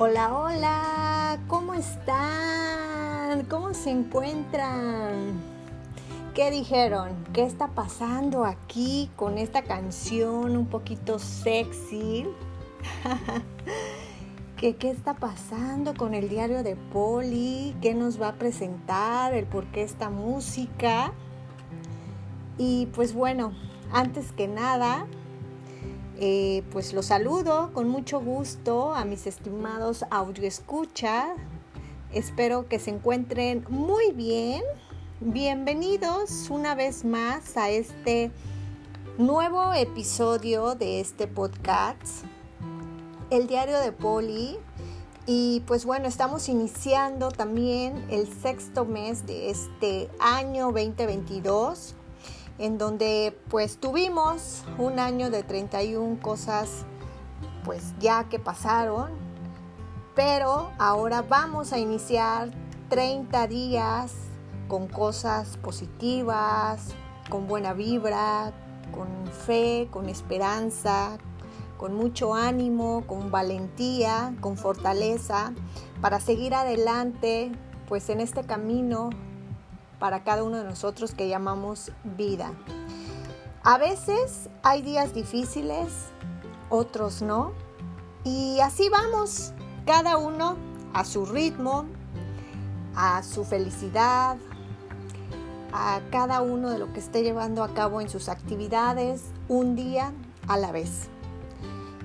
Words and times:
Hola, 0.00 0.32
hola, 0.32 1.38
¿cómo 1.48 1.74
están? 1.74 3.44
¿Cómo 3.46 3.74
se 3.74 3.90
encuentran? 3.90 5.40
¿Qué 6.36 6.52
dijeron? 6.52 7.16
¿Qué 7.32 7.42
está 7.42 7.66
pasando 7.66 8.44
aquí 8.44 9.10
con 9.16 9.38
esta 9.38 9.62
canción 9.62 10.56
un 10.56 10.66
poquito 10.66 11.18
sexy? 11.18 12.28
¿Qué, 14.56 14.76
¿Qué 14.76 14.90
está 14.90 15.14
pasando 15.14 15.94
con 15.94 16.14
el 16.14 16.28
diario 16.28 16.62
de 16.62 16.76
Poli? 16.76 17.74
¿Qué 17.82 17.92
nos 17.92 18.22
va 18.22 18.28
a 18.28 18.34
presentar? 18.34 19.34
¿El 19.34 19.46
por 19.46 19.66
qué 19.66 19.82
esta 19.82 20.10
música? 20.10 21.12
Y 22.56 22.86
pues 22.94 23.14
bueno, 23.14 23.52
antes 23.90 24.30
que 24.30 24.46
nada, 24.46 25.08
eh, 26.20 26.64
pues 26.72 26.92
los 26.94 27.06
saludo 27.06 27.70
con 27.72 27.88
mucho 27.88 28.20
gusto 28.20 28.92
a 28.92 29.04
mis 29.04 29.28
estimados 29.28 30.04
audio 30.10 30.48
escucha. 30.48 31.36
Espero 32.12 32.68
que 32.68 32.80
se 32.80 32.90
encuentren 32.90 33.64
muy 33.68 34.10
bien. 34.10 34.62
Bienvenidos 35.20 36.50
una 36.50 36.74
vez 36.74 37.04
más 37.04 37.56
a 37.56 37.70
este 37.70 38.32
nuevo 39.16 39.72
episodio 39.74 40.74
de 40.74 40.98
este 40.98 41.28
podcast, 41.28 42.24
El 43.30 43.46
Diario 43.46 43.78
de 43.78 43.92
Poli. 43.92 44.58
Y 45.24 45.62
pues 45.66 45.84
bueno, 45.84 46.08
estamos 46.08 46.48
iniciando 46.48 47.30
también 47.30 48.04
el 48.10 48.26
sexto 48.26 48.84
mes 48.84 49.24
de 49.24 49.50
este 49.50 50.10
año 50.18 50.72
2022 50.72 51.94
en 52.58 52.78
donde 52.78 53.38
pues 53.48 53.78
tuvimos 53.78 54.64
un 54.78 54.98
año 54.98 55.30
de 55.30 55.42
31 55.42 56.20
cosas 56.20 56.84
pues 57.64 57.94
ya 57.98 58.24
que 58.28 58.38
pasaron, 58.38 59.10
pero 60.14 60.70
ahora 60.78 61.22
vamos 61.22 61.72
a 61.72 61.78
iniciar 61.78 62.50
30 62.88 63.46
días 63.46 64.14
con 64.68 64.88
cosas 64.88 65.56
positivas, 65.58 66.94
con 67.28 67.46
buena 67.46 67.74
vibra, 67.74 68.52
con 68.92 69.08
fe, 69.32 69.88
con 69.90 70.08
esperanza, 70.08 71.18
con 71.76 71.94
mucho 71.94 72.34
ánimo, 72.34 73.04
con 73.06 73.30
valentía, 73.30 74.34
con 74.40 74.56
fortaleza, 74.56 75.52
para 76.00 76.20
seguir 76.20 76.54
adelante, 76.54 77.52
pues 77.88 78.08
en 78.08 78.20
este 78.20 78.42
camino 78.44 79.10
para 79.98 80.24
cada 80.24 80.42
uno 80.44 80.58
de 80.58 80.64
nosotros 80.64 81.14
que 81.14 81.28
llamamos 81.28 81.92
vida. 82.04 82.52
A 83.62 83.78
veces 83.78 84.48
hay 84.62 84.82
días 84.82 85.14
difíciles, 85.14 85.88
otros 86.70 87.22
no, 87.22 87.52
y 88.24 88.60
así 88.60 88.88
vamos, 88.88 89.52
cada 89.86 90.16
uno 90.16 90.56
a 90.92 91.04
su 91.04 91.26
ritmo, 91.26 91.86
a 92.94 93.22
su 93.22 93.44
felicidad, 93.44 94.36
a 95.72 96.00
cada 96.10 96.42
uno 96.42 96.70
de 96.70 96.78
lo 96.78 96.92
que 96.92 97.00
esté 97.00 97.22
llevando 97.22 97.62
a 97.62 97.74
cabo 97.74 98.00
en 98.00 98.08
sus 98.08 98.28
actividades, 98.28 99.24
un 99.48 99.76
día 99.76 100.12
a 100.46 100.56
la 100.56 100.72
vez. 100.72 101.08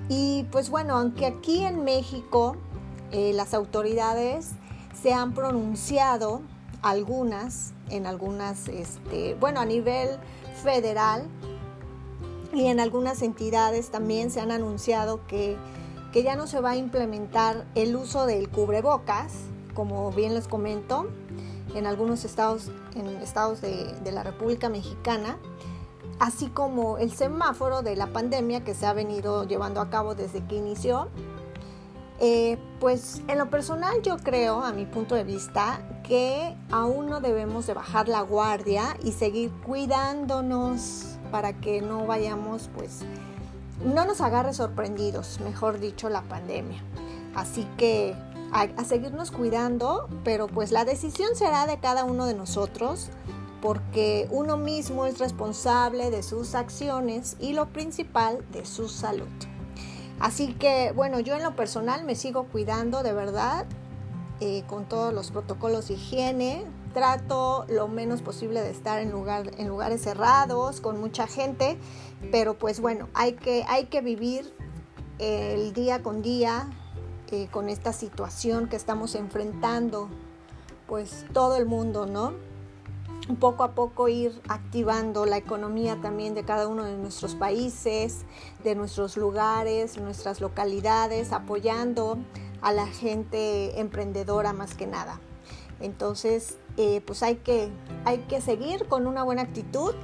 Y 0.08 0.46
pues 0.50 0.70
bueno, 0.70 0.96
aunque 0.96 1.26
aquí 1.26 1.64
en 1.64 1.84
México 1.84 2.56
eh, 3.10 3.32
las 3.32 3.54
autoridades 3.54 4.52
se 5.00 5.12
han 5.12 5.34
pronunciado, 5.34 6.42
algunas 6.82 7.73
en 7.90 8.06
algunas, 8.06 8.68
este, 8.68 9.34
bueno, 9.34 9.60
a 9.60 9.64
nivel 9.64 10.08
federal 10.62 11.26
y 12.52 12.66
en 12.66 12.80
algunas 12.80 13.22
entidades 13.22 13.90
también 13.90 14.30
se 14.30 14.40
han 14.40 14.50
anunciado 14.50 15.26
que, 15.26 15.56
que 16.12 16.22
ya 16.22 16.36
no 16.36 16.46
se 16.46 16.60
va 16.60 16.70
a 16.70 16.76
implementar 16.76 17.66
el 17.74 17.96
uso 17.96 18.26
del 18.26 18.48
cubrebocas, 18.48 19.32
como 19.74 20.12
bien 20.12 20.34
les 20.34 20.48
comento, 20.48 21.08
en 21.74 21.86
algunos 21.86 22.24
estados, 22.24 22.70
en 22.94 23.06
estados 23.22 23.60
de, 23.60 23.92
de 24.04 24.12
la 24.12 24.22
República 24.22 24.68
Mexicana, 24.68 25.38
así 26.20 26.46
como 26.46 26.98
el 26.98 27.12
semáforo 27.12 27.82
de 27.82 27.96
la 27.96 28.06
pandemia 28.06 28.62
que 28.62 28.74
se 28.74 28.86
ha 28.86 28.92
venido 28.92 29.44
llevando 29.44 29.80
a 29.80 29.90
cabo 29.90 30.14
desde 30.14 30.44
que 30.46 30.56
inició 30.56 31.08
eh, 32.26 32.56
pues 32.80 33.20
en 33.28 33.36
lo 33.36 33.50
personal 33.50 34.00
yo 34.00 34.16
creo, 34.16 34.62
a 34.62 34.72
mi 34.72 34.86
punto 34.86 35.14
de 35.14 35.24
vista, 35.24 35.86
que 36.02 36.56
aún 36.70 37.10
no 37.10 37.20
debemos 37.20 37.66
de 37.66 37.74
bajar 37.74 38.08
la 38.08 38.22
guardia 38.22 38.96
y 39.02 39.12
seguir 39.12 39.52
cuidándonos 39.66 41.18
para 41.30 41.52
que 41.52 41.82
no 41.82 42.06
vayamos, 42.06 42.70
pues, 42.74 43.00
no 43.84 44.06
nos 44.06 44.22
agarre 44.22 44.54
sorprendidos, 44.54 45.38
mejor 45.40 45.80
dicho, 45.80 46.08
la 46.08 46.22
pandemia. 46.22 46.82
Así 47.34 47.68
que 47.76 48.16
a, 48.52 48.62
a 48.62 48.84
seguirnos 48.84 49.30
cuidando, 49.30 50.08
pero 50.24 50.46
pues 50.46 50.72
la 50.72 50.86
decisión 50.86 51.36
será 51.36 51.66
de 51.66 51.78
cada 51.78 52.04
uno 52.04 52.24
de 52.24 52.32
nosotros 52.32 53.10
porque 53.60 54.28
uno 54.30 54.56
mismo 54.56 55.04
es 55.04 55.18
responsable 55.18 56.10
de 56.10 56.22
sus 56.22 56.54
acciones 56.54 57.36
y 57.38 57.52
lo 57.52 57.66
principal 57.66 58.42
de 58.50 58.64
su 58.64 58.88
salud. 58.88 59.28
Así 60.20 60.54
que 60.54 60.92
bueno, 60.92 61.20
yo 61.20 61.34
en 61.34 61.42
lo 61.42 61.56
personal 61.56 62.04
me 62.04 62.14
sigo 62.14 62.44
cuidando 62.44 63.02
de 63.02 63.12
verdad 63.12 63.66
eh, 64.40 64.64
con 64.66 64.84
todos 64.84 65.12
los 65.12 65.30
protocolos 65.30 65.88
de 65.88 65.94
higiene. 65.94 66.64
Trato 66.92 67.66
lo 67.68 67.88
menos 67.88 68.22
posible 68.22 68.62
de 68.62 68.70
estar 68.70 69.00
en, 69.00 69.10
lugar, 69.10 69.50
en 69.58 69.68
lugares 69.68 70.02
cerrados, 70.02 70.80
con 70.80 71.00
mucha 71.00 71.26
gente, 71.26 71.76
pero 72.30 72.54
pues 72.54 72.80
bueno, 72.80 73.08
hay 73.14 73.32
que, 73.32 74.00
vivir 74.00 74.52
el 75.18 75.72
día 75.72 76.02
con 76.02 76.22
día 76.22 76.70
eh, 77.32 77.48
con 77.50 77.68
esta 77.68 77.92
situación 77.92 78.68
que 78.68 78.76
estamos 78.76 79.16
enfrentando, 79.16 80.08
pues 80.86 81.26
todo 81.32 81.56
el 81.56 81.66
mundo, 81.66 82.06
¿no? 82.06 82.32
Poco 83.38 83.64
a 83.64 83.72
poco 83.72 84.08
ir 84.08 84.40
activando 84.48 85.24
la 85.24 85.36
economía 85.36 85.98
también 86.00 86.34
de 86.34 86.44
cada 86.44 86.68
uno 86.68 86.84
de 86.84 86.96
nuestros 86.96 87.34
países, 87.34 88.24
de 88.62 88.74
nuestros 88.74 89.16
lugares, 89.16 89.98
nuestras 89.98 90.40
localidades, 90.40 91.32
apoyando 91.32 92.18
a 92.60 92.72
la 92.72 92.86
gente 92.86 93.80
emprendedora 93.80 94.52
más 94.52 94.74
que 94.74 94.86
nada. 94.86 95.20
Entonces, 95.80 96.58
eh, 96.76 97.02
pues 97.06 97.22
hay 97.22 97.36
que, 97.36 97.70
hay 98.04 98.18
que 98.18 98.40
seguir 98.40 98.86
con 98.86 99.06
una 99.06 99.22
buena 99.22 99.42
actitud 99.42 99.94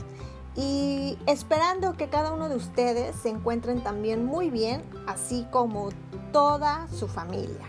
y 0.57 1.17
esperando 1.27 1.97
que 1.97 2.09
cada 2.09 2.33
uno 2.33 2.49
de 2.49 2.57
ustedes 2.57 3.15
se 3.17 3.29
encuentren 3.29 3.83
también 3.83 4.25
muy 4.25 4.51
bien, 4.51 4.83
así 5.07 5.47
como 5.51 5.91
toda 6.33 6.89
su 6.89 7.07
familia. 7.07 7.67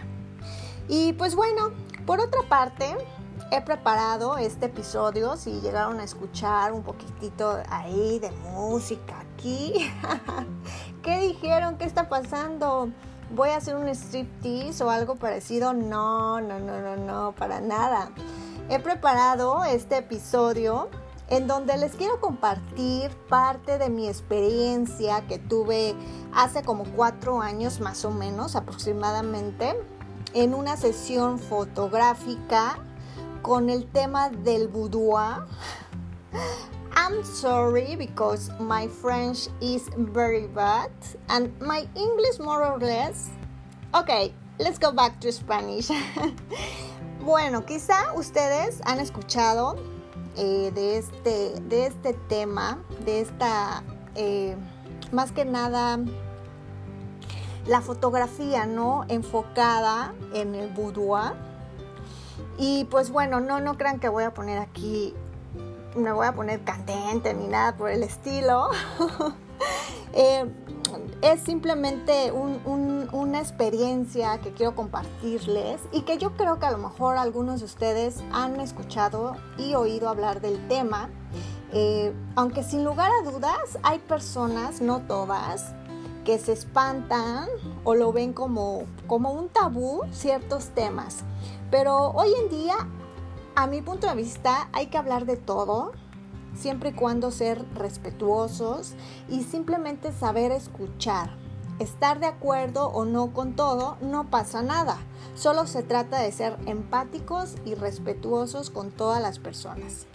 Y 0.88 1.14
pues 1.14 1.36
bueno, 1.36 1.72
por 2.06 2.20
otra 2.20 2.42
parte, 2.50 2.96
he 3.52 3.60
preparado 3.60 4.38
este 4.38 4.68
episodio, 4.68 5.36
si 5.36 5.60
llegaron 5.60 6.00
a 6.00 6.06
escuchar 6.06 6.72
un 6.72 6.84
poquitito 6.84 7.62
ahí 7.70 8.18
de 8.18 8.32
música 8.32 9.20
aquí. 9.20 9.92
¿Qué 11.04 11.20
dijeron? 11.20 11.78
¿Qué 11.78 11.84
está 11.84 12.08
pasando? 12.08 12.90
¿Voy 13.36 13.50
a 13.50 13.58
hacer 13.58 13.76
un 13.76 13.90
striptease 13.90 14.82
o 14.86 14.90
algo 14.90 15.16
parecido? 15.16 15.74
No, 15.74 16.40
no, 16.40 16.60
no, 16.60 16.80
no, 16.80 16.96
no, 16.96 17.32
para 17.34 17.60
nada. 17.60 18.12
He 18.70 18.80
preparado 18.80 19.66
este 19.66 19.98
episodio 19.98 20.90
en 21.28 21.48
donde 21.48 21.78
les 21.78 21.94
quiero 21.96 22.22
compartir 22.22 23.12
parte 23.28 23.78
de 23.78 23.90
mi 23.90 24.08
experiencia 24.08 25.28
que 25.28 25.40
tuve 25.40 25.94
hace 26.34 26.64
como 26.64 26.86
cuatro 26.86 27.42
años 27.42 27.82
más 27.82 28.06
o 28.06 28.12
menos 28.12 28.56
aproximadamente 28.56 29.76
en 30.34 30.54
una 30.54 30.78
sesión 30.78 31.38
fotográfica 31.38 32.78
con 33.42 33.70
el 33.70 33.86
tema 33.92 34.30
del 34.30 34.68
boudoir. 34.68 35.46
I'm 36.96 37.24
sorry 37.24 37.96
because 37.96 38.52
my 38.60 38.88
French 38.88 39.48
is 39.60 39.90
very 39.96 40.48
bad 40.48 40.92
and 41.30 41.52
my 41.62 41.88
English 41.96 42.40
more 42.40 42.64
or 42.64 42.80
less. 42.80 43.30
Okay, 43.94 44.34
let's 44.60 44.78
go 44.78 44.92
back 44.92 45.20
to 45.22 45.32
Spanish. 45.32 45.90
bueno, 47.22 47.66
quizá 47.66 48.14
ustedes 48.16 48.82
han 48.86 49.00
escuchado 49.00 49.78
eh, 50.38 50.72
de, 50.74 50.98
este, 50.98 51.60
de 51.62 51.88
este 51.88 52.14
tema, 52.30 52.78
de 53.04 53.22
esta, 53.22 53.84
eh, 54.16 54.56
más 55.12 55.32
que 55.32 55.46
nada, 55.46 56.00
la 57.68 57.82
fotografía, 57.82 58.66
¿no? 58.66 59.06
Enfocada 59.08 60.14
en 60.34 60.56
el 60.56 60.70
boudoir 60.70 61.51
y 62.58 62.86
pues 62.86 63.12
bueno, 63.12 63.40
no, 63.40 63.60
no 63.60 63.78
crean 63.78 64.00
que 64.00 64.10
voy 64.10 64.24
a 64.24 64.34
poner 64.34 64.60
aquí, 64.60 65.14
me 65.96 66.12
voy 66.12 66.28
a 66.28 66.34
poner 66.34 66.64
candente 66.64 67.34
ni 67.34 67.48
nada 67.48 67.76
por 67.76 67.90
el 67.90 68.04
estilo. 68.04 68.70
Eh, 70.14 70.46
es 71.22 71.40
simplemente 71.42 72.34
una 72.34 73.40
experiencia 73.40 74.40
que 74.40 74.52
quiero 74.52 74.76
compartirles 74.76 75.80
y 75.92 76.02
que 76.02 76.18
yo 76.18 76.36
creo 76.36 76.60
que 76.60 76.66
a 76.66 76.72
lo 76.72 76.80
mejor 76.80 77.18
algunos 77.18 77.60
de 77.60 77.66
ustedes 77.66 78.22
han 78.34 78.60
escuchado 78.60 79.38
y 79.58 79.76
oído 79.76 80.10
hablar 80.10 80.42
del 80.42 80.68
tema. 80.68 81.10
Eh, 81.74 82.14
aunque 82.36 82.64
sin 82.64 82.84
lugar 82.84 83.10
a 83.22 83.30
dudas 83.30 83.78
hay 83.84 84.00
personas, 84.00 84.82
no 84.82 85.00
todas, 85.02 85.74
que 86.26 86.38
se 86.38 86.52
espantan 86.54 87.48
o 87.84 87.96
lo 87.96 88.12
ven 88.12 88.34
como, 88.34 88.84
como 89.08 89.32
un 89.32 89.48
tabú 89.50 90.02
ciertos 90.12 90.70
temas. 90.70 91.24
Pero 91.72 92.12
hoy 92.12 92.34
en 92.44 92.50
día, 92.50 92.76
a 93.56 93.66
mi 93.66 93.82
punto 93.82 94.08
de 94.08 94.16
vista, 94.16 94.70
hay 94.74 94.88
que 94.88 94.98
hablar 94.98 95.26
de 95.26 95.38
todo, 95.38 95.94
siempre 96.54 96.90
y 96.90 96.94
cuando 96.94 97.32
ser 97.32 97.66
respetuosos 97.74 98.94
y 99.30 99.44
simplemente 99.44 100.12
saber 100.12 100.52
escuchar. 100.52 101.38
Estar 101.80 102.20
de 102.20 102.28
acuerdo 102.28 102.90
o 102.90 103.06
no 103.06 103.34
con 103.34 103.56
todo 103.56 103.98
no 104.02 104.30
pasa 104.30 104.62
nada. 104.62 104.98
Solo 105.34 105.66
se 105.66 105.82
trata 105.82 106.20
de 106.20 106.32
ser 106.32 106.58
empáticos 106.66 107.56
y 107.66 107.74
respetuosos 107.74 108.70
con 108.70 108.92
todas 108.92 109.22
las 109.22 109.40
personas. 109.40 110.06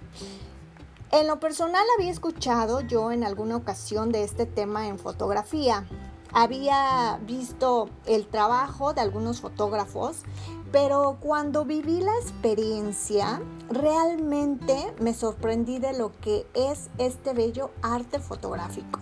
En 1.10 1.26
lo 1.26 1.40
personal 1.40 1.84
había 1.96 2.10
escuchado 2.10 2.82
yo 2.82 3.10
en 3.12 3.24
alguna 3.24 3.56
ocasión 3.56 4.12
de 4.12 4.24
este 4.24 4.44
tema 4.44 4.88
en 4.88 4.98
fotografía. 4.98 5.86
Había 6.32 7.18
visto 7.22 7.88
el 8.04 8.26
trabajo 8.26 8.92
de 8.92 9.00
algunos 9.00 9.40
fotógrafos, 9.40 10.22
pero 10.72 11.16
cuando 11.20 11.64
viví 11.64 12.00
la 12.00 12.14
experiencia, 12.20 13.40
realmente 13.70 14.94
me 15.00 15.14
sorprendí 15.14 15.78
de 15.78 15.96
lo 15.96 16.12
que 16.20 16.46
es 16.54 16.90
este 16.98 17.32
bello 17.32 17.70
arte 17.82 18.18
fotográfico. 18.18 19.00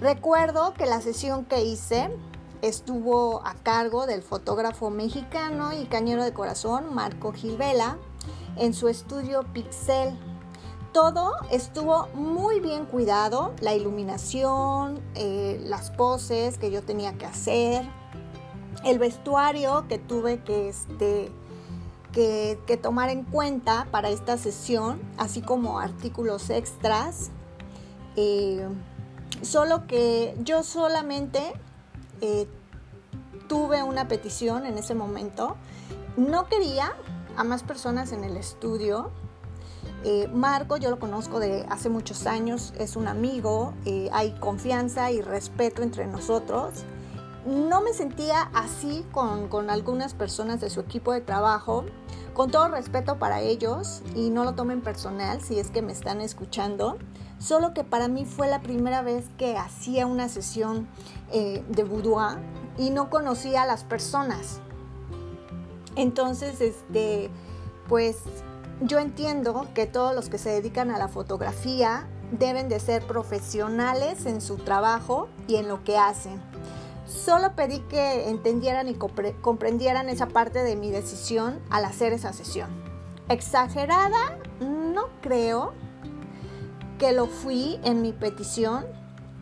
Recuerdo 0.00 0.74
que 0.74 0.86
la 0.86 1.00
sesión 1.00 1.44
que 1.44 1.64
hice 1.64 2.10
estuvo 2.62 3.46
a 3.46 3.54
cargo 3.54 4.06
del 4.06 4.22
fotógrafo 4.22 4.90
mexicano 4.90 5.72
y 5.72 5.86
cañero 5.86 6.24
de 6.24 6.32
corazón 6.32 6.94
Marco 6.94 7.32
Gilvela 7.32 7.96
en 8.56 8.74
su 8.74 8.88
estudio 8.88 9.44
Pixel 9.52 10.18
todo 10.92 11.34
estuvo 11.52 12.08
muy 12.14 12.58
bien 12.58 12.84
cuidado, 12.84 13.52
la 13.60 13.74
iluminación, 13.74 15.00
eh, 15.14 15.60
las 15.64 15.92
poses 15.92 16.58
que 16.58 16.72
yo 16.72 16.82
tenía 16.82 17.12
que 17.16 17.26
hacer, 17.26 17.88
el 18.84 18.98
vestuario 18.98 19.86
que 19.88 19.98
tuve 19.98 20.42
que, 20.42 20.68
este, 20.68 21.30
que, 22.12 22.78
tomar 22.82 23.10
en 23.10 23.24
cuenta 23.24 23.86
para 23.90 24.10
esta 24.10 24.36
sesión, 24.38 25.00
así 25.16 25.42
como 25.42 25.78
artículos 25.78 26.50
extras. 26.50 27.30
Eh, 28.16 28.66
solo 29.42 29.86
que 29.86 30.34
yo 30.42 30.62
solamente 30.62 31.52
eh, 32.20 32.48
tuve 33.48 33.82
una 33.82 34.08
petición 34.08 34.66
en 34.66 34.78
ese 34.78 34.94
momento. 34.94 35.56
No 36.16 36.46
quería 36.48 36.92
a 37.36 37.44
más 37.44 37.62
personas 37.62 38.12
en 38.12 38.24
el 38.24 38.36
estudio 38.36 39.10
eh, 40.02 40.28
Marco, 40.32 40.78
yo 40.78 40.88
lo 40.88 40.98
conozco 40.98 41.40
de 41.40 41.66
hace 41.68 41.90
muchos 41.90 42.26
años, 42.26 42.72
es 42.78 42.96
un 42.96 43.06
amigo, 43.06 43.74
hay 44.12 44.32
confianza 44.40 45.10
y 45.10 45.20
respeto 45.20 45.82
entre 45.82 46.06
nosotros. 46.06 46.84
No 47.46 47.80
me 47.80 47.94
sentía 47.94 48.50
así 48.52 49.04
con, 49.12 49.70
algunas 49.70 50.12
personas 50.12 50.60
de 50.60 50.68
su 50.68 50.80
equipo 50.80 51.12
de 51.12 51.22
trabajo, 51.22 51.86
con 52.34 52.50
todo 52.50 52.68
respeto 52.68 53.18
para 53.18 53.40
ellos 53.40 54.02
y 54.14 54.28
no 54.28 54.44
lo 54.44 54.54
tomen 54.54 54.82
personal 54.82 55.40
si 55.40 55.58
es 55.58 55.70
que 55.70 55.80
me 55.80 55.92
están 55.92 56.20
escuchando, 56.20 56.98
solo 57.38 57.72
que 57.72 57.82
para 57.82 58.08
mí 58.08 58.26
fue 58.26 58.46
la 58.48 58.60
primera 58.60 59.00
vez 59.00 59.24
que 59.38 59.56
hacía 59.56 60.06
una 60.06 60.28
sesión 60.28 60.86
eh, 61.32 61.64
de 61.68 61.84
boudoir 61.84 62.38
y 62.76 62.90
no 62.90 63.08
conocía 63.08 63.62
a 63.62 63.66
las 63.66 63.84
personas. 63.84 64.60
Entonces, 65.96 66.60
este, 66.60 67.30
pues 67.88 68.18
yo 68.82 68.98
entiendo 68.98 69.66
que 69.74 69.86
todos 69.86 70.14
los 70.14 70.28
que 70.28 70.38
se 70.38 70.50
dedican 70.50 70.90
a 70.90 70.98
la 70.98 71.08
fotografía 71.08 72.06
deben 72.32 72.68
de 72.68 72.80
ser 72.80 73.06
profesionales 73.06 74.26
en 74.26 74.40
su 74.40 74.56
trabajo 74.56 75.28
y 75.48 75.56
en 75.56 75.68
lo 75.68 75.82
que 75.84 75.96
hacen. 75.96 76.49
Solo 77.10 77.56
pedí 77.56 77.80
que 77.80 78.30
entendieran 78.30 78.88
y 78.88 78.94
comprendieran 78.94 80.08
esa 80.08 80.28
parte 80.28 80.62
de 80.62 80.76
mi 80.76 80.92
decisión 80.92 81.58
al 81.68 81.84
hacer 81.84 82.12
esa 82.12 82.32
sesión. 82.32 82.70
Exagerada, 83.28 84.38
no 84.60 85.08
creo 85.20 85.72
que 86.98 87.10
lo 87.12 87.26
fui 87.26 87.80
en 87.82 88.00
mi 88.00 88.12
petición 88.12 88.86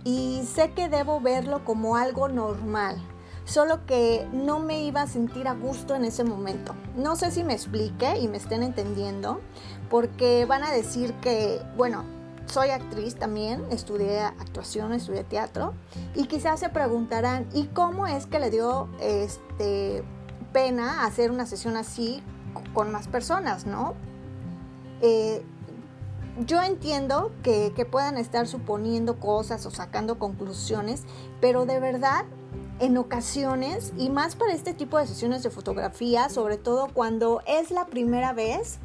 y 0.03 0.43
sé 0.47 0.73
que 0.73 0.88
debo 0.88 1.20
verlo 1.20 1.62
como 1.65 1.97
algo 1.97 2.29
normal 2.29 3.03
solo 3.49 3.87
que 3.87 4.29
no 4.31 4.61
me 4.61 4.82
iba 4.82 5.00
a 5.00 5.06
sentir 5.06 5.49
a 5.49 5.55
gusto 5.55 5.94
en 5.94 6.05
ese 6.05 6.23
momento. 6.23 6.75
No 6.97 7.17
sé 7.17 7.31
si 7.31 7.43
me 7.44 7.55
explique 7.55 8.19
y 8.19 8.29
me 8.29 8.37
estén 8.37 8.62
entendiendo, 8.62 9.41
porque 9.88 10.44
van 10.44 10.62
a 10.62 10.70
decir 10.70 11.15
que, 11.15 11.62
bueno, 11.76 12.05
soy 12.48 12.70
actriz 12.70 13.16
también, 13.16 13.64
estudié 13.70 14.20
actuación, 14.20 14.92
estudié 14.92 15.24
teatro, 15.24 15.74
y 16.14 16.26
quizás 16.26 16.60
se 16.60 16.68
preguntarán, 16.68 17.46
¿y 17.52 17.66
cómo 17.66 18.06
es 18.06 18.26
que 18.26 18.38
le 18.38 18.50
dio 18.50 18.88
este, 19.00 20.02
pena 20.52 21.04
hacer 21.04 21.30
una 21.30 21.46
sesión 21.46 21.76
así 21.76 22.22
con 22.74 22.90
más 22.90 23.08
personas, 23.08 23.66
no? 23.66 23.94
Eh, 25.00 25.44
yo 26.46 26.62
entiendo 26.62 27.32
que, 27.42 27.72
que, 27.74 27.84
puedan 27.84 28.16
estar 28.16 28.46
suponiendo 28.46 29.18
cosas 29.18 29.66
o 29.66 29.70
sacando 29.70 30.18
conclusiones, 30.18 31.04
pero 31.40 31.66
de 31.66 31.80
verdad 31.80 32.24
en 32.80 32.96
ocasiones, 32.96 33.92
y 33.96 34.08
más 34.08 34.36
para 34.36 34.52
este 34.52 34.72
tipo 34.72 34.98
de 34.98 35.06
sesiones 35.06 35.42
de 35.42 35.50
fotografía, 35.50 36.28
sobre 36.28 36.56
todo 36.56 36.88
cuando 36.92 37.42
es 37.46 37.70
la 37.70 37.86
primera 37.86 38.32
vez, 38.32 38.78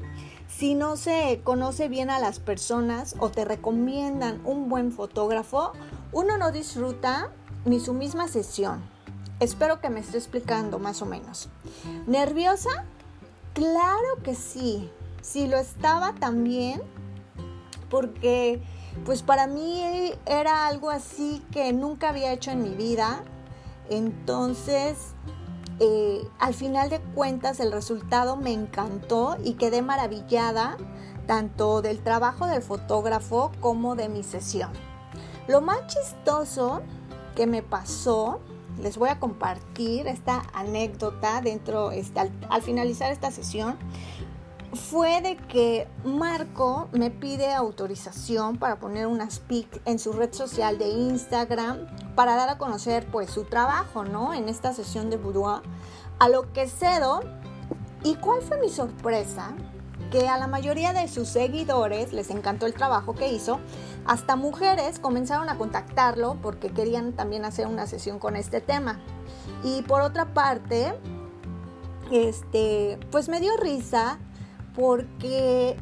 si 0.57 0.75
no 0.75 0.97
se 0.97 1.41
conoce 1.43 1.87
bien 1.87 2.09
a 2.09 2.19
las 2.19 2.39
personas 2.39 3.15
o 3.19 3.29
te 3.29 3.45
recomiendan 3.45 4.41
un 4.45 4.69
buen 4.69 4.91
fotógrafo, 4.91 5.73
uno 6.11 6.37
no 6.37 6.51
disfruta 6.51 7.31
ni 7.65 7.79
su 7.79 7.93
misma 7.93 8.27
sesión. 8.27 8.83
Espero 9.39 9.81
que 9.81 9.89
me 9.89 9.99
esté 9.99 10.17
explicando 10.17 10.79
más 10.79 11.01
o 11.01 11.05
menos. 11.05 11.49
¿Nerviosa? 12.05 12.85
Claro 13.53 14.21
que 14.23 14.35
sí. 14.35 14.89
Sí 15.21 15.47
lo 15.47 15.57
estaba 15.57 16.13
también 16.13 16.81
porque 17.89 18.61
pues 19.05 19.23
para 19.23 19.47
mí 19.47 20.11
era 20.25 20.67
algo 20.67 20.89
así 20.89 21.41
que 21.51 21.73
nunca 21.73 22.09
había 22.09 22.31
hecho 22.31 22.51
en 22.51 22.61
mi 22.61 22.75
vida 22.75 23.23
entonces, 23.89 24.97
eh, 25.79 26.27
al 26.39 26.53
final 26.53 26.89
de 26.89 26.99
cuentas, 26.99 27.59
el 27.59 27.71
resultado 27.71 28.35
me 28.35 28.51
encantó 28.51 29.37
y 29.43 29.53
quedé 29.53 29.81
maravillada 29.81 30.77
tanto 31.27 31.81
del 31.81 31.99
trabajo 31.99 32.47
del 32.47 32.61
fotógrafo 32.61 33.51
como 33.59 33.95
de 33.95 34.09
mi 34.09 34.23
sesión. 34.23 34.71
Lo 35.47 35.61
más 35.61 35.87
chistoso 35.87 36.81
que 37.35 37.47
me 37.47 37.61
pasó, 37.61 38.39
les 38.81 38.97
voy 38.97 39.09
a 39.09 39.19
compartir 39.19 40.07
esta 40.07 40.43
anécdota 40.53 41.41
dentro, 41.41 41.91
este, 41.91 42.31
al 42.49 42.61
finalizar 42.61 43.11
esta 43.11 43.31
sesión, 43.31 43.77
fue 44.75 45.21
de 45.21 45.37
que 45.37 45.87
Marco 46.03 46.89
me 46.91 47.11
pide 47.11 47.53
autorización 47.53 48.57
para 48.57 48.79
poner 48.79 49.07
unas 49.07 49.39
pic 49.39 49.81
en 49.85 49.99
su 49.99 50.13
red 50.13 50.33
social 50.33 50.77
de 50.77 50.89
Instagram 50.89 51.87
para 52.15 52.35
dar 52.35 52.49
a 52.49 52.57
conocer 52.57 53.05
pues 53.11 53.29
su 53.29 53.43
trabajo, 53.43 54.03
¿no? 54.03 54.33
En 54.33 54.49
esta 54.49 54.73
sesión 54.73 55.09
de 55.09 55.17
boudoir. 55.17 55.61
A 56.19 56.29
lo 56.29 56.51
que 56.53 56.67
cedo. 56.67 57.21
¿Y 58.03 58.15
cuál 58.15 58.41
fue 58.41 58.59
mi 58.59 58.69
sorpresa? 58.69 59.53
Que 60.11 60.27
a 60.27 60.37
la 60.37 60.47
mayoría 60.47 60.91
de 60.91 61.07
sus 61.07 61.29
seguidores 61.29 62.11
les 62.11 62.29
encantó 62.29 62.65
el 62.65 62.73
trabajo 62.73 63.13
que 63.13 63.31
hizo. 63.31 63.59
Hasta 64.05 64.35
mujeres 64.35 64.99
comenzaron 64.99 65.49
a 65.49 65.57
contactarlo 65.57 66.37
porque 66.41 66.71
querían 66.71 67.13
también 67.13 67.45
hacer 67.45 67.67
una 67.67 67.87
sesión 67.87 68.19
con 68.19 68.35
este 68.35 68.59
tema. 68.59 68.99
Y 69.63 69.83
por 69.83 70.01
otra 70.01 70.33
parte, 70.33 70.93
este, 72.11 72.99
pues 73.09 73.29
me 73.29 73.39
dio 73.39 73.55
risa 73.57 74.19
porque 74.75 75.77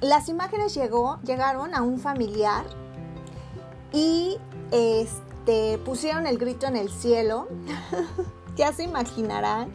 las 0.00 0.28
imágenes 0.28 0.74
llegaron 0.74 1.74
a 1.74 1.82
un 1.82 1.98
familiar 1.98 2.64
y 3.92 4.38
este, 4.70 5.78
pusieron 5.78 6.26
el 6.26 6.38
grito 6.38 6.66
en 6.66 6.76
el 6.76 6.90
cielo. 6.90 7.48
ya 8.56 8.72
se 8.72 8.84
imaginarán. 8.84 9.70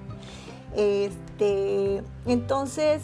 Este, 0.75 2.03
entonces, 2.25 3.01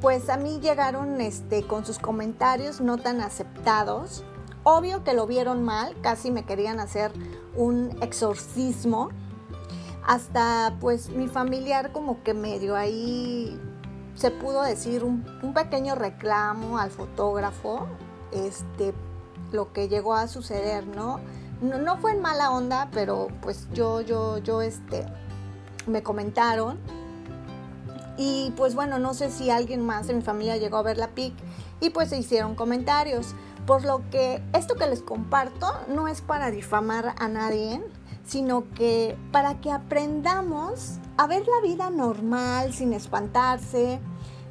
pues 0.00 0.28
a 0.28 0.36
mí 0.36 0.60
llegaron 0.60 1.20
este, 1.20 1.66
con 1.66 1.84
sus 1.84 1.98
comentarios 1.98 2.80
no 2.80 2.98
tan 2.98 3.20
aceptados. 3.20 4.24
Obvio 4.62 5.04
que 5.04 5.14
lo 5.14 5.26
vieron 5.26 5.62
mal, 5.62 5.96
casi 6.00 6.30
me 6.30 6.44
querían 6.44 6.80
hacer 6.80 7.12
un 7.54 7.96
exorcismo. 8.02 9.10
Hasta 10.04 10.76
pues 10.80 11.08
mi 11.08 11.28
familiar 11.28 11.92
como 11.92 12.22
que 12.22 12.34
medio 12.34 12.76
ahí 12.76 13.58
se 14.16 14.30
pudo 14.30 14.62
decir 14.62 15.04
un, 15.04 15.22
pequeño 15.54 15.94
reclamo 15.94 16.78
al 16.78 16.90
fotógrafo, 16.90 17.86
este, 18.32 18.94
lo 19.52 19.72
que 19.72 19.88
llegó 19.88 20.14
a 20.14 20.26
suceder, 20.26 20.86
¿no? 20.86 21.20
¿no? 21.60 21.78
No 21.78 21.98
fue 21.98 22.12
en 22.12 22.20
mala 22.20 22.50
onda, 22.50 22.88
pero 22.92 23.28
pues 23.42 23.68
yo, 23.72 24.00
yo, 24.00 24.38
yo, 24.38 24.62
este, 24.62 25.06
me 25.86 26.02
comentaron. 26.02 26.78
Y 28.18 28.52
pues 28.56 28.74
bueno, 28.74 28.98
no 28.98 29.12
sé 29.12 29.30
si 29.30 29.50
alguien 29.50 29.84
más 29.84 30.06
de 30.06 30.14
mi 30.14 30.22
familia 30.22 30.56
llegó 30.56 30.78
a 30.78 30.82
ver 30.82 30.96
la 30.96 31.08
PIC 31.08 31.34
y 31.80 31.90
pues 31.90 32.08
se 32.08 32.18
hicieron 32.18 32.54
comentarios. 32.54 33.34
Por 33.66 33.84
lo 33.84 34.08
que 34.10 34.42
esto 34.54 34.76
que 34.76 34.86
les 34.86 35.02
comparto 35.02 35.66
no 35.88 36.08
es 36.08 36.22
para 36.22 36.50
difamar 36.50 37.14
a 37.18 37.28
nadie, 37.28 37.82
sino 38.24 38.64
que 38.74 39.18
para 39.32 39.60
que 39.60 39.70
aprendamos 39.70 40.98
a 41.16 41.26
ver 41.26 41.46
la 41.46 41.60
vida 41.66 41.90
normal 41.90 42.72
sin 42.72 42.92
espantarse, 42.92 44.00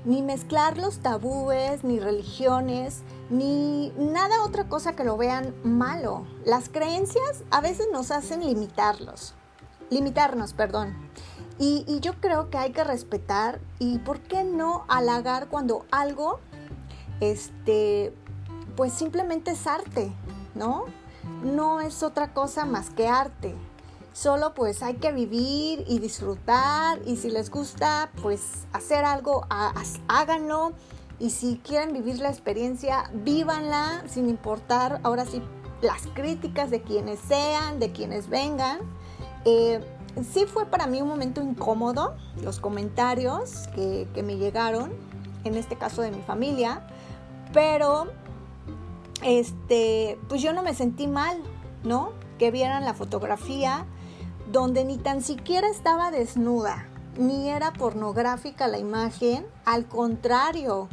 ni 0.03 0.22
mezclar 0.22 0.77
los 0.77 1.00
tabúes, 1.00 1.84
ni 1.84 2.00
religiones, 2.00 3.03
ni 3.29 3.91
nada 3.98 4.43
otra 4.43 4.69
cosa 4.69 4.95
que 4.95 5.03
lo 5.03 5.17
vean 5.17 5.53
malo. 5.63 6.25
Las 6.45 6.69
creencias 6.69 7.43
a 7.51 7.62
veces 7.62 7.88
nos 7.91 8.12
hacen 8.12 8.45
limitarlos, 8.45 9.34
limitarnos, 9.89 10.53
perdón. 10.53 10.95
Y, 11.57 11.86
y, 11.88 12.01
yo 12.01 12.19
creo 12.19 12.50
que 12.50 12.57
hay 12.57 12.72
que 12.74 12.84
respetar 12.84 13.62
y 13.79 14.00
por 14.00 14.19
qué 14.19 14.43
no 14.43 14.84
halagar 14.89 15.48
cuando 15.48 15.86
algo, 15.89 16.41
este, 17.22 18.13
pues 18.75 18.91
simplemente 18.91 19.51
es 19.51 19.65
arte, 19.65 20.12
¿no? 20.53 20.84
No 21.43 21.79
es 21.79 22.03
otra 22.03 22.34
cosa 22.34 22.65
más 22.65 22.89
que 22.89 23.07
arte. 23.07 23.55
Solo 24.15 24.53
pues 24.53 24.81
hay 24.81 24.93
que 24.93 25.12
vivir 25.12 25.84
y 25.89 26.00
disfrutar 26.00 27.01
y 27.05 27.17
si 27.17 27.29
les 27.29 27.50
gusta 27.50 28.12
pues 28.22 28.65
hacer 28.72 29.03
algo, 29.03 29.45
háganlo 30.07 30.72
y 31.19 31.31
si 31.31 31.57
quieren 31.57 31.91
vivir 31.91 32.19
la 32.19 32.29
experiencia, 32.29 33.12
vívanla 33.13 34.05
sin 34.07 34.29
importar 34.29 35.01
ahora 35.03 35.25
sí 35.25 35.41
las 35.81 36.07
críticas 36.13 36.72
de 36.72 36.81
quienes 36.81 37.19
sean, 37.19 37.77
de 37.81 37.91
quienes 37.91 38.29
vengan. 38.29 38.79
Eh, 39.43 39.81
sí 40.31 40.45
fue 40.45 40.65
para 40.65 40.88
mí 40.88 41.01
un 41.01 41.10
momento 41.10 41.41
incómodo 41.41 42.15
los 42.41 42.62
comentarios 42.62 43.67
que, 43.75 44.07
que 44.13 44.24
me 44.24 44.38
llegaron, 44.38 44.93
en 45.43 45.55
este 45.55 45.75
caso 45.75 46.01
de 46.01 46.12
mi 46.12 46.22
familia, 46.22 46.88
pero 47.51 48.07
este, 49.24 50.17
pues 50.29 50.41
yo 50.41 50.53
no 50.53 50.63
me 50.63 50.74
sentí 50.74 51.05
mal, 51.05 51.38
¿no? 51.84 52.13
Que 52.39 52.50
vieran 52.50 52.86
la 52.86 52.93
fotografía 52.93 53.86
donde 54.52 54.86
ni 54.86 54.98
tan 54.98 55.22
siquiera 55.22 55.68
estaba 55.70 56.12
desnuda, 56.12 56.88
ni 57.18 57.50
era 57.50 57.72
pornográfica 57.74 58.68
la 58.68 58.78
imagen, 58.78 59.46
al 59.66 59.88
contrario, 59.88 60.90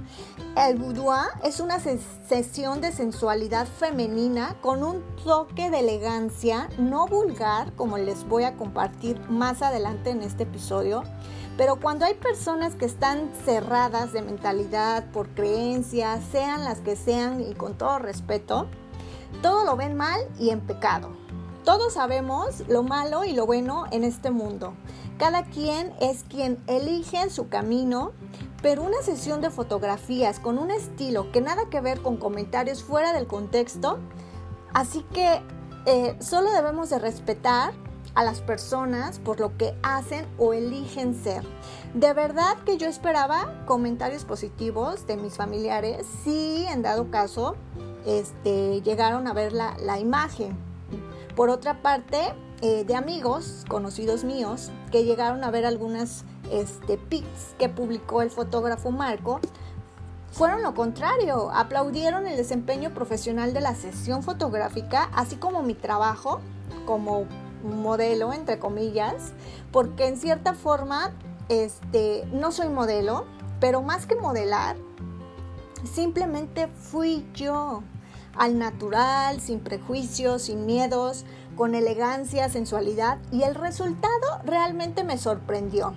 el 0.56 0.76
boudoir 0.76 1.28
es 1.42 1.60
una 1.60 1.78
sesión 1.80 2.80
de 2.80 2.92
sensualidad 2.92 3.66
femenina 3.66 4.56
con 4.60 4.84
un 4.84 5.02
toque 5.24 5.70
de 5.70 5.80
elegancia 5.80 6.68
no 6.78 7.06
vulgar, 7.06 7.72
como 7.74 7.98
les 7.98 8.26
voy 8.28 8.44
a 8.44 8.56
compartir 8.56 9.18
más 9.28 9.62
adelante 9.62 10.10
en 10.10 10.22
este 10.22 10.44
episodio. 10.44 11.02
Pero 11.56 11.76
cuando 11.80 12.06
hay 12.06 12.14
personas 12.14 12.74
que 12.76 12.86
están 12.86 13.30
cerradas 13.44 14.12
de 14.12 14.22
mentalidad 14.22 15.10
por 15.10 15.28
creencias, 15.28 16.20
sean 16.30 16.64
las 16.64 16.80
que 16.80 16.96
sean 16.96 17.40
y 17.40 17.54
con 17.54 17.76
todo 17.76 17.98
respeto, 17.98 18.68
todo 19.42 19.64
lo 19.64 19.76
ven 19.76 19.96
mal 19.96 20.20
y 20.38 20.50
en 20.50 20.60
pecado. 20.60 21.21
Todos 21.64 21.92
sabemos 21.92 22.64
lo 22.68 22.82
malo 22.82 23.24
y 23.24 23.32
lo 23.34 23.46
bueno 23.46 23.84
en 23.92 24.02
este 24.02 24.32
mundo. 24.32 24.74
Cada 25.16 25.44
quien 25.44 25.92
es 26.00 26.24
quien 26.24 26.58
elige 26.66 27.30
su 27.30 27.48
camino, 27.48 28.10
pero 28.62 28.82
una 28.82 29.00
sesión 29.02 29.40
de 29.40 29.50
fotografías 29.50 30.40
con 30.40 30.58
un 30.58 30.72
estilo 30.72 31.30
que 31.30 31.40
nada 31.40 31.62
que 31.70 31.80
ver 31.80 32.02
con 32.02 32.16
comentarios 32.16 32.82
fuera 32.82 33.12
del 33.12 33.28
contexto, 33.28 34.00
así 34.74 35.04
que 35.12 35.40
eh, 35.86 36.16
solo 36.20 36.50
debemos 36.50 36.90
de 36.90 36.98
respetar 36.98 37.72
a 38.14 38.24
las 38.24 38.40
personas 38.40 39.20
por 39.20 39.38
lo 39.38 39.56
que 39.56 39.74
hacen 39.84 40.26
o 40.38 40.54
eligen 40.54 41.14
ser. 41.14 41.44
De 41.94 42.12
verdad 42.12 42.56
que 42.66 42.76
yo 42.76 42.88
esperaba 42.88 43.64
comentarios 43.66 44.24
positivos 44.24 45.06
de 45.06 45.16
mis 45.16 45.36
familiares 45.36 46.06
si 46.24 46.66
en 46.66 46.82
dado 46.82 47.10
caso 47.10 47.54
este, 48.04 48.82
llegaron 48.82 49.28
a 49.28 49.32
ver 49.32 49.52
la, 49.52 49.76
la 49.78 50.00
imagen. 50.00 50.71
Por 51.36 51.50
otra 51.50 51.82
parte, 51.82 52.34
eh, 52.60 52.84
de 52.84 52.94
amigos, 52.94 53.64
conocidos 53.68 54.24
míos, 54.24 54.70
que 54.90 55.04
llegaron 55.04 55.42
a 55.44 55.50
ver 55.50 55.66
algunas 55.66 56.24
este, 56.50 56.98
pics 56.98 57.54
que 57.58 57.68
publicó 57.68 58.22
el 58.22 58.30
fotógrafo 58.30 58.90
Marco, 58.90 59.40
fueron 60.30 60.62
lo 60.62 60.74
contrario, 60.74 61.50
aplaudieron 61.52 62.26
el 62.26 62.36
desempeño 62.36 62.94
profesional 62.94 63.52
de 63.52 63.60
la 63.60 63.74
sesión 63.74 64.22
fotográfica, 64.22 65.10
así 65.14 65.36
como 65.36 65.62
mi 65.62 65.74
trabajo 65.74 66.40
como 66.86 67.26
modelo, 67.62 68.32
entre 68.32 68.58
comillas, 68.58 69.32
porque 69.70 70.06
en 70.06 70.16
cierta 70.16 70.54
forma 70.54 71.12
este, 71.48 72.24
no 72.32 72.50
soy 72.50 72.68
modelo, 72.68 73.26
pero 73.60 73.82
más 73.82 74.06
que 74.06 74.16
modelar, 74.16 74.76
simplemente 75.84 76.68
fui 76.68 77.26
yo 77.34 77.82
al 78.36 78.58
natural, 78.58 79.40
sin 79.40 79.60
prejuicios, 79.60 80.42
sin 80.42 80.66
miedos, 80.66 81.24
con 81.56 81.74
elegancia, 81.74 82.48
sensualidad 82.48 83.18
y 83.30 83.42
el 83.42 83.54
resultado 83.54 84.40
realmente 84.44 85.04
me 85.04 85.18
sorprendió. 85.18 85.94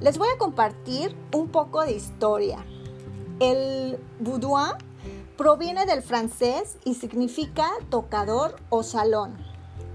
Les 0.00 0.18
voy 0.18 0.28
a 0.34 0.38
compartir 0.38 1.16
un 1.34 1.48
poco 1.48 1.82
de 1.82 1.92
historia. 1.92 2.64
El 3.38 3.98
boudoir 4.18 4.76
proviene 5.36 5.86
del 5.86 6.02
francés 6.02 6.76
y 6.84 6.94
significa 6.94 7.68
tocador 7.88 8.56
o 8.68 8.82
salón. 8.82 9.36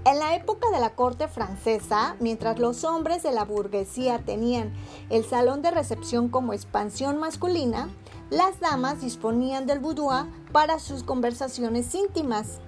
En 0.04 0.20
la 0.20 0.36
época 0.36 0.70
de 0.70 0.78
la 0.78 0.94
corte 0.94 1.26
francesa, 1.26 2.14
mientras 2.20 2.60
los 2.60 2.84
hombres 2.84 3.24
de 3.24 3.32
la 3.32 3.44
burguesía 3.44 4.20
tenían 4.20 4.72
el 5.10 5.24
salón 5.24 5.62
de 5.62 5.72
recepción 5.72 6.28
como 6.28 6.52
expansión 6.52 7.18
masculina, 7.18 7.88
las 8.30 8.58
damas 8.58 9.00
disponían 9.00 9.66
del 9.66 9.78
boudoir 9.78 10.26
para 10.52 10.78
sus 10.78 11.02
conversaciones 11.02 11.94
íntimas. 11.94 12.58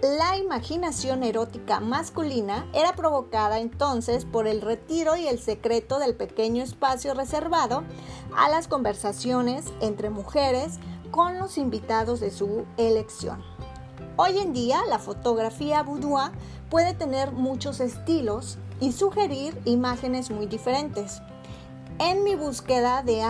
La 0.00 0.36
imaginación 0.36 1.24
erótica 1.24 1.80
masculina 1.80 2.68
era 2.72 2.94
provocada 2.94 3.58
entonces 3.58 4.24
por 4.24 4.46
el 4.46 4.60
retiro 4.60 5.16
y 5.16 5.26
el 5.26 5.40
secreto 5.40 5.98
del 5.98 6.14
pequeño 6.14 6.62
espacio 6.62 7.14
reservado 7.14 7.82
a 8.36 8.48
las 8.48 8.68
conversaciones 8.68 9.64
entre 9.80 10.10
mujeres 10.10 10.78
con 11.10 11.38
los 11.38 11.58
invitados 11.58 12.20
de 12.20 12.30
su 12.30 12.64
elección. 12.76 13.42
Hoy 14.16 14.38
en 14.38 14.52
día 14.52 14.82
la 14.88 15.00
fotografía 15.00 15.82
boudoir 15.82 16.30
puede 16.70 16.94
tener 16.94 17.32
muchos 17.32 17.80
estilos 17.80 18.58
y 18.80 18.92
sugerir 18.92 19.60
imágenes 19.64 20.30
muy 20.30 20.46
diferentes. 20.46 21.20
En 22.00 22.22
mi 22.22 22.36
búsqueda 22.36 23.02
de, 23.02 23.22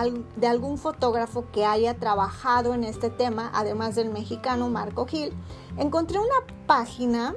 algún 0.47 0.77
fotógrafo 0.77 1.45
que 1.51 1.65
haya 1.65 1.95
trabajado 1.95 2.75
en 2.75 2.83
este 2.83 3.09
tema, 3.09 3.49
además 3.51 3.95
del 3.95 4.11
mexicano 4.11 4.69
Marco 4.69 5.07
Gil, 5.07 5.33
encontré 5.77 6.19
una 6.19 6.55
página 6.67 7.35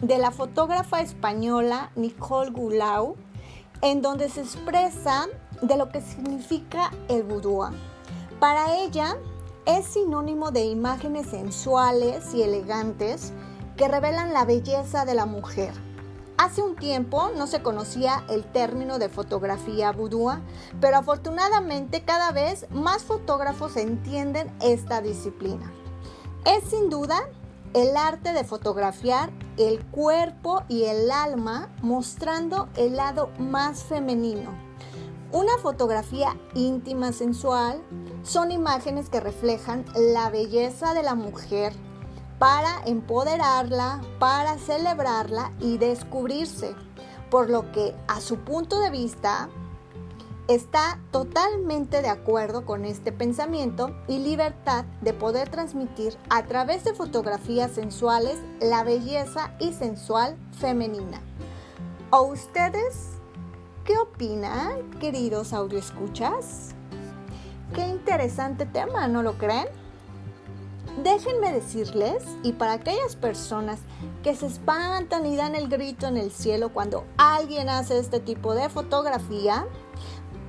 de 0.00 0.18
la 0.18 0.32
fotógrafa 0.32 1.00
española 1.00 1.92
Nicole 1.94 2.50
Gulau, 2.50 3.14
en 3.80 4.02
donde 4.02 4.28
se 4.28 4.40
expresa 4.40 5.28
de 5.60 5.76
lo 5.76 5.88
que 5.88 6.00
significa 6.00 6.90
el 7.08 7.22
boudoir. 7.22 7.72
Para 8.40 8.74
ella 8.74 9.16
es 9.66 9.86
sinónimo 9.86 10.50
de 10.50 10.64
imágenes 10.64 11.28
sensuales 11.28 12.34
y 12.34 12.42
elegantes 12.42 13.32
que 13.76 13.86
revelan 13.86 14.32
la 14.32 14.44
belleza 14.44 15.04
de 15.04 15.14
la 15.14 15.26
mujer 15.26 15.91
Hace 16.42 16.60
un 16.60 16.74
tiempo 16.74 17.30
no 17.36 17.46
se 17.46 17.62
conocía 17.62 18.24
el 18.28 18.42
término 18.42 18.98
de 18.98 19.08
fotografía 19.08 19.92
boudoir, 19.92 20.40
pero 20.80 20.96
afortunadamente 20.96 22.02
cada 22.02 22.32
vez 22.32 22.66
más 22.72 23.04
fotógrafos 23.04 23.76
entienden 23.76 24.52
esta 24.60 25.00
disciplina. 25.00 25.72
Es 26.44 26.64
sin 26.68 26.90
duda 26.90 27.28
el 27.74 27.96
arte 27.96 28.32
de 28.32 28.42
fotografiar 28.42 29.30
el 29.56 29.84
cuerpo 29.84 30.64
y 30.68 30.86
el 30.86 31.12
alma 31.12 31.68
mostrando 31.80 32.68
el 32.74 32.96
lado 32.96 33.30
más 33.38 33.84
femenino. 33.84 34.50
Una 35.30 35.58
fotografía 35.58 36.36
íntima 36.56 37.12
sensual 37.12 37.80
son 38.24 38.50
imágenes 38.50 39.08
que 39.08 39.20
reflejan 39.20 39.84
la 39.94 40.28
belleza 40.28 40.92
de 40.92 41.04
la 41.04 41.14
mujer 41.14 41.72
para 42.42 42.82
empoderarla, 42.86 44.00
para 44.18 44.58
celebrarla 44.58 45.52
y 45.60 45.78
descubrirse. 45.78 46.74
Por 47.30 47.48
lo 47.48 47.70
que 47.70 47.94
a 48.08 48.20
su 48.20 48.38
punto 48.38 48.80
de 48.80 48.90
vista 48.90 49.48
está 50.48 50.98
totalmente 51.12 52.02
de 52.02 52.08
acuerdo 52.08 52.66
con 52.66 52.84
este 52.84 53.12
pensamiento 53.12 53.94
y 54.08 54.18
libertad 54.18 54.84
de 55.02 55.12
poder 55.12 55.50
transmitir 55.50 56.18
a 56.30 56.42
través 56.42 56.82
de 56.82 56.94
fotografías 56.94 57.70
sensuales 57.70 58.40
la 58.60 58.82
belleza 58.82 59.54
y 59.60 59.72
sensual 59.72 60.36
femenina. 60.58 61.20
¿O 62.10 62.22
ustedes 62.22 63.20
qué 63.84 63.96
opinan, 63.98 64.90
queridos 64.98 65.52
escuchas? 65.76 66.74
Qué 67.72 67.86
interesante 67.86 68.66
tema, 68.66 69.06
¿no 69.06 69.22
lo 69.22 69.38
creen? 69.38 69.81
Déjenme 70.98 71.52
decirles, 71.52 72.22
y 72.42 72.52
para 72.52 72.74
aquellas 72.74 73.16
personas 73.16 73.80
que 74.22 74.36
se 74.36 74.46
espantan 74.46 75.24
y 75.24 75.36
dan 75.36 75.54
el 75.54 75.68
grito 75.68 76.06
en 76.06 76.18
el 76.18 76.30
cielo 76.30 76.70
cuando 76.72 77.06
alguien 77.16 77.70
hace 77.70 77.98
este 77.98 78.20
tipo 78.20 78.54
de 78.54 78.68
fotografía, 78.68 79.66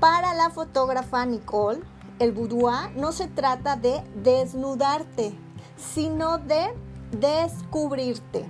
para 0.01 0.33
la 0.33 0.49
fotógrafa 0.49 1.25
Nicole, 1.25 1.79
el 2.19 2.33
boudoir 2.33 2.91
no 2.95 3.13
se 3.13 3.27
trata 3.27 3.77
de 3.77 4.03
desnudarte, 4.15 5.33
sino 5.77 6.39
de 6.39 6.73
descubrirte. 7.11 8.45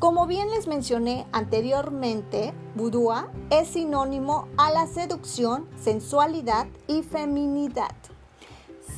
Como 0.00 0.26
bien 0.26 0.50
les 0.50 0.66
mencioné 0.66 1.26
anteriormente, 1.30 2.52
boudoir 2.74 3.26
es 3.50 3.68
sinónimo 3.68 4.48
a 4.56 4.72
la 4.72 4.88
seducción, 4.88 5.68
sensualidad 5.80 6.66
y 6.88 7.02
feminidad. 7.02 7.94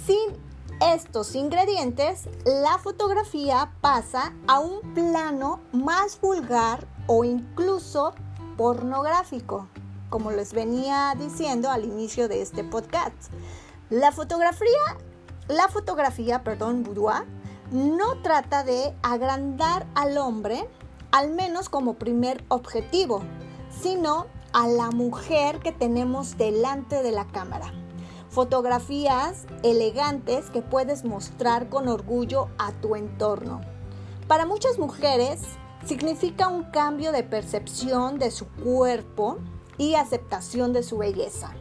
Sin 0.07 0.52
estos 0.91 1.37
ingredientes, 1.37 2.29
la 2.45 2.77
fotografía 2.79 3.73
pasa 3.81 4.35
a 4.49 4.59
un 4.59 4.95
plano 4.95 5.61
más 5.73 6.21
vulgar 6.21 6.89
o 7.07 7.25
incluso 7.25 8.15
pornográfico, 8.57 9.69
como 10.11 10.33
les 10.33 10.53
venía 10.53 11.15
diciendo 11.17 11.71
al 11.71 11.85
inicio 11.85 12.27
de 12.27 12.43
este 12.43 12.65
podcast. 12.65 13.15
La 13.91 14.11
fotografía, 14.11 14.99
la 15.47 15.69
fotografía, 15.69 16.43
perdón, 16.43 16.83
boudoir, 16.83 17.27
no 17.71 18.21
trata 18.23 18.65
de 18.65 18.93
agrandar 19.03 19.87
al 19.95 20.19
hombre, 20.19 20.69
al 21.13 21.31
menos 21.31 21.69
como 21.69 21.95
primer 21.95 22.45
objetivo, 22.49 23.23
sino 23.71 24.27
a 24.53 24.67
la 24.67 24.91
mujer 24.91 25.61
que 25.61 25.71
tenemos 25.71 26.37
delante 26.37 27.03
de 27.05 27.13
la 27.13 27.27
cámara. 27.29 27.73
Fotografías 28.33 29.45
elegantes 29.63 30.49
que 30.49 30.63
puedes 30.63 31.05
mostrar 31.05 31.69
con 31.69 31.87
orgullo 31.87 32.49
a 32.57 32.73
tu 32.73 32.97
entorno. 32.97 33.61
Para 34.27 34.47
muchas 34.47 34.79
mujeres 34.79 35.43
significa 35.85 36.49
un 36.49 36.65
cambio 36.65 37.13
de 37.13 37.25
percepción 37.25 38.19
de 38.19 38.31
su 38.31 38.49
cuerpo 38.49 39.37
y 39.77 39.97
aceptación 39.97 40.73
de 40.73 40.83
su 40.83 40.97
belleza. 40.97 41.53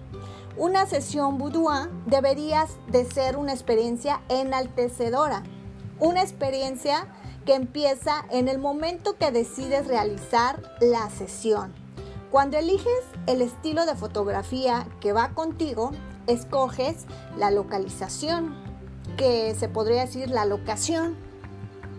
Una 0.55 0.85
sesión 0.85 1.37
boudoir 1.37 1.89
debería 2.05 2.65
de 2.87 3.03
ser 3.03 3.35
una 3.35 3.51
experiencia 3.51 4.21
enaltecedora, 4.29 5.43
una 5.99 6.21
experiencia 6.21 7.13
que 7.45 7.55
empieza 7.55 8.23
en 8.29 8.47
el 8.47 8.59
momento 8.59 9.17
que 9.17 9.33
decides 9.33 9.87
realizar 9.87 10.63
la 10.79 11.09
sesión. 11.09 11.73
Cuando 12.31 12.57
eliges 12.57 13.03
el 13.27 13.41
estilo 13.41 13.85
de 13.85 13.95
fotografía 13.95 14.87
que 15.01 15.11
va 15.11 15.33
contigo, 15.33 15.91
escoges 16.27 17.05
la 17.37 17.51
localización, 17.51 18.55
que 19.17 19.55
se 19.55 19.67
podría 19.67 20.01
decir 20.01 20.29
la 20.29 20.45
locación 20.45 21.15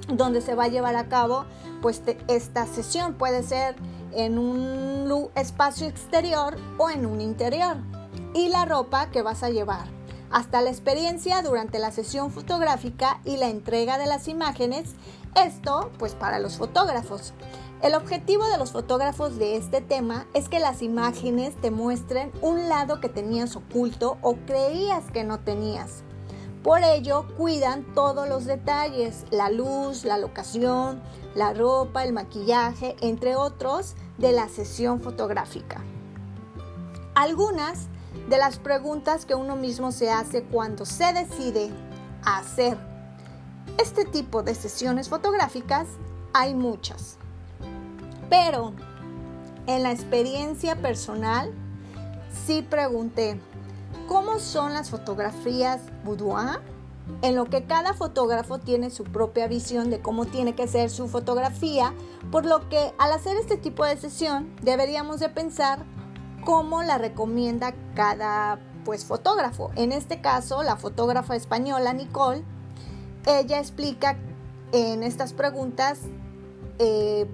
donde 0.08 0.40
se 0.40 0.54
va 0.54 0.64
a 0.64 0.68
llevar 0.68 0.96
a 0.96 1.08
cabo 1.08 1.44
pues 1.80 2.02
esta 2.28 2.66
sesión. 2.66 3.14
Puede 3.14 3.42
ser 3.42 3.76
en 4.12 4.38
un 4.38 5.30
espacio 5.34 5.86
exterior 5.86 6.56
o 6.78 6.90
en 6.90 7.06
un 7.06 7.20
interior. 7.20 7.76
Y 8.34 8.48
la 8.48 8.64
ropa 8.64 9.10
que 9.10 9.22
vas 9.22 9.42
a 9.42 9.50
llevar 9.50 9.86
hasta 10.30 10.62
la 10.62 10.70
experiencia 10.70 11.42
durante 11.42 11.78
la 11.78 11.90
sesión 11.90 12.30
fotográfica 12.30 13.20
y 13.24 13.36
la 13.36 13.48
entrega 13.48 13.98
de 13.98 14.06
las 14.06 14.28
imágenes, 14.28 14.94
esto 15.34 15.92
pues 15.98 16.14
para 16.14 16.38
los 16.38 16.56
fotógrafos. 16.56 17.34
El 17.82 17.96
objetivo 17.96 18.46
de 18.46 18.58
los 18.58 18.70
fotógrafos 18.70 19.38
de 19.38 19.56
este 19.56 19.80
tema 19.80 20.28
es 20.34 20.48
que 20.48 20.60
las 20.60 20.82
imágenes 20.82 21.60
te 21.60 21.72
muestren 21.72 22.30
un 22.40 22.68
lado 22.68 23.00
que 23.00 23.08
tenías 23.08 23.56
oculto 23.56 24.18
o 24.22 24.36
creías 24.46 25.10
que 25.10 25.24
no 25.24 25.40
tenías. 25.40 26.04
Por 26.62 26.84
ello, 26.84 27.26
cuidan 27.36 27.82
todos 27.92 28.28
los 28.28 28.44
detalles, 28.44 29.24
la 29.32 29.50
luz, 29.50 30.04
la 30.04 30.16
locación, 30.16 31.02
la 31.34 31.54
ropa, 31.54 32.04
el 32.04 32.12
maquillaje, 32.12 32.94
entre 33.00 33.34
otros, 33.34 33.96
de 34.16 34.30
la 34.30 34.48
sesión 34.48 35.00
fotográfica. 35.00 35.82
Algunas 37.16 37.88
de 38.28 38.38
las 38.38 38.60
preguntas 38.60 39.26
que 39.26 39.34
uno 39.34 39.56
mismo 39.56 39.90
se 39.90 40.08
hace 40.08 40.44
cuando 40.44 40.86
se 40.86 41.12
decide 41.12 41.72
a 42.22 42.38
hacer 42.38 42.78
este 43.76 44.04
tipo 44.04 44.44
de 44.44 44.54
sesiones 44.54 45.08
fotográficas, 45.08 45.88
hay 46.32 46.54
muchas. 46.54 47.18
Pero 48.32 48.72
en 49.66 49.82
la 49.82 49.92
experiencia 49.92 50.76
personal, 50.76 51.52
sí 52.46 52.62
pregunté, 52.62 53.38
¿cómo 54.08 54.38
son 54.38 54.72
las 54.72 54.88
fotografías 54.88 55.82
boudoir? 56.02 56.60
En 57.20 57.34
lo 57.34 57.44
que 57.44 57.66
cada 57.66 57.92
fotógrafo 57.92 58.58
tiene 58.58 58.88
su 58.88 59.04
propia 59.04 59.48
visión 59.48 59.90
de 59.90 60.00
cómo 60.00 60.24
tiene 60.24 60.54
que 60.54 60.66
ser 60.66 60.88
su 60.88 61.08
fotografía, 61.08 61.92
por 62.30 62.46
lo 62.46 62.70
que 62.70 62.94
al 62.98 63.12
hacer 63.12 63.36
este 63.36 63.58
tipo 63.58 63.84
de 63.84 63.98
sesión 63.98 64.56
deberíamos 64.62 65.20
de 65.20 65.28
pensar 65.28 65.84
cómo 66.42 66.82
la 66.82 66.96
recomienda 66.96 67.74
cada 67.94 68.58
pues 68.86 69.04
fotógrafo. 69.04 69.72
En 69.76 69.92
este 69.92 70.22
caso, 70.22 70.62
la 70.62 70.76
fotógrafa 70.76 71.36
española 71.36 71.92
Nicole, 71.92 72.44
ella 73.26 73.58
explica 73.58 74.16
en 74.72 75.02
estas 75.02 75.34
preguntas 75.34 75.98
eh, 76.78 77.26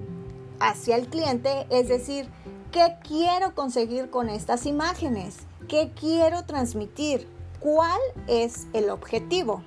hacia 0.60 0.96
el 0.96 1.08
cliente, 1.08 1.66
es 1.70 1.88
decir, 1.88 2.28
¿qué 2.72 2.96
quiero 3.02 3.54
conseguir 3.54 4.10
con 4.10 4.28
estas 4.28 4.66
imágenes? 4.66 5.38
¿Qué 5.68 5.92
quiero 5.98 6.44
transmitir? 6.44 7.28
¿Cuál 7.60 8.00
es 8.26 8.66
el 8.72 8.90
objetivo? 8.90 9.62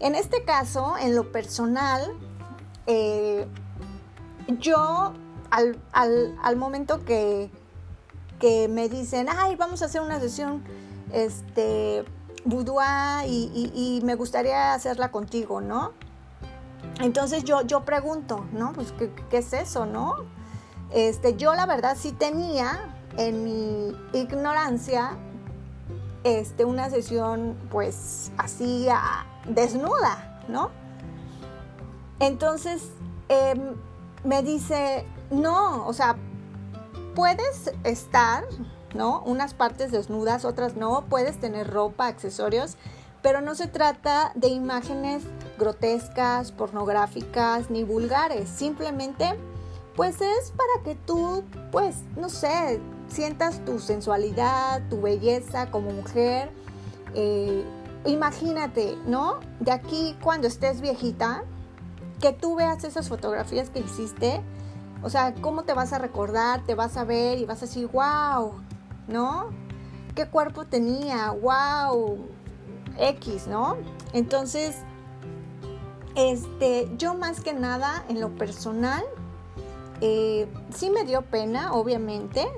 En 0.00 0.14
este 0.14 0.44
caso, 0.44 0.96
en 0.98 1.14
lo 1.14 1.32
personal, 1.32 2.16
eh, 2.86 3.46
yo 4.58 5.12
al, 5.50 5.78
al 5.92 6.56
momento 6.56 7.04
que, 7.04 7.50
que 8.38 8.68
me 8.68 8.88
dicen, 8.88 9.26
ay, 9.30 9.56
vamos 9.56 9.82
a 9.82 9.86
hacer 9.86 10.00
una 10.00 10.20
sesión 10.20 10.62
este, 11.12 12.04
boudoir 12.44 13.26
y, 13.26 14.00
me 14.04 14.14
gustaría 14.14 14.74
hacerla 14.74 15.10
contigo, 15.10 15.60
¿no? 15.60 15.92
Entonces 17.00 17.44
yo, 17.44 17.62
yo 17.62 17.84
pregunto, 17.84 18.46
¿no? 18.52 18.72
Pues, 18.72 18.92
¿qué, 18.92 19.38
es 19.38 19.52
eso, 19.52 19.86
no? 19.86 20.16
Este, 20.90 21.36
yo 21.36 21.54
la 21.54 21.66
verdad 21.66 21.96
sí 21.98 22.12
tenía 22.12 22.94
en 23.16 23.44
mi 23.44 23.96
ignorancia 24.12 25.16
este, 26.24 26.64
una 26.64 26.90
sesión 26.90 27.56
pues 27.70 28.32
así 28.38 28.86
desnuda, 29.46 30.40
¿no? 30.48 30.70
Entonces 32.20 32.90
em, 33.28 33.74
me 34.24 34.42
dice, 34.42 35.06
no, 35.30 35.86
o 35.86 35.92
sea, 35.92 36.16
puedes 37.14 37.72
estar, 37.84 38.44
¿no? 38.94 39.22
Unas 39.22 39.54
partes 39.54 39.92
desnudas, 39.92 40.44
otras 40.44 40.76
no, 40.76 41.04
puedes 41.08 41.38
tener 41.38 41.70
ropa, 41.70 42.06
accesorios, 42.06 42.76
pero 43.22 43.40
no 43.40 43.54
se 43.54 43.66
trata 43.66 44.32
de 44.34 44.48
imágenes 44.48 45.24
grotescas, 45.58 46.52
pornográficas 46.52 47.70
ni 47.70 47.84
vulgares, 47.84 48.48
simplemente 48.48 49.38
pues 49.96 50.20
es 50.20 50.52
para 50.52 50.84
que 50.84 50.94
tú, 50.94 51.42
pues, 51.72 51.96
no 52.16 52.28
sé, 52.28 52.80
sientas 53.08 53.64
tu 53.64 53.80
sensualidad, 53.80 54.80
tu 54.88 55.00
belleza 55.00 55.72
como 55.72 55.90
mujer. 55.90 56.50
Eh, 57.14 57.64
imagínate, 58.06 58.96
¿no? 59.06 59.40
De 59.58 59.72
aquí 59.72 60.16
cuando 60.22 60.46
estés 60.46 60.80
viejita, 60.80 61.42
que 62.20 62.32
tú 62.32 62.54
veas 62.54 62.84
esas 62.84 63.08
fotografías 63.08 63.70
que 63.70 63.80
hiciste 63.80 64.40
o 65.02 65.10
sea, 65.10 65.34
¿cómo 65.40 65.62
te 65.62 65.74
vas 65.74 65.92
a 65.92 65.98
recordar? 65.98 66.64
Te 66.64 66.74
vas 66.74 66.96
a 66.96 67.04
ver 67.04 67.38
y 67.38 67.44
vas 67.44 67.58
a 67.58 67.66
decir, 67.66 67.88
wow, 67.92 68.54
¿no? 69.06 69.50
¿Qué 70.14 70.26
cuerpo 70.26 70.64
tenía? 70.64 71.30
Wow, 71.30 72.26
X, 72.98 73.46
¿no? 73.46 73.76
Entonces, 74.12 74.76
este, 76.18 76.90
yo 76.98 77.14
más 77.14 77.40
que 77.40 77.54
nada, 77.54 78.04
en 78.08 78.20
lo 78.20 78.30
personal, 78.30 79.04
eh, 80.00 80.48
sí 80.74 80.90
me 80.90 81.04
dio 81.04 81.22
pena, 81.22 81.72
obviamente, 81.72 82.48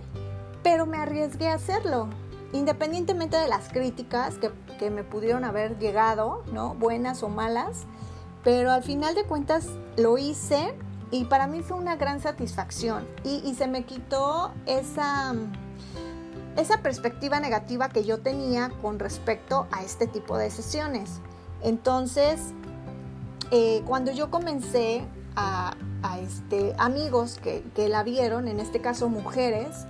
pero 0.63 0.87
me 0.87 0.97
arriesgué 0.97 1.49
a 1.49 1.55
hacerlo. 1.55 2.09
Independientemente 2.55 3.37
de 3.37 3.49
las 3.49 3.69
críticas 3.69 4.37
que, 4.39 4.51
que 4.79 4.89
me 4.91 5.05
pudieron 5.05 5.45
haber 5.45 5.79
llegado, 5.79 6.43
¿no? 6.55 6.75
Buenas 6.75 7.23
o 7.23 7.29
malas, 7.29 7.85
pero 8.43 8.73
al 8.73 8.83
final 8.83 9.15
de 9.15 9.25
cuentas 9.25 9.67
lo 9.99 10.17
hice 10.17 10.75
y 11.11 11.27
para 11.27 11.47
mí 11.47 11.61
fue 11.61 11.77
una 11.77 11.97
gran 11.97 12.21
satisfacción 12.21 13.07
y, 13.25 13.55
se 13.55 13.67
me 13.67 13.85
quitó 13.85 14.53
esa, 14.65 15.35
esa 16.57 16.79
perspectiva 16.79 17.41
negativa 17.41 17.91
que 17.91 18.05
yo 18.05 18.21
tenía 18.21 18.71
con 18.81 18.99
respecto 18.99 19.67
a 19.71 19.83
este 19.83 20.07
tipo 20.07 20.39
de 20.39 20.51
sesiones. 20.51 21.21
Entonces, 21.63 22.55
eh, 23.51 23.83
cuando 23.87 24.13
yo 24.13 24.31
comencé 24.31 25.05
a, 25.37 25.75
este, 26.23 26.75
amigos 26.79 27.41
que, 27.43 27.89
la 27.89 28.03
vieron, 28.03 28.49
en 28.49 28.61
este 28.61 28.81
caso 28.81 29.09
mujeres, 29.09 29.87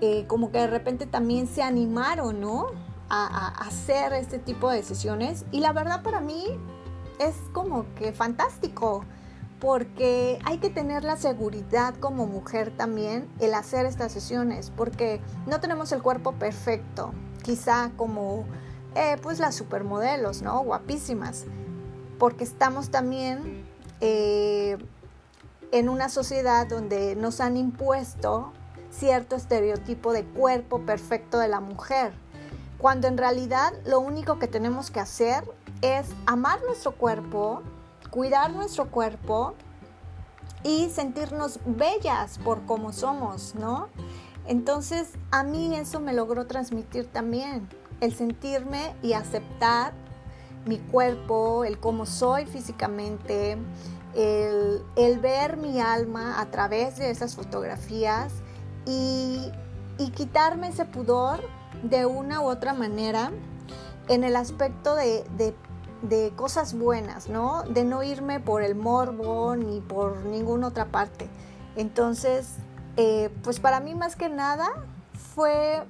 eh, 0.00 0.24
como 0.26 0.50
que 0.50 0.58
de 0.58 0.66
repente 0.66 1.06
también 1.06 1.46
se 1.46 1.62
animaron, 1.62 2.40
¿no? 2.40 2.68
a, 3.10 3.48
hacer 3.66 4.12
este 4.12 4.38
tipo 4.38 4.70
de 4.70 4.82
sesiones. 4.82 5.44
Y 5.50 5.60
la 5.60 5.72
verdad 5.72 6.02
para 6.02 6.20
mí 6.20 6.44
es 7.18 7.34
como 7.52 7.84
que 7.96 8.12
fantástico 8.12 9.04
porque 9.58 10.38
hay 10.44 10.56
que 10.58 10.70
tener 10.70 11.04
la 11.04 11.16
seguridad 11.16 11.94
como 11.96 12.26
mujer 12.26 12.72
también 12.74 13.28
el 13.40 13.52
hacer 13.52 13.84
estas 13.84 14.10
sesiones, 14.10 14.72
porque 14.74 15.20
no 15.46 15.60
tenemos 15.60 15.92
el 15.92 16.00
cuerpo 16.00 16.32
perfecto, 16.32 17.12
quizá 17.42 17.90
como 17.98 18.46
eh, 18.94 19.18
pues 19.20 19.38
las 19.38 19.54
supermodelos, 19.54 20.40
¿no? 20.40 20.60
Guapísimas, 20.64 21.44
porque 22.20 22.44
estamos 22.44 22.90
también 22.90 23.64
eh, 24.02 24.76
en 25.72 25.88
una 25.88 26.10
sociedad 26.10 26.66
donde 26.66 27.16
nos 27.16 27.40
han 27.40 27.56
impuesto 27.56 28.52
cierto 28.90 29.36
estereotipo 29.36 30.12
de 30.12 30.24
cuerpo 30.24 30.82
perfecto 30.82 31.38
de 31.38 31.48
la 31.48 31.60
mujer, 31.60 32.12
cuando 32.76 33.08
en 33.08 33.16
realidad 33.16 33.72
lo 33.86 34.00
único 34.00 34.38
que 34.38 34.48
tenemos 34.48 34.90
que 34.90 35.00
hacer 35.00 35.44
es 35.80 36.08
amar 36.26 36.60
nuestro 36.66 36.92
cuerpo, 36.92 37.62
cuidar 38.10 38.52
nuestro 38.52 38.90
cuerpo 38.90 39.54
y 40.62 40.90
sentirnos 40.90 41.58
bellas 41.64 42.38
por 42.38 42.66
como 42.66 42.92
somos, 42.92 43.54
¿no? 43.54 43.88
Entonces 44.46 45.08
a 45.30 45.42
mí 45.42 45.74
eso 45.74 46.00
me 46.00 46.12
logró 46.12 46.46
transmitir 46.46 47.06
también, 47.06 47.66
el 48.02 48.14
sentirme 48.14 48.94
y 49.02 49.14
aceptar 49.14 49.94
mi 50.66 50.78
cuerpo, 50.78 51.64
el 51.64 51.78
cómo 51.78 52.06
soy 52.06 52.46
físicamente, 52.46 53.56
el, 54.14 55.18
ver 55.20 55.56
mi 55.56 55.80
alma 55.80 56.40
a 56.40 56.46
través 56.50 56.96
de 56.96 57.10
esas 57.10 57.36
fotografías 57.36 58.32
y, 58.86 59.50
quitarme 60.14 60.68
ese 60.68 60.86
pudor 60.86 61.40
de 61.82 62.06
una 62.06 62.40
u 62.40 62.44
otra 62.44 62.72
manera 62.72 63.30
en 64.08 64.24
el 64.24 64.34
aspecto 64.34 64.94
de, 64.94 65.24
cosas 66.36 66.74
buenas, 66.74 67.28
¿no? 67.28 67.62
De 67.64 67.84
no 67.84 68.02
irme 68.02 68.40
por 68.40 68.62
el 68.62 68.74
morbo 68.74 69.56
ni 69.56 69.80
por 69.80 70.24
ninguna 70.24 70.68
otra 70.68 70.86
parte. 70.86 71.28
Entonces, 71.76 72.56
eh, 72.96 73.30
pues 73.42 73.60
para 73.60 73.80
mí 73.80 73.94
más 73.94 74.16
que 74.16 74.30
nada 74.30 74.68
fue 75.34 75.82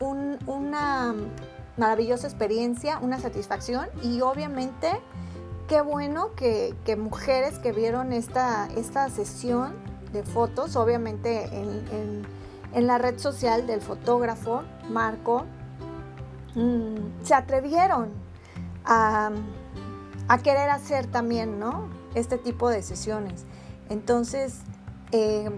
una 0.00 1.14
maravillosa 1.78 2.26
experiencia, 2.26 2.98
una 3.00 3.18
satisfacción 3.18 3.88
y 4.02 4.20
obviamente 4.20 5.00
qué 5.68 5.80
bueno 5.80 6.34
que, 6.34 6.74
mujeres 6.98 7.58
que 7.58 7.72
vieron 7.72 8.12
esta, 8.12 8.68
esta 8.76 9.08
sesión 9.10 9.74
de 10.12 10.22
fotos, 10.24 10.76
obviamente 10.76 11.44
en, 11.52 12.26
la 12.86 12.98
red 12.98 13.18
social 13.18 13.66
del 13.66 13.80
fotógrafo 13.80 14.62
Marco, 14.90 15.44
mm, 16.54 17.22
se 17.22 17.34
atrevieron 17.34 18.10
a, 18.84 19.30
querer 20.42 20.70
hacer 20.70 21.06
también, 21.06 21.58
¿no? 21.58 21.88
Este 22.14 22.38
tipo 22.38 22.68
de 22.68 22.82
sesiones. 22.82 23.44
Entonces, 23.88 24.60
eh, 25.12 25.50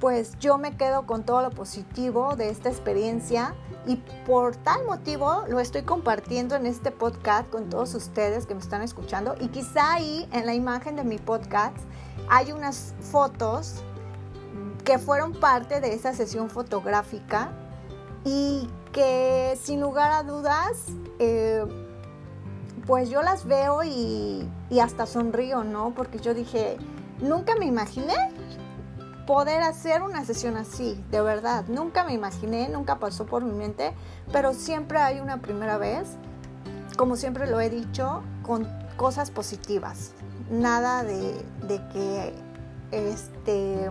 pues 0.00 0.38
yo 0.38 0.58
me 0.58 0.76
quedo 0.76 1.06
con 1.06 1.24
todo 1.24 1.42
lo 1.42 1.50
positivo 1.50 2.36
de 2.36 2.50
esta 2.50 2.68
experiencia 2.68 3.54
y 3.86 3.96
por 4.26 4.56
tal 4.56 4.84
motivo 4.84 5.44
lo 5.48 5.60
estoy 5.60 5.82
compartiendo 5.82 6.56
en 6.56 6.66
este 6.66 6.90
podcast 6.90 7.48
con 7.50 7.70
todos 7.70 7.94
ustedes 7.94 8.46
que 8.46 8.54
me 8.54 8.60
están 8.60 8.82
escuchando. 8.82 9.36
Y 9.40 9.48
quizá 9.48 9.94
ahí 9.94 10.28
en 10.32 10.46
la 10.46 10.54
imagen 10.54 10.96
de 10.96 11.04
mi 11.04 11.18
podcast 11.18 11.76
hay 12.28 12.52
unas 12.52 12.94
fotos 13.00 13.82
que 14.84 14.98
fueron 14.98 15.32
parte 15.32 15.80
de 15.80 15.94
esa 15.94 16.12
sesión 16.14 16.50
fotográfica 16.50 17.52
y 18.24 18.68
que 18.92 19.58
sin 19.60 19.80
lugar 19.80 20.10
a 20.10 20.22
dudas, 20.22 20.86
eh, 21.18 21.64
pues 22.86 23.08
yo 23.08 23.22
las 23.22 23.46
veo 23.46 23.84
y, 23.84 24.48
y 24.70 24.80
hasta 24.80 25.06
sonrío, 25.06 25.64
¿no? 25.64 25.92
Porque 25.94 26.18
yo 26.18 26.34
dije, 26.34 26.76
nunca 27.20 27.54
me 27.56 27.66
imaginé 27.66 28.14
poder 29.26 29.62
hacer 29.62 30.02
una 30.02 30.24
sesión 30.24 30.56
así, 30.56 31.02
de 31.10 31.20
verdad. 31.20 31.64
Nunca 31.68 32.04
me 32.04 32.14
imaginé, 32.14 32.68
nunca 32.68 32.98
pasó 32.98 33.26
por 33.26 33.44
mi 33.44 33.52
mente, 33.52 33.92
pero 34.32 34.54
siempre 34.54 34.98
hay 34.98 35.20
una 35.20 35.38
primera 35.38 35.78
vez, 35.78 36.06
como 36.96 37.16
siempre 37.16 37.46
lo 37.46 37.60
he 37.60 37.68
dicho, 37.68 38.22
con 38.42 38.66
cosas 38.96 39.30
positivas. 39.30 40.12
Nada 40.50 41.02
de, 41.02 41.34
que, 41.92 42.32
este, 42.92 43.90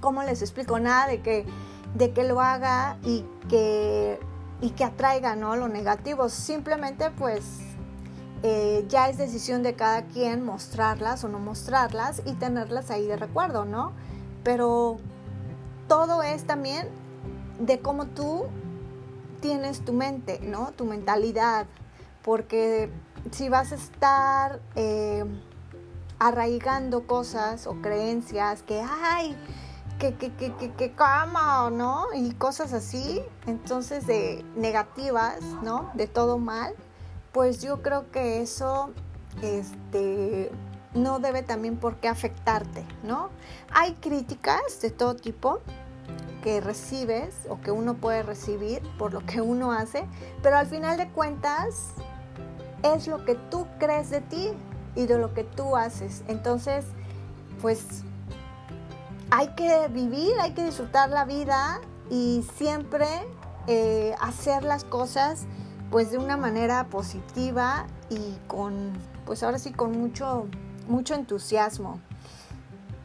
¿cómo 0.00 0.22
les 0.22 0.42
explico? 0.42 0.78
Nada 0.78 1.06
de 1.06 1.22
que, 1.22 1.46
de 1.94 2.12
que 2.12 2.24
lo 2.24 2.40
haga 2.40 2.98
y 3.02 3.24
que, 3.48 4.20
y 4.60 4.70
que 4.70 4.84
atraiga 4.84 5.36
¿no? 5.36 5.56
lo 5.56 5.68
negativo. 5.68 6.28
Simplemente 6.28 7.10
pues 7.10 7.60
eh, 8.42 8.86
ya 8.88 9.08
es 9.08 9.18
decisión 9.18 9.62
de 9.62 9.74
cada 9.74 10.02
quien 10.06 10.44
mostrarlas 10.44 11.24
o 11.24 11.28
no 11.28 11.38
mostrarlas 11.38 12.22
y 12.24 12.32
tenerlas 12.34 12.90
ahí 12.90 13.06
de 13.06 13.16
recuerdo, 13.16 13.64
¿no? 13.64 13.92
Pero 14.42 14.98
todo 15.88 16.22
es 16.22 16.44
también 16.46 16.88
de 17.58 17.80
cómo 17.80 18.06
tú 18.06 18.46
tienes 19.40 19.84
tu 19.84 19.92
mente, 19.92 20.40
¿no? 20.42 20.72
Tu 20.72 20.84
mentalidad. 20.84 21.66
Porque 22.22 22.90
si 23.30 23.48
vas 23.48 23.72
a 23.72 23.74
estar 23.74 24.60
eh, 24.74 25.24
arraigando 26.18 27.06
cosas 27.06 27.66
o 27.66 27.74
creencias 27.82 28.62
que, 28.62 28.82
ay, 28.82 29.36
que, 29.98 30.14
que, 30.14 30.32
que, 30.34 30.54
que, 30.54 30.72
que 30.72 30.92
cama, 30.92 31.68
¿no? 31.70 32.06
Y 32.14 32.32
cosas 32.32 32.72
así, 32.72 33.22
entonces 33.46 34.06
de 34.06 34.44
negativas, 34.56 35.42
¿no? 35.62 35.90
De 35.94 36.06
todo 36.06 36.38
mal, 36.38 36.74
pues 37.32 37.62
yo 37.62 37.82
creo 37.82 38.10
que 38.10 38.40
eso 38.40 38.90
este, 39.42 40.50
no 40.94 41.18
debe 41.18 41.42
también 41.42 41.76
por 41.76 41.96
qué 41.96 42.08
afectarte, 42.08 42.84
¿no? 43.02 43.30
Hay 43.72 43.94
críticas 43.94 44.80
de 44.82 44.90
todo 44.90 45.14
tipo 45.14 45.60
que 46.42 46.60
recibes 46.60 47.34
o 47.48 47.60
que 47.60 47.70
uno 47.70 47.94
puede 47.94 48.22
recibir 48.22 48.82
por 48.98 49.12
lo 49.12 49.24
que 49.26 49.40
uno 49.40 49.72
hace, 49.72 50.06
pero 50.42 50.56
al 50.56 50.66
final 50.66 50.96
de 50.96 51.08
cuentas 51.08 51.90
es 52.82 53.06
lo 53.06 53.24
que 53.24 53.34
tú 53.34 53.66
crees 53.78 54.10
de 54.10 54.20
ti 54.22 54.50
y 54.96 55.06
de 55.06 55.18
lo 55.18 55.34
que 55.34 55.44
tú 55.44 55.76
haces. 55.76 56.24
Entonces, 56.28 56.86
pues 57.60 58.02
hay 59.30 59.48
que 59.48 59.88
vivir, 59.88 60.32
hay 60.40 60.52
que 60.52 60.64
disfrutar 60.64 61.10
la 61.10 61.24
vida 61.24 61.80
y 62.10 62.44
siempre 62.56 63.06
eh, 63.66 64.14
hacer 64.20 64.64
las 64.64 64.84
cosas 64.84 65.46
pues 65.90 66.10
de 66.10 66.18
una 66.18 66.36
manera 66.36 66.86
positiva 66.86 67.86
y 68.08 68.36
con, 68.46 68.92
pues 69.26 69.42
ahora 69.42 69.58
sí, 69.58 69.72
con 69.72 69.92
mucho, 69.92 70.46
mucho 70.88 71.14
entusiasmo. 71.14 72.00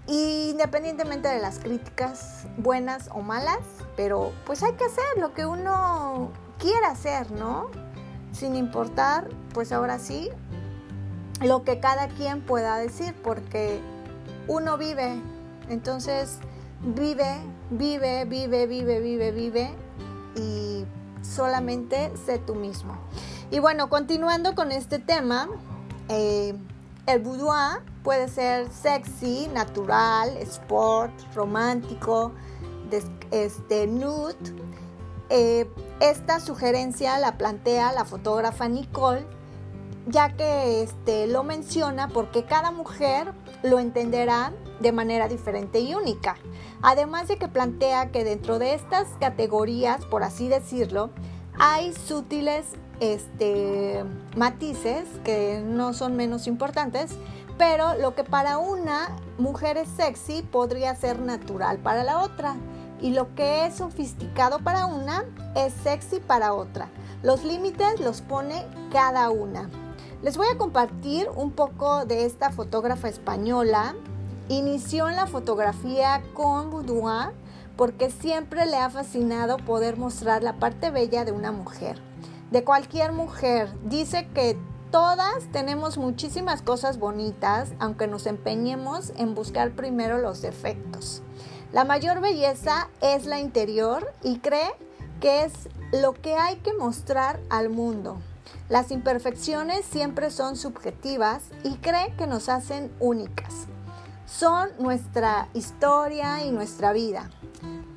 Independientemente 0.07 1.27
de 1.27 1.39
las 1.39 1.57
críticas 1.57 2.47
buenas 2.57 3.09
o 3.11 3.21
malas, 3.21 3.59
pero 3.97 4.31
pues 4.45 4.61
hay 4.61 4.73
que 4.73 4.85
hacer 4.85 5.03
lo 5.19 5.33
que 5.33 5.47
uno 5.47 6.31
quiera 6.59 6.91
hacer, 6.91 7.31
¿no? 7.31 7.69
Sin 8.31 8.55
importar, 8.55 9.29
pues 9.53 9.71
ahora 9.71 9.97
sí, 9.97 10.29
lo 11.41 11.63
que 11.63 11.79
cada 11.79 12.07
quien 12.09 12.41
pueda 12.41 12.77
decir, 12.77 13.15
porque 13.23 13.79
uno 14.47 14.77
vive, 14.77 15.19
entonces 15.69 16.37
vive, 16.81 17.37
vive, 17.71 18.25
vive, 18.25 18.67
vive, 18.67 18.99
vive, 18.99 19.31
vive 19.31 19.69
y 20.35 20.85
solamente 21.25 22.11
sé 22.25 22.39
tú 22.39 22.55
mismo. 22.55 22.97
Y 23.51 23.59
bueno, 23.59 23.89
continuando 23.89 24.55
con 24.55 24.71
este 24.71 24.99
tema, 24.99 25.47
eh, 26.09 26.55
el 27.07 27.19
boudoir 27.19 27.81
puede 28.03 28.27
ser 28.27 28.71
sexy, 28.71 29.47
natural, 29.53 30.37
sport, 30.37 31.11
romántico, 31.33 32.31
este, 33.31 33.87
nude. 33.87 34.35
Eh, 35.29 35.69
esta 35.99 36.39
sugerencia 36.39 37.17
la 37.19 37.37
plantea 37.37 37.91
la 37.91 38.05
fotógrafa 38.05 38.67
Nicole, 38.67 39.25
ya 40.07 40.35
que 40.35 40.83
este, 40.83 41.27
lo 41.27 41.43
menciona 41.43 42.07
porque 42.09 42.45
cada 42.45 42.71
mujer 42.71 43.33
lo 43.63 43.79
entenderá 43.79 44.53
de 44.79 44.91
manera 44.91 45.27
diferente 45.27 45.79
y 45.79 45.95
única. 45.95 46.35
Además 46.81 47.27
de 47.27 47.37
que 47.37 47.47
plantea 47.47 48.11
que 48.11 48.23
dentro 48.23 48.59
de 48.59 48.73
estas 48.73 49.07
categorías, 49.19 50.05
por 50.05 50.23
así 50.23 50.47
decirlo, 50.47 51.09
hay 51.57 51.93
sutiles 51.93 52.65
este, 52.99 54.03
matices 54.35 55.07
que 55.23 55.61
no 55.65 55.93
son 55.93 56.15
menos 56.15 56.47
importantes, 56.47 57.11
pero 57.57 57.95
lo 57.95 58.15
que 58.15 58.23
para 58.23 58.57
una 58.57 59.15
mujer 59.37 59.77
es 59.77 59.87
sexy 59.89 60.41
podría 60.41 60.95
ser 60.95 61.19
natural 61.19 61.77
para 61.77 62.03
la 62.03 62.19
otra. 62.19 62.55
Y 63.01 63.11
lo 63.11 63.35
que 63.35 63.65
es 63.65 63.75
sofisticado 63.75 64.59
para 64.59 64.85
una 64.85 65.25
es 65.53 65.73
sexy 65.83 66.19
para 66.19 66.53
otra. 66.53 66.89
Los 67.23 67.43
límites 67.43 67.99
los 67.99 68.21
pone 68.21 68.65
cada 68.91 69.29
una. 69.29 69.69
Les 70.21 70.37
voy 70.37 70.47
a 70.47 70.57
compartir 70.57 71.27
un 71.35 71.51
poco 71.51 72.05
de 72.05 72.25
esta 72.25 72.51
fotógrafa 72.51 73.09
española. 73.09 73.95
Inició 74.47 75.09
en 75.09 75.15
la 75.15 75.25
fotografía 75.25 76.21
con 76.35 76.69
boudoir 76.69 77.31
porque 77.75 78.11
siempre 78.11 78.67
le 78.67 78.77
ha 78.77 78.91
fascinado 78.91 79.57
poder 79.57 79.97
mostrar 79.97 80.43
la 80.43 80.59
parte 80.59 80.91
bella 80.91 81.25
de 81.25 81.31
una 81.31 81.51
mujer, 81.51 81.99
de 82.51 82.63
cualquier 82.63 83.11
mujer. 83.11 83.73
Dice 83.85 84.27
que 84.35 84.55
todas 84.91 85.51
tenemos 85.51 85.97
muchísimas 85.97 86.61
cosas 86.61 86.99
bonitas, 86.99 87.73
aunque 87.79 88.05
nos 88.05 88.27
empeñemos 88.27 89.13
en 89.17 89.33
buscar 89.33 89.71
primero 89.71 90.19
los 90.19 90.43
defectos. 90.43 91.23
La 91.73 91.83
mayor 91.83 92.21
belleza 92.21 92.89
es 93.01 93.25
la 93.25 93.39
interior 93.39 94.13
y 94.21 94.37
cree 94.37 94.73
que 95.21 95.43
es 95.43 95.53
lo 95.91 96.13
que 96.13 96.35
hay 96.35 96.57
que 96.57 96.73
mostrar 96.75 97.39
al 97.49 97.69
mundo. 97.69 98.19
Las 98.69 98.91
imperfecciones 98.91 99.85
siempre 99.85 100.29
son 100.29 100.55
subjetivas 100.55 101.45
y 101.63 101.77
cree 101.77 102.13
que 102.15 102.27
nos 102.27 102.47
hacen 102.47 102.91
únicas. 102.99 103.67
Son 104.37 104.69
nuestra 104.79 105.47
historia 105.53 106.43
y 106.43 106.51
nuestra 106.51 106.91
vida. 106.91 107.29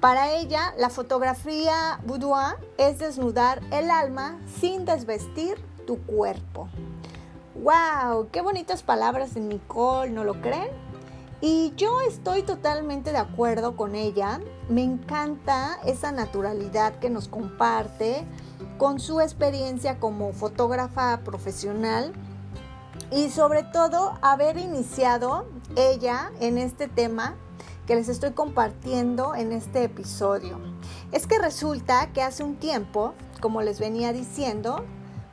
Para 0.01 0.33
ella, 0.35 0.72
la 0.79 0.88
fotografía 0.88 1.98
boudoir 2.07 2.55
es 2.77 3.01
desnudar 3.01 3.61
el 3.72 3.90
alma 3.90 4.38
sin 4.61 4.85
desvestir 4.85 5.57
tu 5.87 5.98
cuerpo. 5.98 6.68
¡Wow! 7.57 8.29
¡Qué 8.31 8.40
bonitas 8.40 8.85
palabras 8.85 9.35
de 9.35 9.40
Nicole! 9.40 10.12
¿No 10.12 10.22
lo 10.22 10.40
creen? 10.40 10.68
Y 11.40 11.72
yo 11.77 12.01
estoy 12.03 12.44
totalmente 12.44 13.11
de 13.11 13.18
acuerdo 13.18 13.77
con 13.77 13.96
ella. 13.96 14.40
Me 14.68 14.85
encanta 14.85 15.81
esa 15.85 16.12
naturalidad 16.12 17.01
que 17.01 17.11
nos 17.11 17.27
comparte 17.27 18.24
con 18.77 19.01
su 19.01 19.20
experiencia 19.20 19.98
como 19.98 20.33
fotógrafa 20.33 21.18
profesional 21.24 22.12
y 23.11 23.31
sobre 23.31 23.62
todo 23.62 24.18
haber 24.23 24.59
iniciado 24.59 25.47
ella 25.77 26.31
en 26.40 26.59
este 26.59 26.88
tema 26.88 27.37
que 27.87 27.94
les 27.94 28.09
estoy 28.09 28.33
compartiendo 28.33 29.35
en 29.35 29.53
este 29.53 29.85
episodio. 29.85 30.59
Es 31.11 31.27
que 31.27 31.38
resulta 31.38 32.12
que 32.12 32.23
hace 32.23 32.44
un 32.44 32.57
tiempo, 32.57 33.14
como 33.40 33.62
les 33.62 33.81
venía 33.81 34.12
diciendo, 34.12 34.85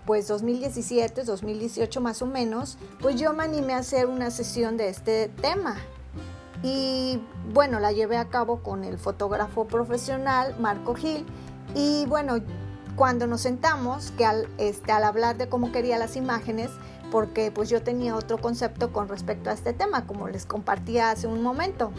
pues 0.06 0.28
2017, 0.28 1.24
2018 1.24 2.00
más 2.00 2.22
o 2.22 2.26
menos, 2.26 2.78
pues 3.02 3.20
yo 3.20 3.34
me 3.34 3.44
animé 3.44 3.74
a 3.74 3.80
hacer 3.80 4.06
una 4.06 4.32
sesión 4.32 4.78
de 4.78 4.88
este 4.90 5.28
tema. 5.28 5.76
Y 6.64 7.20
bueno, 7.54 7.80
la 7.80 7.92
llevé 7.92 8.18
a 8.18 8.30
cabo 8.30 8.64
con 8.64 8.84
el 8.84 8.98
fotógrafo 8.98 9.68
profesional 9.68 10.56
Marco 10.60 10.96
Gil. 10.96 11.26
Y 11.76 12.06
bueno, 12.06 12.38
cuando 12.96 13.28
nos 13.28 13.42
sentamos, 13.42 14.12
que 14.12 14.26
al, 14.26 14.48
este, 14.58 14.92
al 14.94 15.04
hablar 15.04 15.38
de 15.38 15.50
cómo 15.50 15.72
quería 15.72 15.98
las 15.98 16.16
imágenes, 16.16 16.70
porque 17.16 17.50
pues 17.50 17.70
yo 17.70 17.82
tenía 17.82 18.14
otro 18.14 18.40
concepto 18.40 18.92
con 18.92 19.08
respecto 19.08 19.50
a 19.50 19.54
este 19.54 19.72
tema, 19.72 20.06
como 20.06 20.28
les 20.28 20.46
compartía 20.46 21.12
hace 21.12 21.28
un 21.28 21.42
momento. 21.42 21.94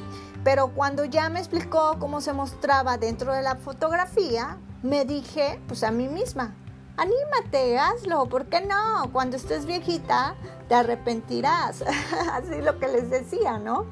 Pero 0.44 0.74
cuando 0.74 1.06
ya 1.06 1.30
me 1.30 1.38
explicó 1.38 1.96
cómo 1.98 2.20
se 2.20 2.34
mostraba 2.34 2.98
dentro 2.98 3.32
de 3.32 3.40
la 3.40 3.56
fotografía, 3.56 4.58
me 4.82 5.06
dije 5.06 5.58
pues 5.68 5.84
a 5.84 5.90
mí 5.90 6.06
misma, 6.06 6.54
anímate, 6.98 7.78
hazlo, 7.78 8.26
¿por 8.26 8.44
qué 8.44 8.60
no? 8.60 9.10
Cuando 9.10 9.38
estés 9.38 9.64
viejita 9.64 10.34
te 10.68 10.74
arrepentirás, 10.74 11.82
así 12.34 12.60
lo 12.60 12.78
que 12.78 12.88
les 12.88 13.08
decía, 13.08 13.58
¿no? 13.58 13.86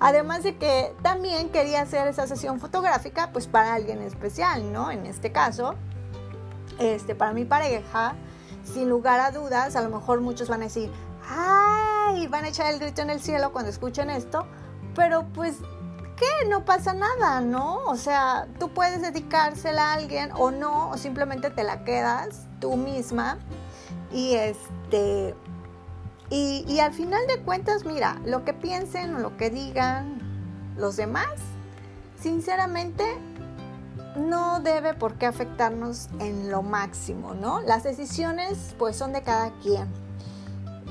Además 0.00 0.44
de 0.44 0.56
que 0.56 0.94
también 1.02 1.50
quería 1.50 1.82
hacer 1.82 2.08
esa 2.08 2.26
sesión 2.26 2.58
fotográfica 2.58 3.32
pues 3.34 3.46
para 3.46 3.74
alguien 3.74 4.00
especial, 4.00 4.72
¿no? 4.72 4.90
En 4.90 5.04
este 5.04 5.30
caso, 5.30 5.74
este, 6.78 7.14
para 7.14 7.34
mi 7.34 7.44
pareja, 7.44 8.14
sin 8.72 8.88
lugar 8.88 9.20
a 9.20 9.30
dudas, 9.30 9.76
a 9.76 9.82
lo 9.82 9.90
mejor 9.90 10.20
muchos 10.20 10.48
van 10.48 10.62
a 10.62 10.64
decir, 10.64 10.90
ay, 11.28 12.26
van 12.28 12.44
a 12.44 12.48
echar 12.48 12.72
el 12.72 12.80
grito 12.80 13.02
en 13.02 13.10
el 13.10 13.20
cielo 13.20 13.52
cuando 13.52 13.70
escuchen 13.70 14.10
esto, 14.10 14.46
pero 14.94 15.26
pues, 15.32 15.56
¿qué? 16.16 16.48
No 16.48 16.64
pasa 16.64 16.94
nada, 16.94 17.40
¿no? 17.40 17.84
O 17.84 17.96
sea, 17.96 18.46
tú 18.58 18.70
puedes 18.72 19.02
dedicársela 19.02 19.90
a 19.90 19.94
alguien 19.94 20.30
o 20.32 20.50
no, 20.50 20.90
o 20.90 20.96
simplemente 20.96 21.50
te 21.50 21.64
la 21.64 21.84
quedas 21.84 22.46
tú 22.60 22.76
misma 22.76 23.38
y 24.12 24.34
este... 24.34 25.34
Y, 26.32 26.64
y 26.68 26.78
al 26.78 26.92
final 26.92 27.26
de 27.26 27.42
cuentas, 27.42 27.84
mira, 27.84 28.20
lo 28.24 28.44
que 28.44 28.52
piensen 28.52 29.16
o 29.16 29.18
lo 29.18 29.36
que 29.36 29.50
digan 29.50 30.20
los 30.76 30.96
demás, 30.96 31.34
sinceramente 32.20 33.04
no 34.16 34.60
debe 34.60 34.94
por 34.94 35.14
qué 35.14 35.26
afectarnos 35.26 36.08
en 36.18 36.50
lo 36.50 36.62
máximo, 36.62 37.34
¿no? 37.34 37.60
Las 37.60 37.84
decisiones 37.84 38.74
pues 38.78 38.96
son 38.96 39.12
de 39.12 39.22
cada 39.22 39.50
quien. 39.60 39.88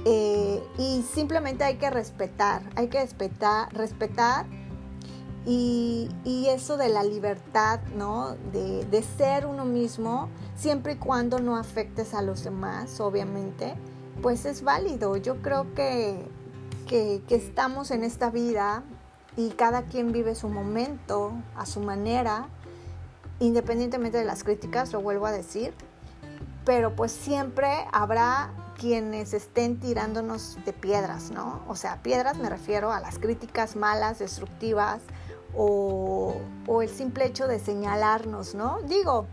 Eh, 0.05 0.63
y 0.77 1.03
simplemente 1.13 1.63
hay 1.63 1.75
que 1.75 1.89
respetar, 1.89 2.61
hay 2.75 2.87
que 2.87 3.01
respetar, 3.01 3.73
respetar 3.73 4.45
y, 5.45 6.09
eso 6.47 6.77
de 6.77 6.89
la 6.89 7.03
libertad, 7.03 7.79
¿no? 7.95 8.35
De, 8.51 9.03
ser 9.17 9.45
uno 9.45 9.65
mismo, 9.65 10.29
siempre 10.55 10.93
y 10.93 10.95
cuando 10.95 11.39
no 11.39 11.57
afectes 11.57 12.13
a 12.13 12.21
los 12.21 12.43
demás, 12.43 12.99
obviamente, 12.99 13.75
pues 14.21 14.45
es 14.45 14.63
válido. 14.63 15.15
Yo 15.17 15.41
creo 15.41 15.73
que, 15.73 16.27
que 16.87 17.21
estamos 17.29 17.91
en 17.91 18.03
esta 18.03 18.29
vida 18.29 18.83
y 19.37 19.49
cada 19.51 19.83
quien 19.83 20.11
vive 20.11 20.35
su 20.35 20.49
momento 20.49 21.33
a 21.55 21.65
su 21.65 21.81
manera 21.81 22.47
independientemente 23.39 24.17
de 24.17 24.25
las 24.25 24.43
críticas, 24.43 24.93
lo 24.93 25.01
vuelvo 25.01 25.25
a 25.25 25.31
decir, 25.31 25.73
pero 26.65 26.95
pues 26.95 27.11
siempre 27.11 27.85
habrá 27.91 28.51
quienes 28.77 29.33
estén 29.33 29.79
tirándonos 29.79 30.57
de 30.65 30.73
piedras, 30.73 31.31
¿no? 31.31 31.61
O 31.67 31.75
sea, 31.75 32.01
piedras 32.01 32.37
me 32.37 32.49
refiero 32.49 32.91
a 32.91 32.99
las 32.99 33.19
críticas 33.19 33.75
malas, 33.75 34.19
destructivas 34.19 35.01
o, 35.55 36.35
el 36.81 36.89
simple 36.89 37.25
hecho 37.25 37.47
de 37.47 37.59
señalarnos, 37.59 38.55
¿no? 38.55 38.79
Digo, 38.83 39.25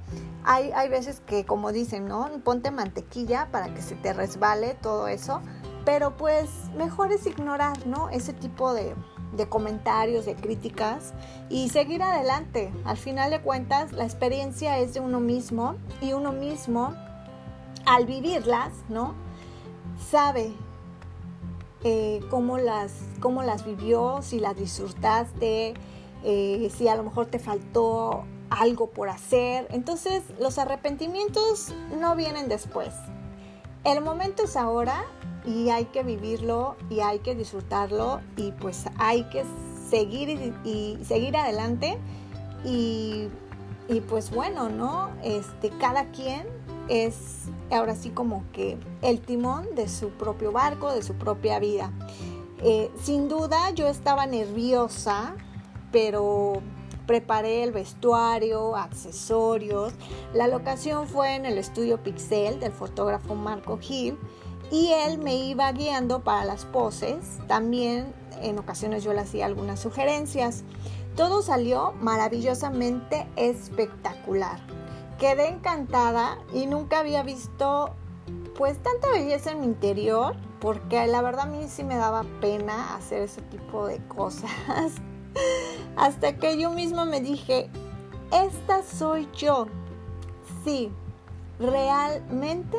hay, 0.45 0.73
hay 0.73 0.88
veces 0.88 1.21
que 1.21 1.45
como 1.45 1.73
dicen, 1.73 2.09
¿no? 2.09 2.29
Ponte 2.42 2.71
mantequilla 2.71 3.49
para 3.53 3.73
que 3.73 3.83
se 3.83 3.95
te 3.95 4.12
resbale 4.12 4.75
todo 4.75 5.07
eso, 5.07 5.42
pero 5.85 6.16
pues 6.16 6.49
mejor 6.77 7.12
es 7.12 7.27
ignorar, 7.27 7.87
¿no? 7.87 8.09
Ese 8.09 8.33
tipo 8.33 8.75
de, 8.75 8.95
de 9.37 9.49
comentarios, 9.49 10.27
de 10.27 10.35
críticas 10.35 11.12
y 11.49 11.68
seguir 11.68 12.03
adelante. 12.03 12.72
Al 12.85 12.96
final 12.96 13.31
de 13.31 13.40
cuentas, 13.40 13.92
la 13.92 14.05
experiencia 14.05 14.79
es 14.79 14.94
de 14.94 15.01
uno 15.01 15.20
mismo 15.20 15.77
y 16.01 16.12
uno 16.12 16.33
mismo, 16.33 16.94
al 17.85 18.07
vivirlas, 18.07 18.72
¿no? 18.88 19.14
Sabe 20.11 20.53
eh, 21.85 22.20
cómo, 22.31 22.59
las, 22.59 22.92
cómo 23.20 23.42
las 23.42 23.64
vivió, 23.64 24.20
si 24.22 24.40
las 24.40 24.57
disfrutaste, 24.57 25.75
eh, 26.25 26.72
si 26.75 26.88
a 26.88 26.96
lo 26.96 27.05
mejor 27.05 27.27
te 27.27 27.38
faltó 27.38 28.25
algo 28.51 28.88
por 28.88 29.09
hacer. 29.09 29.68
Entonces, 29.70 30.22
los 30.40 30.59
arrepentimientos 30.59 31.72
no 32.01 32.16
vienen 32.16 32.49
después. 32.49 32.94
El 33.85 34.01
momento 34.01 34.44
es 34.44 34.57
ahora 34.57 35.05
y 35.47 35.71
hay 35.71 35.87
que 35.87 36.03
vivirlo 36.03 36.77
y 36.91 37.01
hay 37.01 37.21
que 37.21 37.35
disfrutarlo 37.35 38.21
y 38.37 38.51
pues 38.53 38.85
hay 38.99 39.23
que 39.31 39.45
seguir 39.89 40.55
y, 40.65 40.99
seguir 41.05 41.37
adelante 41.37 41.99
y, 42.65 43.29
pues 44.09 44.31
bueno, 44.31 44.69
¿no? 44.69 45.11
Este, 45.23 45.71
cada 45.71 46.11
quien 46.11 46.45
es 46.89 47.45
ahora 47.71 47.95
sí 47.95 48.11
como 48.11 48.45
que 48.53 48.77
el 49.03 49.21
timón 49.21 49.75
de 49.77 49.89
su 49.89 50.11
propio 50.11 50.51
barco, 50.51 50.93
de 50.93 51.03
su 51.03 51.15
propia 51.15 51.61
vida. 51.61 51.93
Eh, 52.63 52.91
sin 53.01 53.29
duda 53.29 53.71
yo 53.71 53.87
estaba 53.87 54.27
nerviosa, 54.27 55.37
pero 55.93 56.61
preparé 57.07 57.63
el 57.63 57.71
vestuario, 57.71 58.75
accesorios. 58.75 59.93
La 60.35 60.49
locación 60.49 61.07
fue 61.07 61.37
en 61.37 61.47
el 61.47 61.59
estudio 61.59 62.03
Pixel 62.03 62.59
del 62.59 62.73
fotógrafo 62.73 63.37
Marco 63.37 63.79
Gil 63.79 64.19
y 64.71 64.93
él 64.93 65.19
me 65.19 65.37
iba 65.37 65.71
guiando 65.73 66.21
para 66.21 66.45
las 66.45 66.65
poses. 66.65 67.39
También 67.47 68.13
en 68.43 68.59
ocasiones 68.59 69.05
yo 69.05 69.13
le 69.13 69.21
hacía 69.21 69.47
algunas 69.47 69.81
sugerencias. 69.81 70.65
Todo 71.15 71.43
salió 71.43 71.93
maravillosamente 72.01 73.27
espectacular. 73.37 74.61
Quedé 75.19 75.49
encantada 75.49 76.39
y 76.53 76.67
nunca 76.67 76.99
había 76.99 77.23
visto 77.23 77.95
pues 78.57 78.83
tanta 78.83 79.11
belleza 79.11 79.53
en 79.53 79.61
mi 79.61 79.67
interior 79.67 80.37
porque 80.61 81.07
la 81.07 81.23
verdad 81.23 81.47
a 81.47 81.47
mí 81.47 81.69
sí 81.69 81.85
me 81.85 81.97
daba 81.97 82.25
pena 82.41 82.95
hacer 82.97 83.23
ese 83.23 83.43
tipo 83.43 83.87
de 83.87 83.99
cosas. 84.09 84.51
Hasta 85.97 86.37
que 86.37 86.59
yo 86.59 86.71
misma 86.71 87.05
me 87.05 87.21
dije, 87.21 87.71
esta 88.33 88.83
soy 88.83 89.29
yo. 89.35 89.67
Sí, 90.65 90.91
realmente 91.59 92.79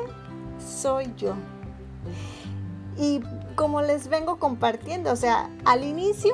soy 0.59 1.11
yo. 1.17 1.33
Y 2.97 3.21
como 3.55 3.81
les 3.81 4.07
vengo 4.07 4.37
compartiendo, 4.37 5.11
o 5.11 5.15
sea, 5.15 5.49
al 5.65 5.83
inicio, 5.83 6.33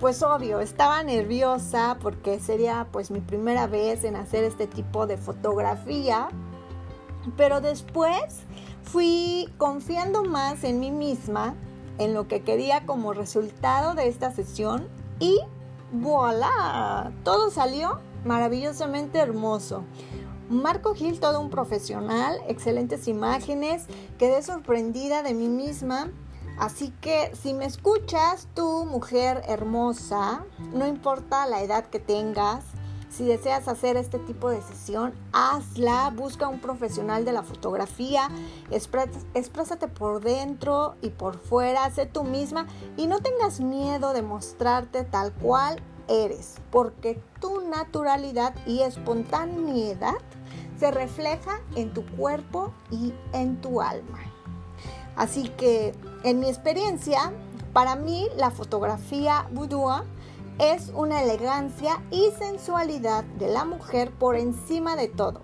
pues 0.00 0.22
obvio, 0.22 0.60
estaba 0.60 1.02
nerviosa 1.02 1.98
porque 2.00 2.40
sería 2.40 2.86
pues 2.90 3.10
mi 3.10 3.20
primera 3.20 3.66
vez 3.66 4.04
en 4.04 4.16
hacer 4.16 4.44
este 4.44 4.66
tipo 4.66 5.06
de 5.06 5.16
fotografía, 5.16 6.28
pero 7.36 7.60
después 7.60 8.44
fui 8.82 9.48
confiando 9.58 10.24
más 10.24 10.64
en 10.64 10.80
mí 10.80 10.90
misma, 10.90 11.54
en 11.98 12.14
lo 12.14 12.28
que 12.28 12.42
quería 12.42 12.86
como 12.86 13.12
resultado 13.12 13.94
de 13.94 14.08
esta 14.08 14.30
sesión 14.30 14.88
y 15.18 15.40
voilà, 15.92 17.12
todo 17.24 17.50
salió 17.50 18.00
maravillosamente 18.24 19.18
hermoso. 19.18 19.84
Marco 20.48 20.94
Gil, 20.94 21.20
todo 21.20 21.40
un 21.40 21.50
profesional, 21.50 22.38
excelentes 22.48 23.06
imágenes, 23.06 23.84
quedé 24.18 24.42
sorprendida 24.42 25.22
de 25.22 25.34
mí 25.34 25.48
misma. 25.48 26.10
Así 26.58 26.92
que 27.00 27.30
si 27.40 27.54
me 27.54 27.66
escuchas, 27.66 28.48
tú 28.54 28.84
mujer 28.84 29.42
hermosa, 29.46 30.44
no 30.72 30.86
importa 30.86 31.46
la 31.46 31.62
edad 31.62 31.84
que 31.84 32.00
tengas, 32.00 32.64
Si 33.10 33.24
deseas 33.24 33.68
hacer 33.68 33.96
este 33.96 34.18
tipo 34.18 34.50
de 34.50 34.60
sesión, 34.60 35.14
hazla, 35.32 36.12
busca 36.14 36.46
un 36.46 36.60
profesional 36.60 37.24
de 37.24 37.32
la 37.32 37.42
fotografía, 37.42 38.28
exprésate 38.70 39.88
por 39.88 40.20
dentro 40.20 40.94
y 41.00 41.10
por 41.10 41.38
fuera, 41.38 41.90
sé 41.90 42.06
tú 42.06 42.22
misma 42.22 42.66
y 42.96 43.06
no 43.06 43.18
tengas 43.20 43.60
miedo 43.60 44.12
de 44.12 44.22
mostrarte 44.22 45.04
tal 45.04 45.32
cual 45.32 45.82
eres, 46.06 46.56
porque 46.70 47.20
tu 47.40 47.62
naturalidad 47.68 48.54
y 48.66 48.80
espontaneidad 48.82 50.16
se 50.78 50.90
refleja 50.90 51.60
en 51.74 51.92
tu 51.92 52.04
cuerpo 52.06 52.72
y 52.90 53.12
en 53.32 53.60
tu 53.60 53.80
alma. 53.80 54.18
Así 55.16 55.48
que, 55.48 55.94
en 56.22 56.38
mi 56.38 56.48
experiencia, 56.48 57.32
para 57.72 57.96
mí 57.96 58.28
la 58.36 58.50
fotografía 58.50 59.48
boudoir 59.50 60.04
es 60.58 60.90
una 60.94 61.22
elegancia 61.22 62.02
y 62.10 62.30
sensualidad 62.38 63.24
de 63.24 63.48
la 63.48 63.64
mujer 63.64 64.10
por 64.12 64.36
encima 64.36 64.96
de 64.96 65.08
todo. 65.08 65.42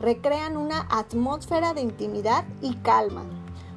Recrean 0.00 0.56
una 0.56 0.86
atmósfera 0.90 1.74
de 1.74 1.82
intimidad 1.82 2.44
y 2.62 2.74
calma, 2.76 3.24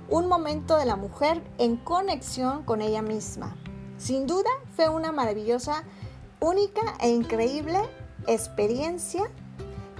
un 0.10 0.28
momento 0.28 0.78
de 0.78 0.86
la 0.86 0.96
mujer 0.96 1.44
en 1.58 1.78
conexión 1.78 2.64
con 2.64 2.82
ella 2.82 3.02
misma. 3.02 3.56
Sin 3.98 4.28
duda 4.28 4.50
fue 4.76 4.90
una 4.90 5.12
maravillosa, 5.12 5.84
única 6.40 6.82
e 7.00 7.10
increíble 7.10 7.80
experiencia 8.28 9.30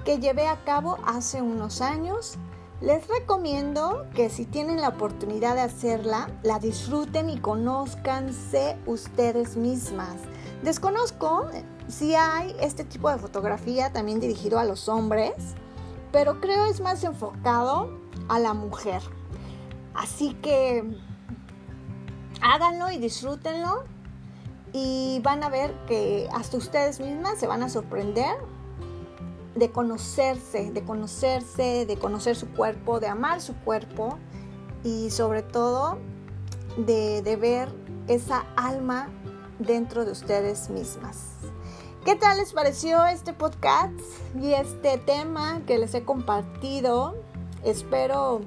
que 0.04 0.20
llevé 0.20 0.48
a 0.48 0.64
cabo 0.64 0.98
hace 1.06 1.42
unos 1.42 1.82
años. 1.82 2.38
Les 2.82 3.08
recomiendo 3.08 4.06
que 4.14 4.30
si 4.30 4.46
tienen 4.46 4.82
la 4.82 4.90
oportunidad 4.90 5.56
de 5.56 5.62
hacerla, 5.62 6.30
la 6.44 6.60
disfruten 6.60 7.30
y 7.30 7.40
conozcanse 7.40 8.78
ustedes 8.86 9.56
mismas. 9.56 10.16
Desconozco 10.64 11.46
si 11.88 12.16
hay 12.16 12.56
este 12.60 12.84
tipo 12.84 13.10
de 13.10 13.18
fotografía 13.18 13.94
también 13.94 14.20
dirigido 14.20 14.60
a 14.60 14.66
los 14.66 14.90
hombres, 14.90 15.34
pero 16.12 16.42
creo 16.42 16.66
es 16.66 16.82
más 16.82 17.04
enfocado 17.04 17.90
a 18.28 18.40
la 18.40 18.54
mujer. 18.54 19.02
Así 19.94 20.34
que 20.36 20.84
háganlo 22.42 22.92
y 22.92 22.98
disfrútenlo 22.98 23.84
y 24.74 25.22
van 25.24 25.44
a 25.44 25.50
ver 25.50 25.74
que 25.86 26.28
hasta 26.34 26.58
ustedes 26.58 27.00
mismas 27.00 27.40
se 27.40 27.48
van 27.48 27.64
a 27.64 27.70
sorprender 27.70 28.36
de 29.56 29.72
conocerse, 29.72 30.72
de 30.72 30.84
conocerse, 30.84 31.86
de 31.86 31.98
conocer 31.98 32.36
su 32.36 32.48
cuerpo, 32.50 33.00
de 33.00 33.08
amar 33.08 33.42
su 33.42 33.56
cuerpo 33.56 34.18
y 34.84 35.12
sobre 35.12 35.44
todo 35.44 35.98
de, 36.78 37.38
ver 37.40 37.70
esa 38.08 38.46
alma 38.56 39.10
dentro 39.60 40.06
de 40.06 40.12
ustedes 40.12 40.70
mismas. 40.70 41.30
¿Qué 42.04 42.16
tal 42.16 42.38
les 42.38 42.52
pareció 42.52 43.06
este 43.06 43.32
podcast 43.32 43.94
y 44.40 44.54
este 44.54 44.98
tema 44.98 45.62
que 45.66 45.78
les 45.78 45.94
he 45.94 46.04
compartido? 46.04 47.16
Espero 47.64 48.42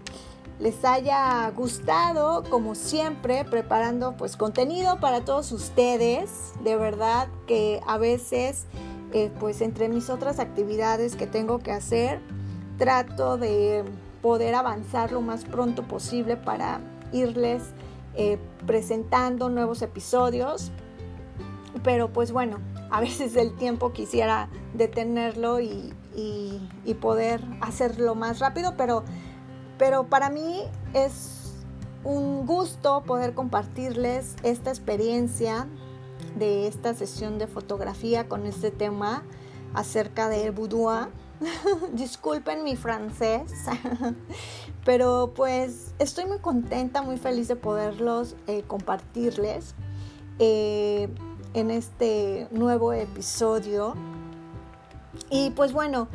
les 0.59 0.85
haya 0.85 1.51
gustado, 1.51 2.43
como 2.49 2.75
siempre, 2.75 3.45
preparando 3.45 4.17
pues 4.17 4.37
contenido 4.37 5.01
para 5.01 5.25
todos 5.25 5.53
ustedes. 5.53 6.53
De 6.65 6.77
verdad 6.77 7.29
que 7.47 7.81
a 7.87 7.99
veces, 7.99 8.65
eh, 9.17 9.33
pues 9.41 9.63
entre 9.63 9.89
mis 9.89 10.11
otras 10.11 10.39
actividades 10.41 11.17
que 11.17 11.27
tengo 11.27 11.59
que 11.61 11.73
hacer, 11.73 12.21
trato 12.77 13.39
de 13.39 13.83
poder 14.21 14.55
avanzar 14.55 15.11
lo 15.11 15.23
más 15.23 15.47
pronto 15.47 15.85
posible 15.85 16.37
para 16.37 16.81
irles 17.13 17.63
eh, 18.15 18.37
presentando 18.67 19.49
nuevos 19.49 19.81
episodios. 19.81 20.71
Pero 21.83 22.13
pues 22.13 22.31
bueno, 22.31 22.59
a 22.91 23.01
veces 23.01 23.37
el 23.37 23.57
tiempo 23.57 23.95
quisiera 23.95 24.51
detenerlo 24.75 25.61
y, 25.61 25.95
poder 27.01 27.41
hacerlo 27.63 28.15
más 28.15 28.39
rápido, 28.39 28.75
pero, 28.77 29.03
pero 29.79 30.05
para 30.05 30.29
mí 30.29 30.61
es 30.93 31.55
un 32.05 32.45
gusto 32.45 33.03
poder 33.07 33.33
compartirles 33.33 34.37
esta 34.43 34.69
experiencia 34.69 35.69
de 36.37 36.69
esta 36.69 36.95
sesión 36.95 37.39
de 37.39 37.47
fotografía 37.47 38.29
con 38.29 38.47
este 38.47 38.71
tema 38.71 39.25
acerca 39.75 40.29
de 40.29 40.51
boudoir. 40.51 41.09
Disculpen 41.93 42.65
mi 42.65 42.77
francés, 42.77 43.53
pero 44.85 45.33
pues 45.35 45.95
estoy 45.99 46.27
muy 46.27 46.39
contenta, 46.39 47.03
muy 47.03 47.19
feliz 47.19 47.49
de 47.49 47.57
poderlos 47.57 48.37
eh, 48.47 48.63
compartirles. 48.67 49.75
Eh, 50.39 51.09
en 51.57 51.71
este 51.71 52.49
nuevo 52.51 52.93
episodio. 52.93 53.95
Y 55.31 55.51
pues 55.51 55.73
bueno, 55.73 56.07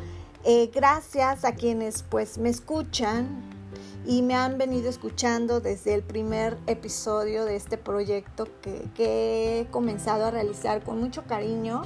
eh, 0.44 0.70
gracias 0.72 1.44
a 1.44 1.54
quienes 1.56 2.04
pues 2.04 2.38
me 2.38 2.48
escuchan 2.48 3.51
y 4.04 4.22
me 4.22 4.34
han 4.34 4.58
venido 4.58 4.90
escuchando 4.90 5.60
desde 5.60 5.94
el 5.94 6.02
primer 6.02 6.58
episodio 6.66 7.44
de 7.44 7.56
este 7.56 7.78
proyecto 7.78 8.46
que, 8.60 8.88
que 8.94 9.60
he 9.60 9.66
comenzado 9.70 10.26
a 10.26 10.30
realizar 10.30 10.82
con 10.82 11.00
mucho 11.00 11.24
cariño. 11.24 11.82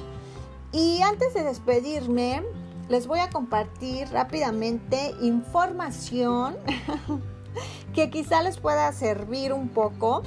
Y 0.71 1.01
antes 1.01 1.33
de 1.33 1.43
despedirme, 1.43 2.43
les 2.89 3.07
voy 3.07 3.19
a 3.19 3.29
compartir 3.29 4.09
rápidamente 4.09 5.13
información 5.21 6.57
que 7.93 8.09
quizá 8.09 8.41
les 8.41 8.57
pueda 8.57 8.91
servir 8.93 9.53
un 9.53 9.69
poco 9.69 10.23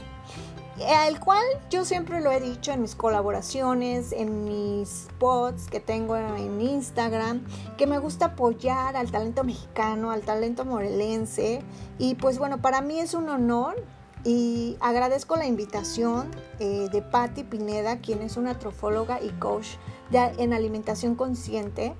el 0.79 1.21
cual 1.21 1.45
yo 1.71 1.85
siempre 1.85 2.21
lo 2.21 2.31
he 2.31 2.41
dicho 2.41 2.73
en 2.73 2.81
mis 2.81 2.95
colaboraciones, 2.95 4.13
en 4.13 4.45
mis 4.45 5.09
posts 5.19 5.69
que 5.69 5.81
tengo 5.81 6.17
en 6.17 6.61
Instagram, 6.61 7.45
que 7.77 7.87
me 7.87 7.99
gusta 7.99 8.27
apoyar 8.27 8.97
al 8.97 9.11
talento 9.11 9.45
mexicano, 9.45 10.11
al 10.11 10.23
talento 10.23 10.65
morelense. 10.65 11.63
Y 11.99 12.15
pues 12.15 12.39
bueno, 12.39 12.63
para 12.63 12.81
mí 12.81 12.99
es 12.99 13.15
un 13.15 13.29
honor 13.29 13.85
y 14.25 14.77
agradezco 14.81 15.37
la 15.37 15.47
invitación 15.47 16.31
eh, 16.59 16.89
de 16.91 17.03
Patti 17.03 17.45
Pineda, 17.45 17.99
quien 17.99 18.23
es 18.23 18.37
una 18.37 18.59
trofóloga 18.59 19.21
y 19.21 19.31
coach 19.31 19.67
en 20.13 20.53
alimentación 20.53 21.15
consciente, 21.15 21.95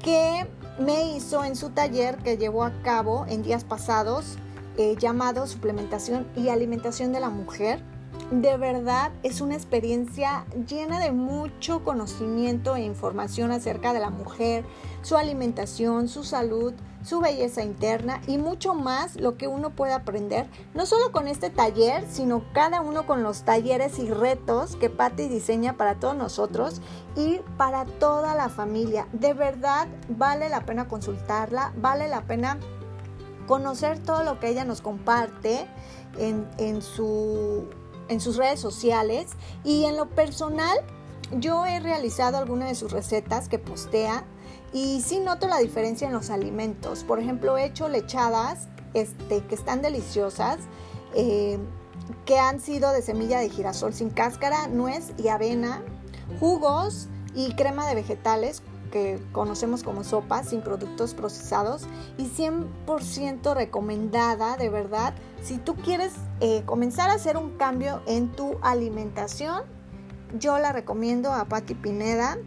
que 0.00 0.46
me 0.78 1.12
hizo 1.16 1.44
en 1.44 1.56
su 1.56 1.70
taller 1.70 2.18
que 2.18 2.36
llevó 2.36 2.64
a 2.64 2.82
cabo 2.82 3.26
en 3.28 3.42
días 3.42 3.64
pasados, 3.64 4.36
eh, 4.76 4.96
llamado 4.98 5.46
Suplementación 5.46 6.26
y 6.36 6.50
Alimentación 6.50 7.12
de 7.12 7.20
la 7.20 7.30
Mujer 7.30 7.82
de 8.30 8.58
verdad 8.58 9.10
es 9.22 9.40
una 9.40 9.54
experiencia 9.54 10.44
llena 10.68 11.00
de 11.00 11.12
mucho 11.12 11.82
conocimiento 11.82 12.76
e 12.76 12.82
información 12.82 13.50
acerca 13.52 13.94
de 13.94 14.00
la 14.00 14.10
mujer, 14.10 14.64
su 15.00 15.16
alimentación, 15.16 16.08
su 16.08 16.24
salud, 16.24 16.74
su 17.02 17.20
belleza 17.20 17.62
interna 17.62 18.20
y 18.26 18.36
mucho 18.36 18.74
más 18.74 19.16
lo 19.16 19.38
que 19.38 19.48
uno 19.48 19.70
puede 19.70 19.94
aprender, 19.94 20.46
no 20.74 20.84
solo 20.84 21.10
con 21.10 21.26
este 21.26 21.48
taller, 21.48 22.04
sino 22.10 22.44
cada 22.52 22.82
uno 22.82 23.06
con 23.06 23.22
los 23.22 23.44
talleres 23.44 23.98
y 23.98 24.10
retos 24.10 24.76
que 24.76 24.90
Patty 24.90 25.28
diseña 25.28 25.78
para 25.78 25.94
todos 25.94 26.16
nosotros 26.16 26.82
y 27.16 27.40
para 27.56 27.86
toda 27.86 28.34
la 28.34 28.50
familia. 28.50 29.06
De 29.12 29.32
verdad 29.32 29.88
vale 30.10 30.50
la 30.50 30.66
pena 30.66 30.86
consultarla, 30.86 31.72
vale 31.76 32.08
la 32.08 32.22
pena 32.22 32.58
conocer 33.46 33.98
todo 34.00 34.22
lo 34.22 34.38
que 34.38 34.50
ella 34.50 34.66
nos 34.66 34.82
comparte 34.82 35.66
en, 36.18 36.46
en 36.58 36.82
su 36.82 37.64
en 38.08 38.20
sus 38.20 38.36
redes 38.36 38.60
sociales 38.60 39.32
y 39.64 39.84
en 39.84 39.96
lo 39.96 40.08
personal 40.08 40.78
yo 41.38 41.66
he 41.66 41.80
realizado 41.80 42.38
algunas 42.38 42.68
de 42.68 42.74
sus 42.74 42.92
recetas 42.92 43.48
que 43.48 43.58
postea 43.58 44.24
y 44.72 45.00
sí 45.02 45.20
noto 45.20 45.46
la 45.46 45.58
diferencia 45.58 46.06
en 46.06 46.12
los 46.12 46.30
alimentos. 46.30 47.04
Por 47.04 47.18
ejemplo, 47.18 47.56
he 47.56 47.64
hecho 47.64 47.88
lechadas 47.88 48.68
este, 48.94 49.44
que 49.44 49.54
están 49.54 49.82
deliciosas, 49.82 50.58
eh, 51.14 51.58
que 52.24 52.38
han 52.38 52.60
sido 52.60 52.92
de 52.92 53.02
semilla 53.02 53.38
de 53.40 53.50
girasol 53.50 53.92
sin 53.92 54.10
cáscara, 54.10 54.66
nuez 54.68 55.12
y 55.18 55.28
avena, 55.28 55.82
jugos 56.40 57.08
y 57.34 57.54
crema 57.54 57.86
de 57.88 57.94
vegetales 57.94 58.62
que 58.90 59.20
conocemos 59.32 59.82
como 59.82 60.04
sopa, 60.04 60.42
sin 60.44 60.62
productos 60.62 61.14
procesados 61.14 61.86
y 62.16 62.24
100% 62.24 63.54
recomendada, 63.54 64.56
de 64.56 64.68
verdad. 64.68 65.14
Si 65.42 65.58
tú 65.58 65.74
quieres 65.76 66.12
eh, 66.40 66.62
comenzar 66.66 67.10
a 67.10 67.14
hacer 67.14 67.36
un 67.36 67.56
cambio 67.56 68.02
en 68.06 68.32
tu 68.32 68.58
alimentación, 68.62 69.62
yo 70.38 70.58
la 70.58 70.72
recomiendo 70.72 71.32
a 71.32 71.46
Patti 71.46 71.74
Pineda. 71.74 72.38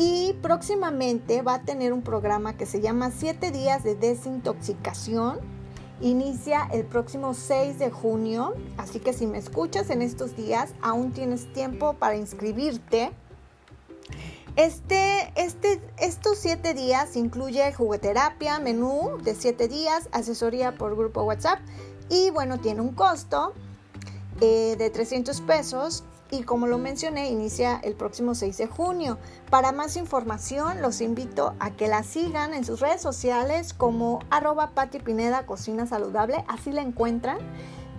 Y 0.00 0.34
próximamente 0.42 1.42
va 1.42 1.54
a 1.54 1.62
tener 1.62 1.92
un 1.92 2.02
programa 2.02 2.56
que 2.56 2.66
se 2.66 2.80
llama 2.80 3.10
7 3.10 3.50
días 3.50 3.82
de 3.82 3.96
desintoxicación. 3.96 5.40
Inicia 6.00 6.68
el 6.72 6.84
próximo 6.84 7.34
6 7.34 7.80
de 7.80 7.90
junio, 7.90 8.54
así 8.76 9.00
que 9.00 9.12
si 9.12 9.26
me 9.26 9.38
escuchas 9.38 9.90
en 9.90 10.00
estos 10.00 10.36
días, 10.36 10.72
aún 10.80 11.12
tienes 11.12 11.52
tiempo 11.52 11.94
para 11.94 12.14
inscribirte. 12.14 13.10
Este, 14.58 15.32
este, 15.36 15.80
estos 15.98 16.36
siete 16.38 16.74
días 16.74 17.14
incluye 17.14 17.72
jugueterapia, 17.72 18.58
menú 18.58 19.18
de 19.22 19.36
siete 19.36 19.68
días, 19.68 20.08
asesoría 20.10 20.74
por 20.74 20.96
grupo 20.96 21.22
WhatsApp 21.22 21.60
y 22.08 22.30
bueno, 22.30 22.58
tiene 22.58 22.80
un 22.80 22.92
costo. 22.92 23.54
eh, 24.40 24.74
de 24.76 24.90
300 24.90 25.40
pesos 25.42 26.02
y 26.32 26.42
como 26.42 26.66
lo 26.66 26.78
mencioné, 26.78 27.30
inicia 27.30 27.80
el 27.84 27.94
próximo 27.94 28.34
6 28.34 28.56
de 28.58 28.66
junio. 28.66 29.18
Para 29.48 29.70
más 29.70 29.96
información, 29.96 30.82
los 30.82 31.00
invito 31.00 31.54
a 31.60 31.70
que 31.70 31.86
la 31.86 32.02
sigan 32.02 32.52
en 32.52 32.64
sus 32.64 32.80
redes 32.80 33.00
sociales 33.00 33.72
como 33.72 34.18
arroba 34.28 34.70
Pati 34.74 34.98
Pineda 34.98 35.46
Cocina 35.46 35.86
Saludable, 35.86 36.44
así 36.48 36.72
la 36.72 36.82
encuentran. 36.82 37.38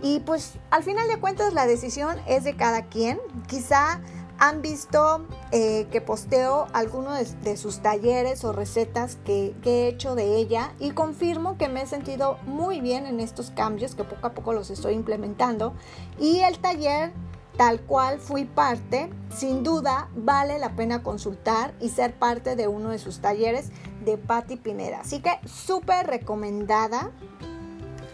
Y 0.02 0.20
pues 0.22 0.54
al 0.72 0.84
final 0.84 1.08
de 1.08 1.20
cuentas 1.20 1.54
la 1.54 1.68
decisión 1.68 2.18
es 2.26 2.44
de 2.44 2.56
cada 2.56 2.86
quien. 2.86 3.20
Quizá 3.48 4.02
han 4.40 4.62
visto 4.62 5.26
eh, 5.52 5.88
que 5.92 6.02
posteo 6.02 6.68
algunos 6.74 7.42
de, 7.42 7.58
sus 7.58 7.80
talleres 7.80 8.44
o 8.44 8.54
recetas 8.54 9.18
que, 9.26 9.54
que, 9.62 9.86
he 9.86 9.88
hecho 9.90 10.16
de 10.16 10.38
ella 10.38 10.74
y 10.80 10.92
confirmo 10.92 11.58
que 11.58 11.68
me 11.68 11.82
he 11.82 11.86
sentido 11.88 12.38
muy 12.46 12.80
bien 12.80 13.06
en 13.06 13.20
estos 13.20 13.52
cambios 13.52 13.96
que 13.96 14.04
poco 14.04 14.28
a 14.28 14.34
poco 14.34 14.54
los 14.54 14.70
estoy 14.70 14.94
implementando. 14.94 15.74
Y 16.20 16.40
el 16.40 16.60
taller 16.60 17.12
tal 17.60 17.82
cual 17.82 18.20
fui 18.20 18.46
parte, 18.46 19.10
sin 19.36 19.64
duda 19.64 20.08
vale 20.16 20.60
la 20.60 20.78
pena 20.78 21.04
consultar 21.04 21.74
y 21.82 21.90
ser 21.90 22.14
parte 22.14 22.56
de 22.56 22.70
uno 22.70 22.92
de 22.92 23.00
sus 23.00 23.20
talleres 23.20 23.72
de 24.06 24.18
Patti 24.18 24.56
Pineda. 24.56 25.02
Así 25.02 25.20
que 25.20 25.32
súper 25.46 26.08
recomendada. 26.08 27.12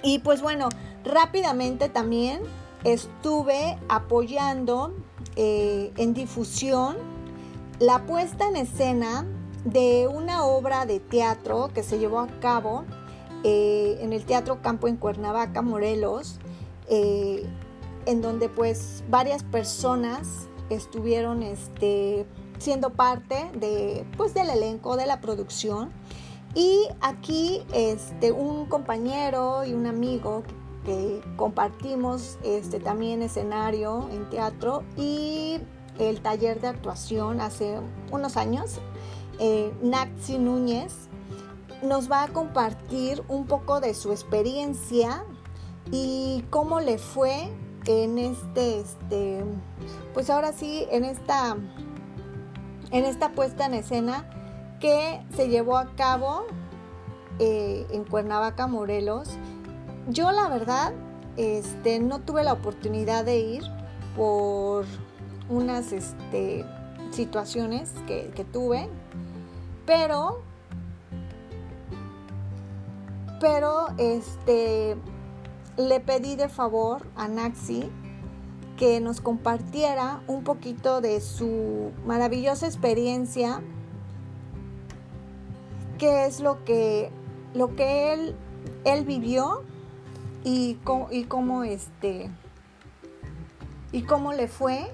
Y 0.01 0.17
pues 0.19 0.41
bueno, 0.41 0.69
rápidamente 1.03 1.89
también 1.89 2.41
estuve 2.83 3.77
apoyando 3.87 4.95
eh, 5.35 5.91
en 5.97 6.13
difusión 6.13 6.97
la 7.79 8.05
puesta 8.05 8.47
en 8.47 8.55
escena 8.55 9.25
de 9.63 10.07
una 10.07 10.45
obra 10.45 10.85
de 10.85 10.99
teatro 10.99 11.69
que 11.73 11.83
se 11.83 11.99
llevó 11.99 12.19
a 12.19 12.27
cabo 12.39 12.85
eh, 13.43 13.97
en 14.01 14.13
el 14.13 14.25
Teatro 14.25 14.61
Campo 14.61 14.87
en 14.87 14.97
Cuernavaca, 14.97 15.61
Morelos. 15.61 16.39
Eh, 16.87 17.45
en 18.05 18.21
donde 18.21 18.49
pues 18.49 19.03
varias 19.09 19.43
personas 19.43 20.47
estuvieron 20.69 21.43
este, 21.43 22.25
siendo 22.57 22.91
parte 22.91 23.49
de, 23.55 24.05
pues, 24.17 24.33
del 24.33 24.49
elenco 24.49 24.97
de 24.97 25.05
la 25.05 25.21
producción. 25.21 25.91
Y 26.53 26.87
aquí 27.01 27.63
este, 27.73 28.31
un 28.31 28.65
compañero 28.67 29.65
y 29.65 29.73
un 29.73 29.87
amigo 29.87 30.43
que, 30.43 30.53
compartimos 31.35 32.37
este, 32.43 32.79
también 32.79 33.21
escenario 33.21 34.07
en 34.11 34.29
teatro 34.29 34.83
y 34.97 35.59
el 35.99 36.21
taller 36.21 36.61
de 36.61 36.67
actuación 36.67 37.41
hace 37.41 37.79
unos 38.11 38.37
años, 38.37 38.79
eh, 39.39 39.73
Naxi 39.81 40.37
Núñez, 40.37 40.93
nos 41.81 42.09
va 42.11 42.23
a 42.23 42.27
compartir 42.29 43.23
un 43.27 43.45
poco 43.45 43.79
de 43.79 43.93
su 43.93 44.11
experiencia 44.11 45.23
y 45.91 46.43
cómo 46.49 46.79
le 46.79 46.97
fue 46.97 47.49
en 47.85 48.17
este, 48.17 48.79
este, 48.79 49.43
pues 50.13 50.29
ahora 50.29 50.51
sí, 50.51 50.87
en 50.91 51.05
esta, 51.05 51.55
en 52.91 53.05
esta 53.05 53.31
puesta 53.33 53.65
en 53.65 53.75
escena 53.75 54.29
que 54.79 55.21
se 55.35 55.49
llevó 55.49 55.77
a 55.77 55.95
cabo 55.95 56.45
eh, 57.39 57.85
en 57.91 58.03
Cuernavaca, 58.03 58.67
Morelos. 58.67 59.29
Yo 60.07 60.31
la 60.31 60.49
verdad, 60.49 60.93
este, 61.35 61.99
no 61.99 62.19
tuve 62.19 62.43
la 62.43 62.53
oportunidad 62.53 63.25
de 63.25 63.39
ir 63.39 63.63
por 64.15 64.85
unas 65.49 65.91
este, 65.91 66.63
situaciones 67.09 67.91
que, 68.05 68.31
que 68.35 68.43
tuve, 68.43 68.87
pero, 69.87 70.41
pero, 73.39 73.87
este, 73.97 74.95
le 75.77 75.99
pedí 75.99 76.35
de 76.35 76.49
favor 76.49 77.07
a 77.15 77.27
Naxi 77.27 77.89
que 78.77 78.99
nos 78.99 79.21
compartiera 79.21 80.21
un 80.27 80.43
poquito 80.43 81.01
de 81.01 81.19
su 81.19 81.91
maravillosa 82.05 82.67
experiencia, 82.67 83.61
qué 85.97 86.25
es 86.25 86.41
lo 86.41 86.63
que, 86.63 87.09
lo 87.53 87.75
que 87.75 88.13
él, 88.13 88.35
él 88.83 89.05
vivió 89.05 89.63
y 90.45 90.75
cómo, 90.85 91.09
y 91.11 91.25
cómo 91.25 91.63
este 91.63 92.29
y 93.91 94.03
cómo 94.03 94.31
le 94.31 94.47
fue 94.47 94.87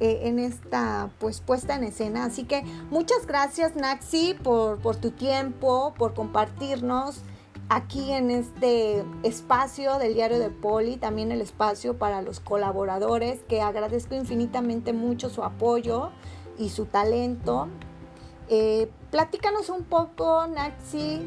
eh, 0.00 0.20
en 0.24 0.38
esta 0.38 1.10
pues 1.18 1.40
puesta 1.40 1.74
en 1.74 1.84
escena. 1.84 2.24
Así 2.24 2.44
que 2.44 2.62
muchas 2.90 3.26
gracias 3.26 3.74
Naxi 3.74 4.34
por, 4.34 4.78
por 4.78 4.96
tu 4.96 5.10
tiempo, 5.12 5.94
por 5.96 6.14
compartirnos 6.14 7.22
aquí 7.68 8.12
en 8.12 8.30
este 8.30 9.02
espacio 9.22 9.98
del 9.98 10.14
diario 10.14 10.38
de 10.38 10.50
Poli, 10.50 10.98
también 10.98 11.32
el 11.32 11.40
espacio 11.40 11.96
para 11.96 12.20
los 12.20 12.38
colaboradores, 12.38 13.40
que 13.48 13.62
agradezco 13.62 14.14
infinitamente 14.14 14.92
mucho 14.92 15.30
su 15.30 15.42
apoyo 15.42 16.10
y 16.58 16.68
su 16.68 16.84
talento. 16.84 17.68
Eh, 18.48 18.90
platícanos 19.10 19.70
un 19.70 19.84
poco, 19.84 20.46
Naxi, 20.48 21.26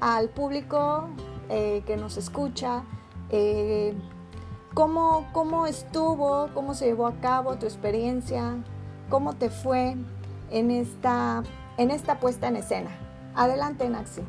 al 0.00 0.30
público 0.30 1.08
eh, 1.48 1.84
que 1.86 1.96
nos 1.96 2.16
escucha, 2.16 2.82
eh, 3.30 3.94
cómo, 4.74 5.28
cómo 5.32 5.66
estuvo, 5.66 6.50
cómo 6.54 6.74
se 6.74 6.86
llevó 6.86 7.06
a 7.06 7.20
cabo 7.20 7.56
tu 7.56 7.66
experiencia, 7.66 8.56
cómo 9.08 9.34
te 9.34 9.50
fue 9.50 9.96
en 10.50 10.70
esta, 10.70 11.42
en 11.78 11.90
esta 11.90 12.20
puesta 12.20 12.48
en 12.48 12.56
escena. 12.56 12.90
Adelante, 13.34 13.88
Naxi. 13.88 14.22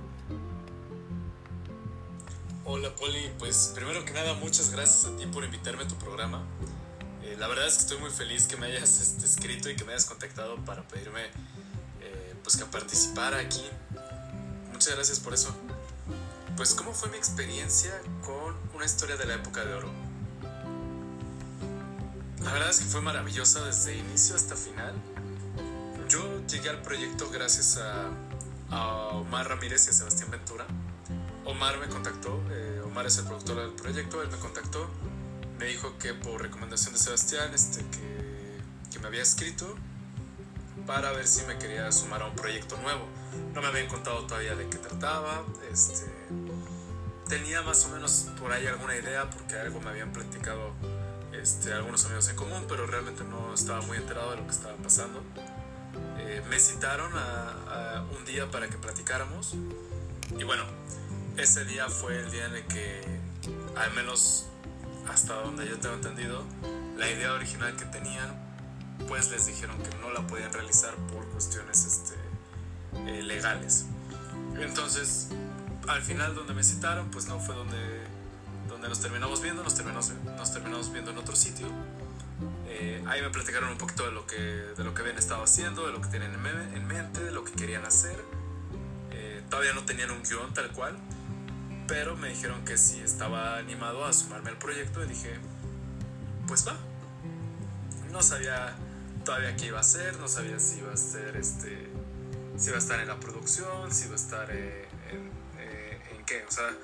Hola 2.67 2.89
Poli, 2.95 3.29
pues 3.37 3.73
primero 3.75 4.03
que 4.05 4.13
nada 4.13 4.33
muchas 4.33 4.71
gracias 4.71 5.05
a 5.05 5.15
ti 5.15 5.27
por 5.27 5.43
invitarme 5.43 5.83
a 5.83 5.87
tu 5.87 5.95
programa. 5.95 6.43
Eh, 7.21 7.35
la 7.37 7.47
verdad 7.47 7.67
es 7.67 7.75
que 7.75 7.81
estoy 7.81 7.99
muy 7.99 8.09
feliz 8.09 8.47
que 8.47 8.57
me 8.57 8.65
hayas 8.65 8.99
este, 8.99 9.25
escrito 9.25 9.69
y 9.69 9.75
que 9.75 9.83
me 9.83 9.91
hayas 9.91 10.05
contactado 10.05 10.55
para 10.65 10.81
pedirme 10.87 11.25
eh, 12.01 12.35
pues 12.41 12.57
que 12.57 12.65
participara 12.65 13.37
aquí. 13.37 13.63
Muchas 14.71 14.95
gracias 14.95 15.19
por 15.19 15.35
eso. 15.35 15.55
Pues 16.55 16.73
cómo 16.73 16.93
fue 16.93 17.09
mi 17.09 17.17
experiencia 17.17 17.91
con 18.23 18.55
una 18.73 18.85
historia 18.85 19.17
de 19.17 19.25
la 19.25 19.35
época 19.35 19.65
de 19.65 19.73
oro. 19.73 19.91
La 22.43 22.53
verdad 22.53 22.69
es 22.69 22.79
que 22.79 22.85
fue 22.85 23.01
maravillosa 23.01 23.65
desde 23.65 23.97
inicio 23.97 24.35
hasta 24.35 24.55
final. 24.55 24.93
Yo 26.07 26.45
llegué 26.47 26.69
al 26.69 26.81
proyecto 26.81 27.29
gracias 27.29 27.77
a, 27.77 28.09
a 28.69 29.07
Omar 29.09 29.49
Ramírez 29.49 29.87
y 29.87 29.89
a 29.89 29.93
Sebastián 29.93 30.31
Ventura 30.31 30.65
Omar 31.45 31.77
me 31.77 31.87
contactó, 31.87 32.43
eh, 32.49 32.81
Omar 32.83 33.05
es 33.05 33.19
el 33.19 33.25
productor 33.25 33.57
del 33.57 33.73
proyecto, 33.73 34.21
él 34.23 34.29
me 34.31 34.37
contactó, 34.37 34.89
me 35.59 35.65
dijo 35.65 35.95
que 35.99 36.15
por 36.15 36.41
recomendación 36.41 36.93
de 36.93 36.99
Sebastián, 36.99 37.53
este, 37.53 37.85
que, 37.91 38.59
que 38.91 38.99
me 38.99 39.07
había 39.07 39.21
escrito 39.21 39.75
para 40.87 41.11
ver 41.11 41.27
si 41.27 41.45
me 41.45 41.57
quería 41.59 41.91
sumar 41.91 42.23
a 42.23 42.27
un 42.27 42.35
proyecto 42.35 42.77
nuevo. 42.77 43.05
No 43.53 43.61
me 43.61 43.67
habían 43.67 43.87
contado 43.87 44.25
todavía 44.25 44.55
de 44.55 44.67
qué 44.69 44.77
trataba, 44.77 45.43
este, 45.71 46.05
tenía 47.27 47.61
más 47.61 47.85
o 47.85 47.89
menos 47.89 48.27
por 48.39 48.51
ahí 48.51 48.67
alguna 48.67 48.95
idea 48.95 49.29
porque 49.29 49.55
algo 49.55 49.79
me 49.81 49.89
habían 49.89 50.11
platicado 50.11 50.73
este, 51.33 51.73
algunos 51.73 52.05
amigos 52.05 52.29
en 52.29 52.35
común, 52.35 52.65
pero 52.67 52.87
realmente 52.87 53.23
no 53.23 53.53
estaba 53.53 53.81
muy 53.81 53.97
enterado 53.97 54.31
de 54.31 54.37
lo 54.37 54.45
que 54.45 54.51
estaba 54.51 54.75
pasando. 54.77 55.21
Eh, 56.19 56.41
me 56.49 56.59
citaron 56.59 57.11
a, 57.15 57.97
a 57.97 58.03
un 58.17 58.25
día 58.25 58.49
para 58.49 58.67
que 58.67 58.77
platicáramos 58.77 59.55
y 60.37 60.43
bueno, 60.43 60.63
ese 61.37 61.65
día 61.65 61.89
fue 61.89 62.19
el 62.19 62.31
día 62.31 62.45
en 62.45 62.55
el 62.55 62.65
que, 62.67 63.01
al 63.75 63.93
menos 63.93 64.47
hasta 65.09 65.35
donde 65.35 65.67
yo 65.67 65.77
tengo 65.79 65.95
entendido, 65.95 66.43
la 66.97 67.09
idea 67.09 67.33
original 67.33 67.75
que 67.75 67.85
tenían, 67.85 68.33
pues 69.07 69.29
les 69.31 69.45
dijeron 69.45 69.77
que 69.83 69.95
no 69.97 70.11
la 70.11 70.25
podían 70.27 70.51
realizar 70.51 70.95
por 71.13 71.25
cuestiones 71.27 71.85
este, 71.85 72.15
eh, 73.07 73.23
legales. 73.23 73.85
Entonces, 74.59 75.29
al 75.87 76.01
final 76.01 76.35
donde 76.35 76.53
me 76.53 76.63
citaron, 76.63 77.09
pues 77.11 77.27
no 77.27 77.39
fue 77.39 77.55
donde, 77.55 78.03
donde 78.67 78.89
nos 78.89 78.99
terminamos 78.99 79.41
viendo, 79.41 79.63
nos 79.63 79.75
terminamos, 79.75 80.11
nos 80.37 80.51
terminamos 80.51 80.91
viendo 80.91 81.11
en 81.11 81.17
otro 81.17 81.35
sitio. 81.35 81.67
Eh, 82.67 83.03
ahí 83.07 83.21
me 83.21 83.29
platicaron 83.29 83.69
un 83.69 83.77
poquito 83.77 84.05
de 84.05 84.11
lo, 84.11 84.25
que, 84.27 84.35
de 84.35 84.83
lo 84.83 84.93
que 84.93 85.01
habían 85.01 85.17
estado 85.17 85.43
haciendo, 85.43 85.85
de 85.85 85.93
lo 85.93 86.01
que 86.01 86.09
tienen 86.09 86.33
en, 86.33 86.87
mente, 86.87 87.23
de 87.23 87.31
lo 87.31 87.43
que 87.43 87.53
querían 87.53 87.85
hacer. 87.85 88.17
Eh, 89.11 89.43
todavía 89.49 89.73
no 89.73 89.85
tenían 89.85 90.11
un 90.11 90.23
guion 90.23 90.53
tal 90.53 90.71
cual, 90.71 90.97
pero 91.87 92.15
me 92.17 92.29
dijeron 92.29 92.65
que 92.65 92.77
si 92.77 92.99
estaba 92.99 93.57
animado 93.57 94.05
a 94.05 94.13
sumarme 94.13 94.49
al 94.49 94.57
proyecto 94.57 95.03
y 95.03 95.07
dije, 95.07 95.35
pues 96.47 96.67
va. 96.67 96.75
No 98.11 98.21
sabía 98.21 98.75
todavía 99.23 99.55
qué 99.55 99.67
iba 99.67 99.77
a 99.77 99.81
hacer, 99.81 100.17
no 100.19 100.27
sabía 100.27 100.59
si 100.59 100.79
iba 100.79 100.93
a 100.93 100.97
ser 100.97 101.35
este, 101.35 101.89
si 102.57 102.67
iba 102.67 102.77
a 102.77 102.79
estar 102.79 102.99
en 102.99 103.07
la 103.07 103.19
producción, 103.19 103.91
si 103.91 104.05
iba 104.05 104.13
a 104.13 104.15
estar 104.15 104.49
eh, 104.51 104.87
en, 105.11 105.44
o 106.47 106.51
sea, 106.51 106.75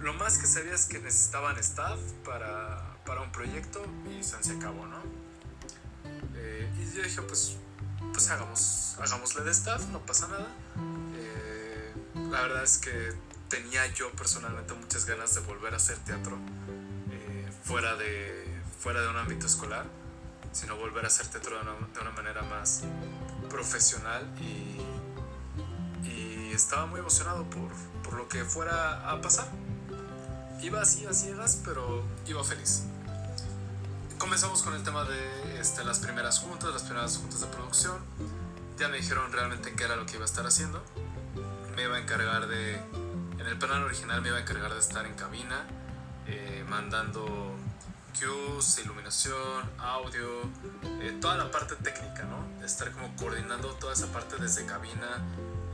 lo 0.00 0.14
más 0.14 0.38
que 0.38 0.46
sabía 0.46 0.74
es 0.74 0.86
que 0.86 0.98
necesitaban 0.98 1.58
staff 1.58 1.98
para, 2.24 2.96
para 3.04 3.20
un 3.20 3.30
proyecto 3.32 3.84
y 4.08 4.22
se 4.22 4.36
acabó, 4.52 4.86
¿no? 4.86 5.02
Eh, 6.36 6.70
y 6.78 6.96
yo 6.96 7.02
dije, 7.02 7.22
pues, 7.22 7.56
pues 8.12 8.30
hagamos, 8.30 8.96
hagámosle 9.00 9.42
de 9.42 9.50
staff, 9.50 9.86
no 9.88 10.00
pasa 10.06 10.28
nada. 10.28 10.48
la 12.30 12.42
verdad 12.42 12.62
es 12.62 12.78
que 12.78 13.12
tenía 13.48 13.86
yo 13.94 14.10
personalmente 14.12 14.74
muchas 14.74 15.06
ganas 15.06 15.34
de 15.34 15.40
volver 15.40 15.72
a 15.72 15.76
hacer 15.76 15.96
teatro 15.98 16.36
eh, 17.10 17.50
fuera, 17.64 17.96
de, 17.96 18.60
fuera 18.80 19.00
de 19.00 19.08
un 19.08 19.16
ámbito 19.16 19.46
escolar, 19.46 19.86
sino 20.52 20.76
volver 20.76 21.04
a 21.04 21.08
hacer 21.08 21.26
teatro 21.28 21.56
de 21.56 21.62
una, 21.62 21.72
de 21.72 22.00
una 22.00 22.10
manera 22.10 22.42
más 22.42 22.82
profesional 23.48 24.26
y, 24.40 24.80
y 26.06 26.52
estaba 26.52 26.86
muy 26.86 27.00
emocionado 27.00 27.48
por, 27.48 27.70
por, 28.08 28.18
lo 28.18 28.28
que 28.28 28.44
fuera 28.44 29.10
a 29.10 29.20
pasar. 29.20 29.46
Iba 30.62 30.80
así 30.82 31.06
a 31.06 31.12
ciegas, 31.12 31.60
pero 31.64 32.02
iba 32.26 32.42
feliz. 32.42 32.84
Comenzamos 34.18 34.62
con 34.62 34.74
el 34.74 34.82
tema 34.82 35.04
de 35.04 35.60
este, 35.60 35.84
las 35.84 36.00
primeras 36.00 36.40
juntas, 36.40 36.72
las 36.72 36.82
primeras 36.82 37.16
juntas 37.18 37.40
de 37.40 37.46
producción. 37.48 37.96
Ya 38.78 38.88
me 38.88 38.96
dijeron 38.96 39.30
realmente 39.32 39.74
qué 39.74 39.84
era 39.84 39.96
lo 39.96 40.06
que 40.06 40.14
iba 40.14 40.22
a 40.22 40.26
estar 40.26 40.46
haciendo. 40.46 40.82
Me 41.76 41.84
iba 41.84 41.96
a 41.96 42.00
encargar 42.00 42.48
de, 42.48 42.74
en 42.74 43.46
el 43.46 43.58
plan 43.58 43.82
original 43.82 44.20
me 44.20 44.28
iba 44.28 44.38
a 44.38 44.40
encargar 44.40 44.72
de 44.72 44.80
estar 44.80 45.06
en 45.06 45.14
cabina, 45.14 45.64
eh, 46.26 46.64
mandando 46.68 47.54
cues, 48.18 48.78
iluminación, 48.84 49.70
audio, 49.78 50.42
eh, 51.00 51.16
toda 51.20 51.36
la 51.36 51.50
parte 51.50 51.76
técnica, 51.76 52.24
¿no? 52.24 52.64
Estar 52.64 52.90
como 52.90 53.14
coordinando 53.16 53.68
toda 53.74 53.92
esa 53.92 54.06
parte 54.08 54.36
desde 54.36 54.66
cabina, 54.66 55.22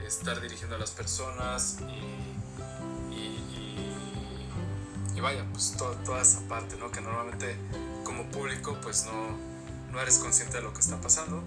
estar 0.06 0.40
dirigiendo 0.40 0.76
a 0.76 0.78
las 0.78 0.90
personas 0.90 1.78
y, 5.14 5.20
vaya, 5.20 5.46
pues 5.52 5.74
toda 5.78 6.20
esa 6.20 6.46
parte, 6.48 6.76
¿no? 6.76 6.90
Que 6.90 7.00
normalmente 7.00 7.56
como 8.04 8.30
público 8.30 8.76
pues 8.82 9.06
no, 9.06 9.38
no 9.90 9.98
eres 9.98 10.18
consciente 10.18 10.58
de 10.58 10.62
lo 10.62 10.74
que 10.74 10.80
está 10.80 11.00
pasando. 11.00 11.42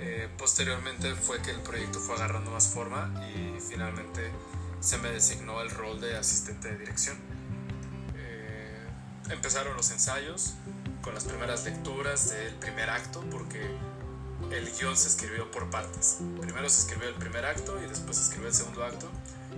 Eh, 0.00 0.28
posteriormente 0.36 1.14
fue 1.14 1.40
que 1.40 1.52
el 1.52 1.60
proyecto 1.60 2.00
fue 2.00 2.16
agarrando 2.16 2.50
más 2.50 2.66
forma 2.66 3.12
y 3.32 3.60
finalmente 3.60 4.32
se 4.80 4.98
me 4.98 5.10
designó 5.10 5.60
el 5.60 5.70
rol 5.70 6.00
de 6.00 6.16
asistente 6.16 6.72
de 6.72 6.78
dirección 6.78 7.16
empezaron 9.30 9.76
los 9.76 9.90
ensayos 9.90 10.54
con 11.02 11.14
las 11.14 11.24
primeras 11.24 11.64
lecturas 11.64 12.30
del 12.30 12.54
primer 12.54 12.90
acto, 12.90 13.22
porque 13.30 13.60
el 14.50 14.70
guion 14.72 14.96
se 14.96 15.08
escribió 15.08 15.50
por 15.50 15.68
partes. 15.70 16.18
Primero 16.40 16.68
se 16.68 16.80
escribió 16.80 17.08
el 17.08 17.14
primer 17.14 17.44
acto 17.44 17.80
y 17.82 17.86
después 17.86 18.16
se 18.16 18.24
escribió 18.24 18.48
el 18.48 18.54
segundo 18.54 18.84
acto. 18.84 19.08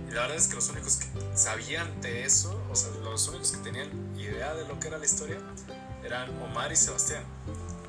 Y 0.07 0.13
la 0.13 0.21
verdad 0.21 0.37
es 0.37 0.47
que 0.47 0.55
los 0.55 0.69
únicos 0.69 0.97
que 0.97 1.07
sabían 1.37 2.01
de 2.01 2.25
eso, 2.25 2.61
o 2.69 2.75
sea, 2.75 2.91
los 3.03 3.27
únicos 3.27 3.51
que 3.51 3.57
tenían 3.59 3.89
idea 4.17 4.53
de 4.53 4.67
lo 4.67 4.79
que 4.79 4.87
era 4.87 4.97
la 4.97 5.05
historia, 5.05 5.37
eran 6.03 6.29
Omar 6.41 6.71
y 6.71 6.75
Sebastián. 6.75 7.23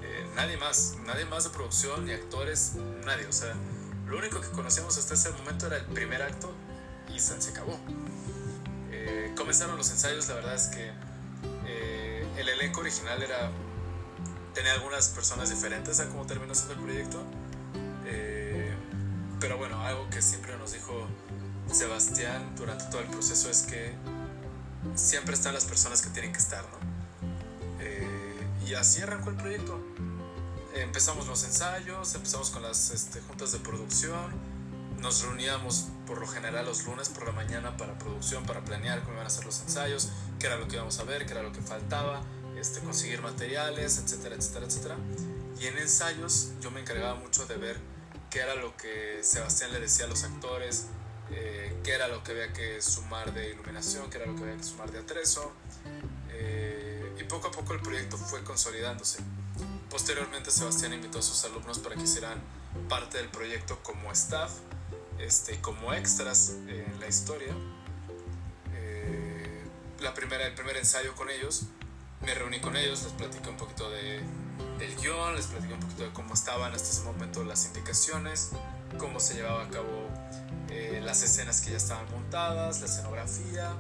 Eh, 0.02 0.26
nadie 0.36 0.56
más, 0.56 0.96
nadie 1.06 1.24
más 1.24 1.44
de 1.44 1.50
producción, 1.50 2.04
ni 2.04 2.12
actores, 2.12 2.74
nadie. 3.04 3.26
O 3.26 3.32
sea, 3.32 3.54
lo 4.06 4.18
único 4.18 4.40
que 4.40 4.48
conocíamos 4.48 4.96
hasta 4.98 5.14
ese 5.14 5.30
momento 5.30 5.66
era 5.66 5.78
el 5.78 5.86
primer 5.86 6.22
acto 6.22 6.52
y 7.12 7.18
se, 7.18 7.34
acabó. 7.50 7.78
Eh, 8.90 9.32
comenzaron 9.36 9.76
los 9.76 9.90
ensayos, 9.90 10.28
la 10.28 10.34
verdad 10.34 10.54
es 10.54 10.68
que 10.68 10.92
el 12.36 12.48
elenco 12.48 12.80
original 12.80 13.22
era 13.22 13.50
tenía 14.54 14.72
algunas 14.74 15.08
personas 15.08 15.50
diferentes 15.50 16.00
a 16.00 16.08
cómo 16.08 16.26
terminó 16.26 16.54
siendo 16.54 16.74
el 16.74 16.80
proyecto. 16.80 17.22
Eh, 18.06 18.72
pero 19.40 19.58
bueno, 19.58 19.80
algo 19.82 20.08
que 20.10 20.22
siempre 20.22 20.56
nos 20.56 20.72
dijo 20.72 21.06
Sebastián 21.70 22.54
durante 22.56 22.84
todo 22.86 23.00
el 23.00 23.08
proceso 23.08 23.50
es 23.50 23.62
que 23.62 23.94
siempre 24.94 25.34
están 25.34 25.54
las 25.54 25.64
personas 25.64 26.02
que 26.02 26.10
tienen 26.10 26.32
que 26.32 26.38
estar, 26.38 26.62
¿no? 26.64 26.78
Eh, 27.80 28.46
y 28.66 28.74
así 28.74 29.00
arrancó 29.02 29.30
el 29.30 29.36
proyecto. 29.36 29.80
empezamos 30.74 31.26
los 31.26 31.44
ensayos, 31.44 32.14
empezamos 32.14 32.50
con 32.50 32.62
las 32.62 32.90
este, 32.90 33.20
juntas 33.20 33.52
de 33.52 33.58
producción, 33.58 34.32
nos 35.00 35.22
reuníamos 35.22 35.88
por 36.06 36.18
lo 36.18 36.26
general 36.26 36.64
los 36.64 36.84
lunes 36.84 37.08
por 37.08 37.26
la 37.26 37.32
mañana 37.32 37.76
para 37.76 37.98
producción, 37.98 38.44
para 38.46 38.64
planear 38.64 39.00
cómo 39.02 39.14
iban 39.14 39.26
a 39.26 39.30
ser 39.30 39.44
los 39.44 39.60
ensayos, 39.60 40.10
qué 40.38 40.46
era 40.46 40.56
lo 40.56 40.68
que 40.68 40.76
íbamos 40.76 40.98
a 40.98 41.04
ver, 41.04 41.26
qué 41.26 41.32
era 41.32 41.42
lo 41.42 41.52
que 41.52 41.60
faltaba, 41.60 42.22
este, 42.62 42.78
conseguir 42.78 43.20
materiales, 43.22 43.98
etcétera, 43.98 44.36
etcétera, 44.36 44.66
etcétera. 44.66 44.96
Y 45.60 45.66
en 45.66 45.78
ensayos 45.78 46.52
yo 46.60 46.70
me 46.70 46.80
encargaba 46.80 47.16
mucho 47.16 47.44
de 47.46 47.56
ver 47.56 47.76
qué 48.30 48.38
era 48.38 48.54
lo 48.54 48.76
que 48.76 49.18
Sebastián 49.22 49.72
le 49.72 49.80
decía 49.80 50.04
a 50.04 50.08
los 50.08 50.22
actores, 50.22 50.86
eh, 51.32 51.74
qué 51.82 51.92
era 51.92 52.06
lo 52.06 52.22
que 52.22 52.30
había 52.30 52.52
que 52.52 52.80
sumar 52.80 53.34
de 53.34 53.50
iluminación, 53.50 54.08
qué 54.10 54.18
era 54.18 54.26
lo 54.26 54.36
que 54.36 54.44
había 54.44 54.56
que 54.56 54.62
sumar 54.62 54.92
de 54.92 55.00
atrezo. 55.00 55.52
Eh, 56.30 57.16
y 57.20 57.24
poco 57.24 57.48
a 57.48 57.50
poco 57.50 57.74
el 57.74 57.80
proyecto 57.80 58.16
fue 58.16 58.44
consolidándose. 58.44 59.18
Posteriormente 59.90 60.52
Sebastián 60.52 60.92
invitó 60.94 61.18
a 61.18 61.22
sus 61.22 61.44
alumnos 61.44 61.80
para 61.80 61.96
que 61.96 62.02
hicieran 62.02 62.40
parte 62.88 63.18
del 63.18 63.28
proyecto 63.28 63.82
como 63.82 64.12
staff 64.12 64.52
este, 65.18 65.60
como 65.60 65.92
extras 65.92 66.54
en 66.68 67.00
la 67.00 67.08
historia. 67.08 67.54
Eh, 68.72 69.64
la 70.00 70.14
primera, 70.14 70.46
el 70.46 70.54
primer 70.54 70.76
ensayo 70.76 71.14
con 71.16 71.28
ellos, 71.28 71.66
me 72.24 72.34
reuní 72.34 72.60
con 72.60 72.76
ellos, 72.76 73.02
les 73.02 73.12
platiqué 73.12 73.50
un 73.50 73.56
poquito 73.56 73.90
de, 73.90 74.20
del 74.78 74.96
guion, 74.96 75.34
les 75.34 75.46
platiqué 75.46 75.74
un 75.74 75.80
poquito 75.80 76.04
de 76.04 76.12
cómo 76.12 76.34
estaban 76.34 76.72
hasta 76.72 76.88
ese 76.88 77.02
momento 77.02 77.44
las 77.44 77.66
indicaciones, 77.66 78.50
cómo 78.98 79.20
se 79.20 79.34
llevaba 79.34 79.64
a 79.64 79.68
cabo 79.68 80.08
eh, 80.70 81.00
las 81.02 81.22
escenas 81.22 81.60
que 81.60 81.70
ya 81.70 81.76
estaban 81.76 82.10
montadas, 82.10 82.80
la 82.80 82.86
escenografía. 82.86 83.72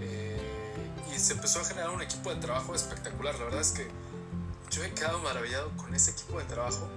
Eh, 0.00 0.40
y 1.14 1.18
se 1.18 1.34
empezó 1.34 1.60
a 1.60 1.64
generar 1.64 1.90
un 1.90 2.02
equipo 2.02 2.30
de 2.34 2.40
trabajo 2.40 2.74
espectacular. 2.74 3.34
La 3.38 3.44
verdad 3.44 3.60
es 3.60 3.72
que 3.72 3.86
yo 4.70 4.82
he 4.82 4.90
quedado 4.92 5.18
maravillado 5.20 5.70
con 5.76 5.94
ese 5.94 6.12
equipo 6.12 6.38
de 6.38 6.44
trabajo 6.44 6.88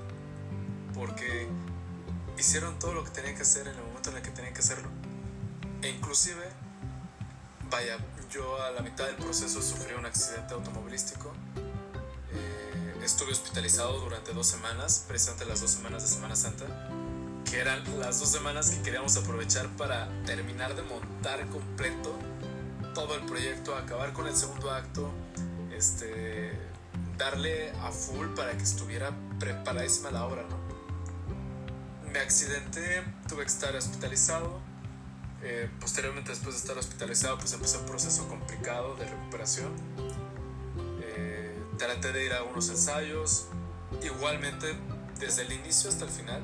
porque 0.93 1.47
hicieron 2.37 2.79
todo 2.79 2.93
lo 2.93 3.03
que 3.03 3.11
tenían 3.11 3.35
que 3.35 3.41
hacer 3.41 3.67
en 3.67 3.75
el 3.75 3.83
momento 3.83 4.09
en 4.09 4.17
el 4.17 4.21
que 4.21 4.31
tenían 4.31 4.53
que 4.53 4.61
hacerlo. 4.61 4.89
E 5.81 5.89
inclusive, 5.89 6.46
vaya, 7.69 7.97
yo 8.31 8.61
a 8.61 8.71
la 8.71 8.81
mitad 8.81 9.05
del 9.05 9.15
proceso 9.15 9.61
sufrí 9.61 9.93
un 9.95 10.05
accidente 10.05 10.53
automovilístico. 10.53 11.31
Eh, 12.31 12.99
estuve 13.03 13.31
hospitalizado 13.31 13.99
durante 13.99 14.33
dos 14.33 14.47
semanas, 14.47 15.05
precisamente 15.07 15.45
las 15.45 15.61
dos 15.61 15.71
semanas 15.71 16.03
de 16.03 16.09
Semana 16.09 16.35
Santa, 16.35 16.65
que 17.49 17.59
eran 17.59 17.83
las 17.99 18.19
dos 18.19 18.29
semanas 18.29 18.69
que 18.69 18.81
queríamos 18.81 19.15
aprovechar 19.17 19.67
para 19.77 20.07
terminar 20.25 20.75
de 20.75 20.83
montar 20.83 21.45
completo 21.47 22.13
todo 22.93 23.15
el 23.15 23.25
proyecto, 23.25 23.75
acabar 23.75 24.13
con 24.13 24.27
el 24.27 24.35
segundo 24.35 24.71
acto, 24.71 25.11
este, 25.75 26.51
darle 27.17 27.71
a 27.81 27.91
full 27.91 28.27
para 28.35 28.51
que 28.57 28.63
estuviera 28.63 29.11
preparadísima 29.39 30.11
la 30.11 30.25
obra, 30.25 30.43
¿no? 30.43 30.67
me 32.17 32.23
accidenté, 32.23 33.03
tuve 33.27 33.43
que 33.43 33.49
estar 33.49 33.75
hospitalizado. 33.75 34.59
Eh, 35.43 35.69
posteriormente, 35.79 36.31
después 36.31 36.55
de 36.55 36.61
estar 36.61 36.77
hospitalizado, 36.77 37.37
pues 37.37 37.53
empezó 37.53 37.79
un 37.79 37.85
proceso 37.85 38.27
complicado 38.27 38.95
de 38.95 39.05
recuperación. 39.05 39.71
Eh, 41.01 41.57
traté 41.77 42.11
de 42.11 42.25
ir 42.25 42.33
a 42.33 42.43
unos 42.43 42.69
ensayos. 42.69 43.47
Igualmente, 44.03 44.75
desde 45.19 45.43
el 45.43 45.53
inicio 45.53 45.89
hasta 45.89 46.05
el 46.05 46.11
final, 46.11 46.43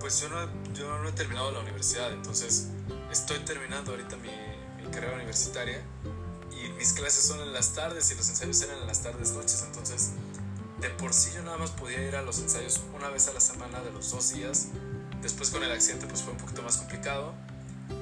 pues 0.00 0.20
yo 0.20 0.28
no, 0.28 0.48
yo 0.74 0.98
no 0.98 1.08
he 1.08 1.12
terminado 1.12 1.50
la 1.52 1.60
universidad, 1.60 2.12
entonces 2.12 2.68
estoy 3.10 3.38
terminando 3.40 3.92
ahorita 3.92 4.16
mi 4.16 4.90
carrera 4.90 5.14
universitaria 5.14 5.80
y 6.50 6.68
mis 6.72 6.92
clases 6.92 7.24
son 7.24 7.40
en 7.40 7.52
las 7.52 7.72
tardes 7.72 8.10
y 8.10 8.14
los 8.16 8.28
ensayos 8.28 8.60
eran 8.62 8.78
en 8.78 8.86
las 8.86 9.02
tardes 9.02 9.32
noches, 9.32 9.64
entonces 9.66 10.10
de 10.80 10.90
por 10.90 11.14
sí 11.14 11.30
yo 11.34 11.42
nada 11.44 11.56
más 11.56 11.70
podía 11.70 12.02
ir 12.06 12.16
a 12.16 12.22
los 12.22 12.40
ensayos 12.40 12.80
una 12.94 13.08
vez 13.08 13.28
a 13.28 13.32
la 13.32 13.40
semana 13.40 13.80
de 13.80 13.92
los 13.92 14.10
dos 14.10 14.34
días. 14.34 14.68
Después 15.22 15.50
con 15.50 15.62
el 15.62 15.70
accidente 15.70 16.06
pues 16.06 16.22
fue 16.22 16.32
un 16.32 16.38
poquito 16.38 16.62
más 16.62 16.76
complicado. 16.78 17.32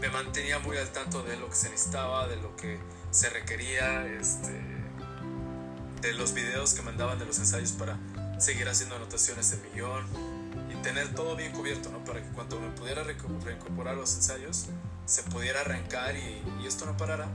Me 0.00 0.08
mantenía 0.08 0.58
muy 0.58 0.76
al 0.76 0.88
tanto 0.90 1.22
de 1.22 1.36
lo 1.36 1.48
que 1.48 1.54
se 1.54 1.70
necesitaba, 1.70 2.26
de 2.26 2.36
lo 2.36 2.56
que 2.56 2.78
se 3.10 3.28
requería, 3.30 4.06
este, 4.06 4.60
de 6.00 6.12
los 6.14 6.32
videos 6.32 6.74
que 6.74 6.82
mandaban 6.82 7.18
de 7.18 7.26
los 7.26 7.38
ensayos 7.38 7.72
para 7.72 7.98
seguir 8.38 8.68
haciendo 8.68 8.96
anotaciones 8.96 9.50
de 9.50 9.68
millón 9.68 10.06
y 10.72 10.82
tener 10.82 11.14
todo 11.14 11.36
bien 11.36 11.52
cubierto, 11.52 11.90
¿no? 11.90 12.02
Para 12.04 12.22
que 12.22 12.28
cuando 12.30 12.58
me 12.58 12.70
pudiera 12.70 13.02
reincorporar 13.04 13.96
los 13.96 14.14
ensayos 14.14 14.66
se 15.04 15.22
pudiera 15.24 15.60
arrancar 15.60 16.16
y, 16.16 16.42
y 16.62 16.66
esto 16.66 16.86
no 16.86 16.96
parara. 16.96 17.28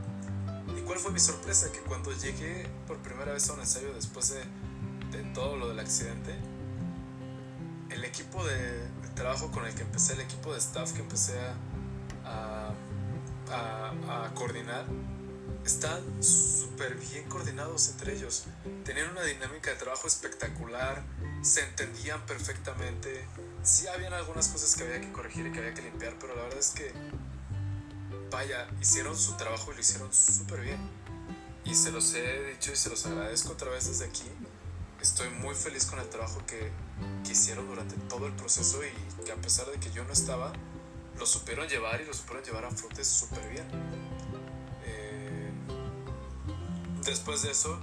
¿Y 0.76 0.82
cuál 0.82 0.98
fue 0.98 1.12
mi 1.12 1.20
sorpresa? 1.20 1.72
Que 1.72 1.80
cuando 1.80 2.12
llegué 2.12 2.68
por 2.88 2.98
primera 2.98 3.34
vez 3.34 3.50
a 3.50 3.54
un 3.54 3.60
ensayo 3.60 3.94
después 3.94 4.30
de 4.30 4.42
de 5.12 5.24
todo 5.34 5.56
lo 5.56 5.70
del 5.70 5.80
accidente, 5.80 6.36
el 7.90 8.04
equipo 8.04 8.44
de, 8.44 8.96
trabajo 9.16 9.50
con 9.52 9.66
el 9.66 9.74
que 9.74 9.84
empecé, 9.84 10.14
el 10.14 10.22
equipo 10.22 10.52
de 10.52 10.60
staff 10.60 10.92
que 10.92 11.00
empecé 11.00 11.40
a, 11.40 11.56
a, 13.52 14.32
coordinar, 14.34 14.86
están 15.66 16.02
súper 16.24 16.96
bien 16.96 17.28
coordinados 17.30 17.90
entre 17.90 18.16
ellos. 18.16 18.46
Tenían 18.84 19.10
una 19.12 19.24
dinámica 19.24 19.72
de 19.72 19.78
trabajo 19.78 20.08
espectacular, 20.08 21.04
se 21.42 21.62
entendían 21.62 22.26
perfectamente. 22.26 23.26
Sí 23.64 23.88
habían 23.88 24.14
algunas 24.14 24.48
cosas 24.50 24.76
que 24.76 24.84
había 24.84 25.02
que 25.02 25.12
corregir 25.12 25.48
y 25.48 25.52
que 25.52 25.60
había 25.60 25.74
que 25.74 25.82
limpiar, 25.82 26.16
pero 26.20 26.36
la 26.36 26.44
verdad 26.44 26.60
es 26.60 26.70
que, 26.70 26.92
vaya, 28.32 28.68
hicieron 28.82 29.18
su 29.18 29.36
trabajo 29.38 29.72
y 29.72 29.76
lo 29.76 29.82
hicieron 29.82 30.14
súper 30.14 30.62
bien. 30.62 30.80
Y 31.64 31.74
se 31.74 31.92
los 31.92 32.14
he 32.14 32.52
dicho 32.52 32.72
y 32.72 32.76
se 32.76 32.90
los 32.90 33.06
agradezco 33.06 33.54
otra 33.54 33.72
vez 33.72 33.88
desde 33.88 34.06
aquí 34.06 34.30
estoy 35.06 35.30
muy 35.30 35.54
feliz 35.54 35.86
con 35.86 36.00
el 36.00 36.10
trabajo 36.10 36.42
que, 36.48 36.72
que 37.24 37.32
hicieron 37.32 37.68
durante 37.68 37.96
todo 38.10 38.26
el 38.26 38.34
proceso 38.34 38.80
y 38.84 39.24
que 39.24 39.32
a 39.32 39.36
pesar 39.36 39.68
de 39.68 39.80
que 39.80 39.92
yo 39.92 40.04
no 40.04 40.12
estaba, 40.12 40.52
lo 41.18 41.26
supieron 41.26 41.68
llevar 41.68 42.02
y 42.02 42.06
lo 42.06 42.14
supieron 42.14 42.44
llevar 42.44 42.66
a 42.66 42.72
flote 42.72 43.04
súper 43.04 43.48
bien. 43.50 43.66
Eh, 44.84 45.52
después 47.04 47.42
de 47.44 47.52
eso, 47.52 47.80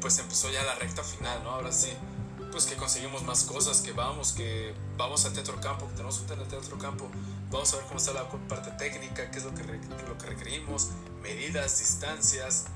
pues 0.00 0.18
empezó 0.18 0.50
ya 0.50 0.62
la 0.64 0.74
recta 0.74 1.02
final, 1.02 1.42
¿no? 1.44 1.50
Ahora 1.50 1.72
sí, 1.72 1.92
pues 2.50 2.66
que 2.66 2.76
conseguimos 2.76 3.22
más 3.22 3.44
cosas, 3.44 3.80
que 3.80 3.92
vamos, 3.92 4.32
que 4.32 4.74
vamos 4.96 5.24
al 5.24 5.32
Teatro 5.32 5.60
Campo, 5.60 5.88
que 5.88 5.94
tenemos 5.94 6.20
un 6.20 6.26
Teatro 6.26 6.78
Campo, 6.78 7.10
vamos 7.50 7.72
a 7.72 7.76
ver 7.76 7.86
cómo 7.86 7.98
está 7.98 8.12
la 8.12 8.28
parte 8.28 8.70
técnica, 8.72 9.30
qué 9.30 9.38
es 9.38 9.44
lo 9.44 9.54
que, 9.54 9.64
lo 9.64 10.18
que 10.18 10.26
requerimos, 10.26 10.90
medidas, 11.22 11.78
distancias, 11.78 12.66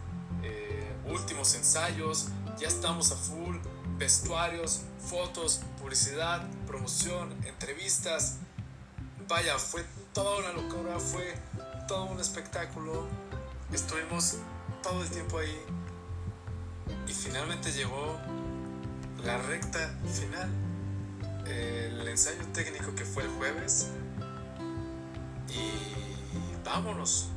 eh, 0.42 0.92
últimos 1.07 1.55
ensayos, 1.55 2.28
ya 2.59 2.68
estamos 2.68 3.12
a 3.12 3.16
full, 3.16 3.57
vestuarios, 3.99 4.80
fotos, 5.09 5.61
publicidad, 5.80 6.49
promoción, 6.66 7.32
entrevistas. 7.44 8.38
Vaya, 9.29 9.59
fue 9.59 9.85
toda 10.14 10.39
una 10.39 10.53
locura, 10.53 10.99
fue 10.99 11.35
todo 11.87 12.07
un 12.07 12.18
espectáculo. 12.18 13.07
Estuvimos 13.70 14.37
todo 14.83 15.03
el 15.03 15.11
tiempo 15.11 15.39
ahí 15.39 15.55
y 17.07 17.12
finalmente 17.12 17.70
llegó 17.72 18.16
la 19.22 19.37
recta 19.37 19.95
final. 20.11 20.49
El 21.47 22.09
ensayo 22.09 22.43
técnico 22.55 22.95
que 22.95 23.05
fue 23.05 23.24
el 23.24 23.29
jueves 23.31 23.89
y 25.49 26.64
vámonos 26.64 27.29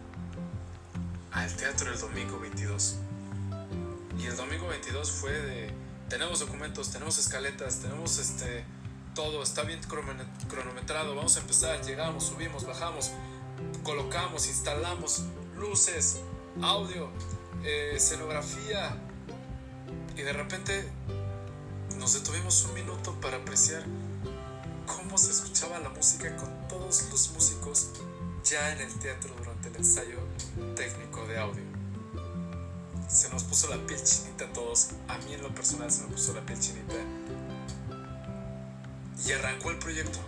al 1.33 1.53
teatro 1.57 1.91
el 1.91 1.99
domingo 1.99 2.39
22. 2.39 2.95
Y 4.17 4.27
el 4.27 4.37
domingo 4.37 4.69
22 4.69 5.11
fue 5.11 5.31
de 5.33 5.73
tenemos 6.07 6.39
documentos, 6.39 6.89
tenemos 6.89 7.17
escaletas, 7.17 7.79
tenemos 7.79 8.17
este 8.17 8.63
todo, 9.13 9.43
está 9.43 9.63
bien 9.63 9.79
cronometrado, 10.49 11.15
vamos 11.15 11.35
a 11.37 11.41
empezar, 11.41 11.81
llegamos, 11.83 12.25
subimos, 12.25 12.65
bajamos, 12.65 13.11
colocamos, 13.83 14.47
instalamos 14.47 15.23
luces, 15.57 16.21
audio, 16.61 17.09
eh, 17.63 17.91
escenografía 17.95 18.97
y 20.15 20.21
de 20.21 20.33
repente 20.33 20.89
nos 21.97 22.13
detuvimos 22.13 22.65
un 22.65 22.73
minuto 22.73 23.13
para 23.21 23.37
apreciar 23.37 23.83
cómo 24.87 25.17
se 25.17 25.31
escuchaba 25.31 25.79
la 25.79 25.89
música 25.89 26.35
con 26.37 26.67
todos 26.67 27.09
los 27.11 27.31
músicos 27.31 27.89
ya 28.43 28.73
en 28.73 28.81
el 28.81 28.93
teatro 28.95 29.33
durante 29.37 29.69
el 29.69 29.75
ensayo 29.75 30.17
técnico 30.75 31.25
de 31.27 31.37
audio. 31.37 31.63
Se 33.07 33.29
nos 33.29 33.43
puso 33.43 33.69
la 33.69 33.77
piel 33.85 34.01
chinita 34.03 34.45
a 34.45 34.53
todos, 34.53 34.91
a 35.07 35.17
mí 35.19 35.33
en 35.33 35.43
lo 35.43 35.53
personal 35.53 35.91
se 35.91 36.03
me 36.03 36.07
puso 36.13 36.33
la 36.33 36.41
piel 36.45 36.59
chinita. 36.59 36.95
Y 39.25 39.31
arrancó 39.33 39.71
el 39.71 39.77
proyecto, 39.77 40.19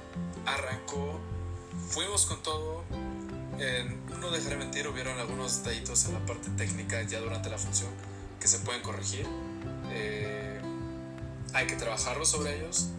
arrancó, 0.45 1.19
fuimos 1.89 2.25
con 2.25 2.41
todo. 2.43 2.83
no 4.19 4.31
dejaré 4.31 4.57
mentir, 4.57 4.87
hubieron 4.87 5.19
algunos 5.19 5.63
detallitos 5.63 6.05
en 6.05 6.13
la 6.13 6.25
parte 6.25 6.49
técnica 6.51 7.01
ya 7.03 7.19
durante 7.19 7.49
la 7.49 7.57
función 7.57 7.89
que 8.39 8.47
se 8.47 8.59
pueden 8.59 8.81
corregir. 8.81 9.25
Eh, 9.89 10.61
hay 11.53 11.67
que 11.67 11.75
trabajarlo 11.75 12.25
sobre 12.25 12.59
ellos, 12.59 12.89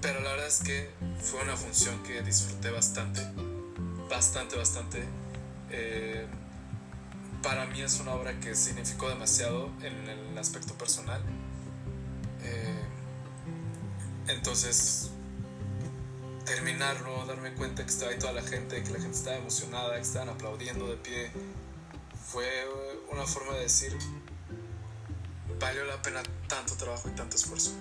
pero 0.00 0.20
la 0.20 0.30
verdad 0.30 0.46
es 0.46 0.60
que 0.60 0.90
fue 1.20 1.42
una 1.42 1.56
función 1.56 2.02
que 2.02 2.22
disfruté 2.22 2.70
bastante 2.70 3.26
bastante, 4.08 4.56
bastante. 4.56 5.04
Eh, 5.70 6.26
para 7.42 7.66
mí 7.66 7.80
es 7.80 8.00
una 8.00 8.14
obra 8.14 8.38
que 8.40 8.54
significó 8.54 9.08
demasiado 9.08 9.70
en 9.82 10.08
el 10.08 10.38
aspecto 10.38 10.74
personal. 10.74 11.22
Entonces, 14.28 15.10
terminarlo, 16.44 17.24
darme 17.26 17.54
cuenta 17.54 17.84
que 17.84 17.90
estaba 17.90 18.10
ahí 18.10 18.18
toda 18.18 18.32
la 18.32 18.42
gente, 18.42 18.82
que 18.82 18.90
la 18.90 19.00
gente 19.00 19.16
estaba 19.16 19.36
emocionada, 19.36 19.96
que 19.96 20.02
estaban 20.02 20.28
aplaudiendo 20.28 20.86
de 20.86 20.96
pie, 20.96 21.30
fue 22.30 22.46
una 23.10 23.24
forma 23.26 23.54
de 23.54 23.60
decir, 23.60 23.96
valió 25.58 25.84
la 25.84 26.00
pena 26.02 26.22
tanto 26.46 26.74
trabajo 26.74 27.08
y 27.08 27.12
tanto 27.12 27.36
esfuerzo. 27.36 27.72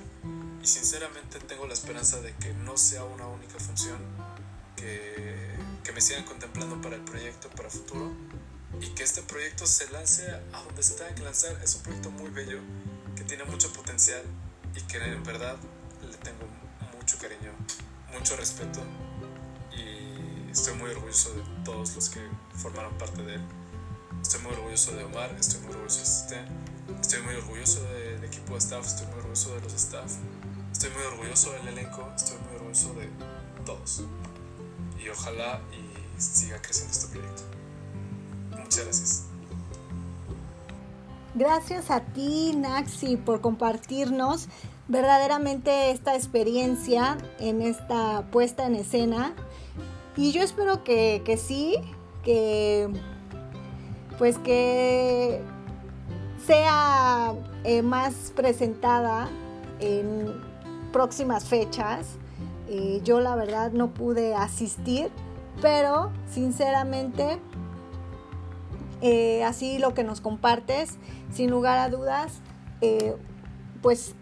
Y 0.62 0.68
sinceramente 0.68 1.39
tengo 1.39 1.68
la 1.68 1.74
esperanza 1.74 2.20
de 2.22 2.34
que 2.36 2.54
no 2.54 2.78
sea 2.78 3.04
una 3.04 3.28
única 3.28 3.60
función, 3.60 3.98
que 4.76 5.58
que 5.88 5.93
me 5.93 6.02
sigan 6.02 6.26
contemplando 6.26 6.82
para 6.82 6.98
el 6.98 7.02
proyecto, 7.04 7.50
para 7.52 7.70
futuro, 7.70 8.12
y 8.82 8.88
que 8.89 9.04
este 9.04 9.22
proyecto 9.22 9.66
se 9.66 9.89
lance 9.89 10.30
a 10.52 10.62
donde 10.64 10.84
se 10.84 10.95
tenga 10.95 11.16
que 11.16 11.24
lanzar. 11.24 11.58
Es 11.64 11.76
un 11.76 11.84
proyecto 11.84 12.12
muy 12.12 12.30
bello, 12.30 12.60
que 13.16 13.24
tiene 13.24 13.45
mucho 13.45 13.72
potencial 13.72 14.22
y 14.76 14.82
que 14.82 14.98
en 14.98 15.24
verdad 15.24 15.56
tengo 16.28 16.51
mucho 16.97 17.17
cariño, 17.17 17.51
mucho 18.13 18.36
respeto 18.36 18.82
y 19.71 20.51
estoy 20.51 20.75
muy 20.75 20.91
orgulloso 20.91 21.34
de 21.34 21.41
todos 21.63 21.95
los 21.95 22.09
que 22.09 22.19
formaron 22.53 22.97
parte 22.97 23.21
de 23.23 23.36
él. 23.36 23.41
Estoy 24.21 24.41
muy 24.41 24.51
orgulloso 24.53 24.91
de 24.93 25.03
Omar, 25.03 25.34
estoy 25.39 25.61
muy 25.61 25.71
orgulloso 25.71 25.99
de 25.99 26.05
Sten, 26.05 26.45
estoy 26.99 27.21
muy 27.21 27.36
orgulloso 27.36 27.84
del 27.84 28.23
equipo 28.23 28.53
de 28.53 28.59
staff, 28.59 28.86
estoy 28.86 29.07
muy 29.07 29.17
orgulloso 29.17 29.55
de 29.55 29.61
los 29.61 29.73
staff, 29.73 30.11
estoy 30.71 30.89
muy 30.89 31.03
orgulloso 31.03 31.51
del 31.53 31.67
elenco, 31.67 32.11
estoy 32.15 32.38
muy 32.39 32.55
orgulloso 32.55 32.93
de 32.93 33.09
todos 33.65 34.03
y 35.01 35.09
ojalá 35.09 35.61
y 35.71 36.21
siga 36.21 36.61
creciendo 36.61 36.91
este 36.91 37.07
proyecto. 37.07 37.43
Muchas 38.57 38.84
gracias. 38.84 39.23
Gracias 41.36 41.91
a 41.91 42.01
ti, 42.01 42.53
Naxi, 42.55 43.15
por 43.15 43.41
compartirnos 43.41 44.47
verdaderamente 44.88 45.92
esta 45.92 46.16
experiencia 46.16 47.18
en 47.40 47.62
esta 47.62 48.24
puesta 48.32 48.66
en 48.66 48.76
escena. 48.76 49.34
Y 50.16 50.32
yo 50.32 50.42
espero 50.42 50.84
que, 50.84 51.22
que 51.26 51.38
sí, 51.38 51.78
que 52.24 52.90
pues 54.18 54.38
que 54.40 55.42
sea 56.46 57.34
eh, 57.64 57.82
más 57.82 58.34
presentada 58.36 59.30
en 59.80 60.42
próximas 60.92 61.46
fechas 61.46 62.18
eh, 62.70 63.00
yo 63.04 63.22
la 63.22 63.36
verdad 63.36 63.72
no 63.72 63.94
pude 63.94 64.36
asistir, 64.36 65.10
pero 65.62 66.12
sinceramente 66.30 67.40
eh, 69.02 69.44
así 69.46 69.78
lo 69.78 69.94
que 69.94 70.04
nos 70.04 70.20
compartes, 70.20 70.98
sin 71.32 71.50
lugar 71.50 71.78
a 71.78 71.88
dudas, 71.90 72.42
pues 73.82 74.16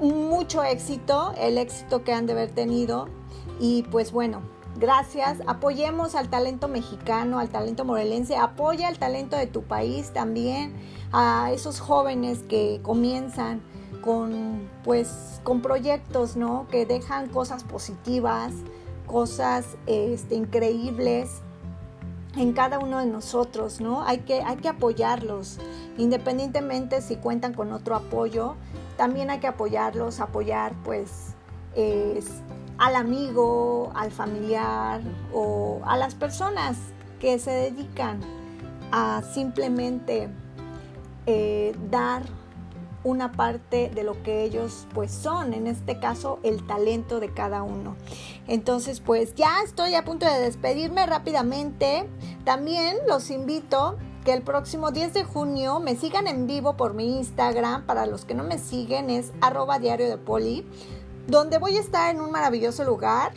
mucho 0.00 0.62
éxito, 0.62 1.32
el 1.38 1.58
éxito 1.58 2.04
que 2.04 2.12
han 2.12 2.26
de 2.26 2.32
haber 2.32 2.50
tenido 2.50 3.08
y 3.60 3.82
pues 3.84 4.12
bueno, 4.12 4.42
gracias, 4.78 5.38
apoyemos 5.46 6.14
al 6.14 6.28
talento 6.28 6.68
mexicano, 6.68 7.38
al 7.38 7.48
talento 7.48 7.84
morelense, 7.84 8.36
apoya 8.36 8.88
al 8.88 8.98
talento 8.98 9.36
de 9.36 9.46
tu 9.46 9.62
país 9.62 10.12
también, 10.12 10.74
a 11.12 11.50
esos 11.52 11.80
jóvenes 11.80 12.40
que 12.48 12.80
comienzan 12.82 13.62
con 14.02 14.68
pues 14.82 15.40
con 15.44 15.62
proyectos, 15.62 16.36
¿no? 16.36 16.66
Que 16.70 16.86
dejan 16.86 17.28
cosas 17.28 17.64
positivas, 17.64 18.52
cosas 19.06 19.76
este, 19.86 20.34
increíbles 20.34 21.42
en 22.36 22.52
cada 22.52 22.78
uno 22.78 22.98
de 22.98 23.06
nosotros, 23.06 23.80
¿no? 23.80 24.02
Hay 24.02 24.18
que, 24.18 24.42
hay 24.42 24.56
que 24.56 24.68
apoyarlos, 24.68 25.58
independientemente 25.98 27.00
si 27.00 27.16
cuentan 27.16 27.54
con 27.54 27.72
otro 27.72 27.94
apoyo, 27.94 28.56
también 28.96 29.30
hay 29.30 29.40
que 29.40 29.46
apoyarlos, 29.46 30.20
apoyar 30.20 30.72
pues 30.84 31.34
al 32.78 32.96
amigo, 32.96 33.92
al 33.94 34.10
familiar 34.10 35.00
o 35.32 35.80
a 35.84 35.96
las 35.96 36.14
personas 36.14 36.76
que 37.20 37.38
se 37.38 37.50
dedican 37.50 38.20
a 38.92 39.22
simplemente 39.22 40.28
eh, 41.26 41.74
dar 41.90 42.22
una 43.02 43.32
parte 43.32 43.90
de 43.94 44.02
lo 44.02 44.22
que 44.22 44.44
ellos 44.44 44.86
pues 44.94 45.12
son, 45.12 45.52
en 45.52 45.66
este 45.66 45.98
caso 46.00 46.40
el 46.42 46.66
talento 46.66 47.20
de 47.20 47.32
cada 47.32 47.62
uno. 47.62 47.96
Entonces 48.48 49.00
pues 49.00 49.34
ya 49.34 49.62
estoy 49.64 49.94
a 49.94 50.04
punto 50.04 50.26
de 50.26 50.40
despedirme 50.40 51.04
rápidamente. 51.06 52.08
También 52.44 52.96
los 53.06 53.30
invito 53.30 53.98
que 54.24 54.32
el 54.32 54.42
próximo 54.42 54.90
10 54.90 55.12
de 55.12 55.24
junio 55.24 55.78
me 55.80 55.96
sigan 55.96 56.26
en 56.26 56.46
vivo 56.46 56.76
por 56.76 56.94
mi 56.94 57.18
Instagram. 57.18 57.84
Para 57.86 58.06
los 58.06 58.24
que 58.24 58.34
no 58.34 58.42
me 58.42 58.58
siguen 58.58 59.10
es 59.10 59.32
arroba 59.40 59.78
diario 59.78 60.08
de 60.08 60.16
poli, 60.16 60.66
donde 61.26 61.58
voy 61.58 61.76
a 61.76 61.80
estar 61.80 62.12
en 62.14 62.20
un 62.20 62.30
maravilloso 62.30 62.84
lugar 62.84 63.32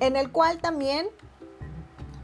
en 0.00 0.16
el 0.16 0.32
cual 0.32 0.58
también 0.58 1.06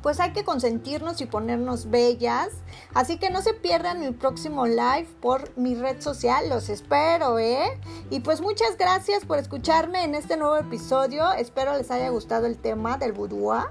pues 0.03 0.20
hay 0.20 0.33
que 0.33 0.45
consentirnos 0.45 1.20
y 1.20 1.27
ponernos 1.27 1.91
bellas. 1.91 2.51
Así 2.95 3.18
que 3.18 3.29
no 3.29 3.43
se 3.43 3.55
pierdan 3.55 3.99
mi 3.99 4.12
próximo 4.12 4.64
live 4.64 5.09
por 5.20 5.57
mi 5.59 5.74
red 5.74 6.01
social, 6.01 6.49
los 6.49 6.68
espero, 6.68 7.41
¿eh? 7.41 7.81
Y 8.09 8.20
pues 8.20 8.41
muchas 8.41 8.77
gracias 8.79 9.24
por 9.24 9.39
escucharme 9.39 10.05
en 10.05 10.14
este 10.14 10.37
nuevo 10.37 10.57
episodio. 10.57 11.33
Espero 11.33 11.77
les 11.77 11.91
haya 11.91 12.09
gustado 12.11 12.47
el 12.47 12.57
tema 12.57 12.99
del 12.99 13.12
boudoir. 13.12 13.64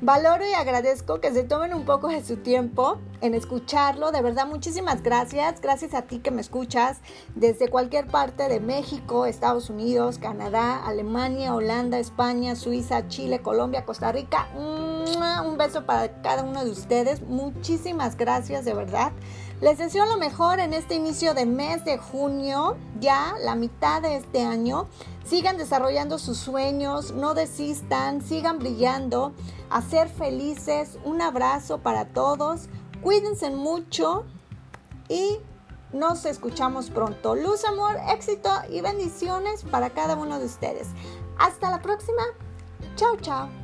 Valoro 0.00 0.46
y 0.46 0.52
agradezco 0.52 1.20
que 1.20 1.32
se 1.32 1.42
tomen 1.42 1.74
un 1.74 1.84
poco 1.84 2.08
de 2.08 2.24
su 2.24 2.36
tiempo 2.36 2.98
en 3.20 3.34
escucharlo. 3.34 4.12
De 4.12 4.22
verdad, 4.22 4.46
muchísimas 4.46 5.02
gracias. 5.02 5.60
Gracias 5.60 5.92
a 5.94 6.02
ti 6.02 6.20
que 6.20 6.30
me 6.30 6.40
escuchas 6.40 6.98
desde 7.34 7.68
cualquier 7.68 8.06
parte 8.06 8.48
de 8.48 8.60
México, 8.60 9.26
Estados 9.26 9.70
Unidos, 9.70 10.18
Canadá, 10.18 10.86
Alemania, 10.86 11.54
Holanda, 11.54 11.98
España, 11.98 12.54
Suiza, 12.54 13.08
Chile, 13.08 13.40
Colombia, 13.40 13.84
Costa 13.84 14.12
Rica. 14.12 14.48
Un 14.54 15.56
beso 15.58 15.84
para 15.84 16.22
cada 16.22 16.44
uno 16.44 16.64
de 16.64 16.70
ustedes. 16.70 17.22
Muchísimas 17.22 18.16
gracias, 18.16 18.64
de 18.64 18.74
verdad. 18.74 19.12
Les 19.60 19.78
deseo 19.78 20.06
lo 20.06 20.18
mejor 20.18 20.60
en 20.60 20.72
este 20.72 20.94
inicio 20.94 21.34
de 21.34 21.44
mes 21.44 21.84
de 21.84 21.98
junio, 21.98 22.76
ya 23.00 23.34
la 23.42 23.56
mitad 23.56 24.00
de 24.00 24.16
este 24.16 24.42
año. 24.42 24.86
Sigan 25.28 25.58
desarrollando 25.58 26.18
sus 26.18 26.38
sueños, 26.38 27.12
no 27.12 27.34
desistan, 27.34 28.22
sigan 28.22 28.58
brillando, 28.58 29.34
a 29.68 29.82
ser 29.82 30.08
felices. 30.08 30.98
Un 31.04 31.20
abrazo 31.20 31.78
para 31.78 32.06
todos. 32.06 32.68
Cuídense 33.02 33.50
mucho 33.50 34.24
y 35.08 35.38
nos 35.92 36.24
escuchamos 36.24 36.88
pronto. 36.88 37.34
Luz, 37.34 37.64
amor, 37.66 37.96
éxito 38.08 38.50
y 38.70 38.80
bendiciones 38.80 39.64
para 39.64 39.90
cada 39.90 40.16
uno 40.16 40.38
de 40.38 40.46
ustedes. 40.46 40.88
Hasta 41.38 41.70
la 41.70 41.82
próxima. 41.82 42.22
Chao, 42.96 43.16
chao. 43.20 43.57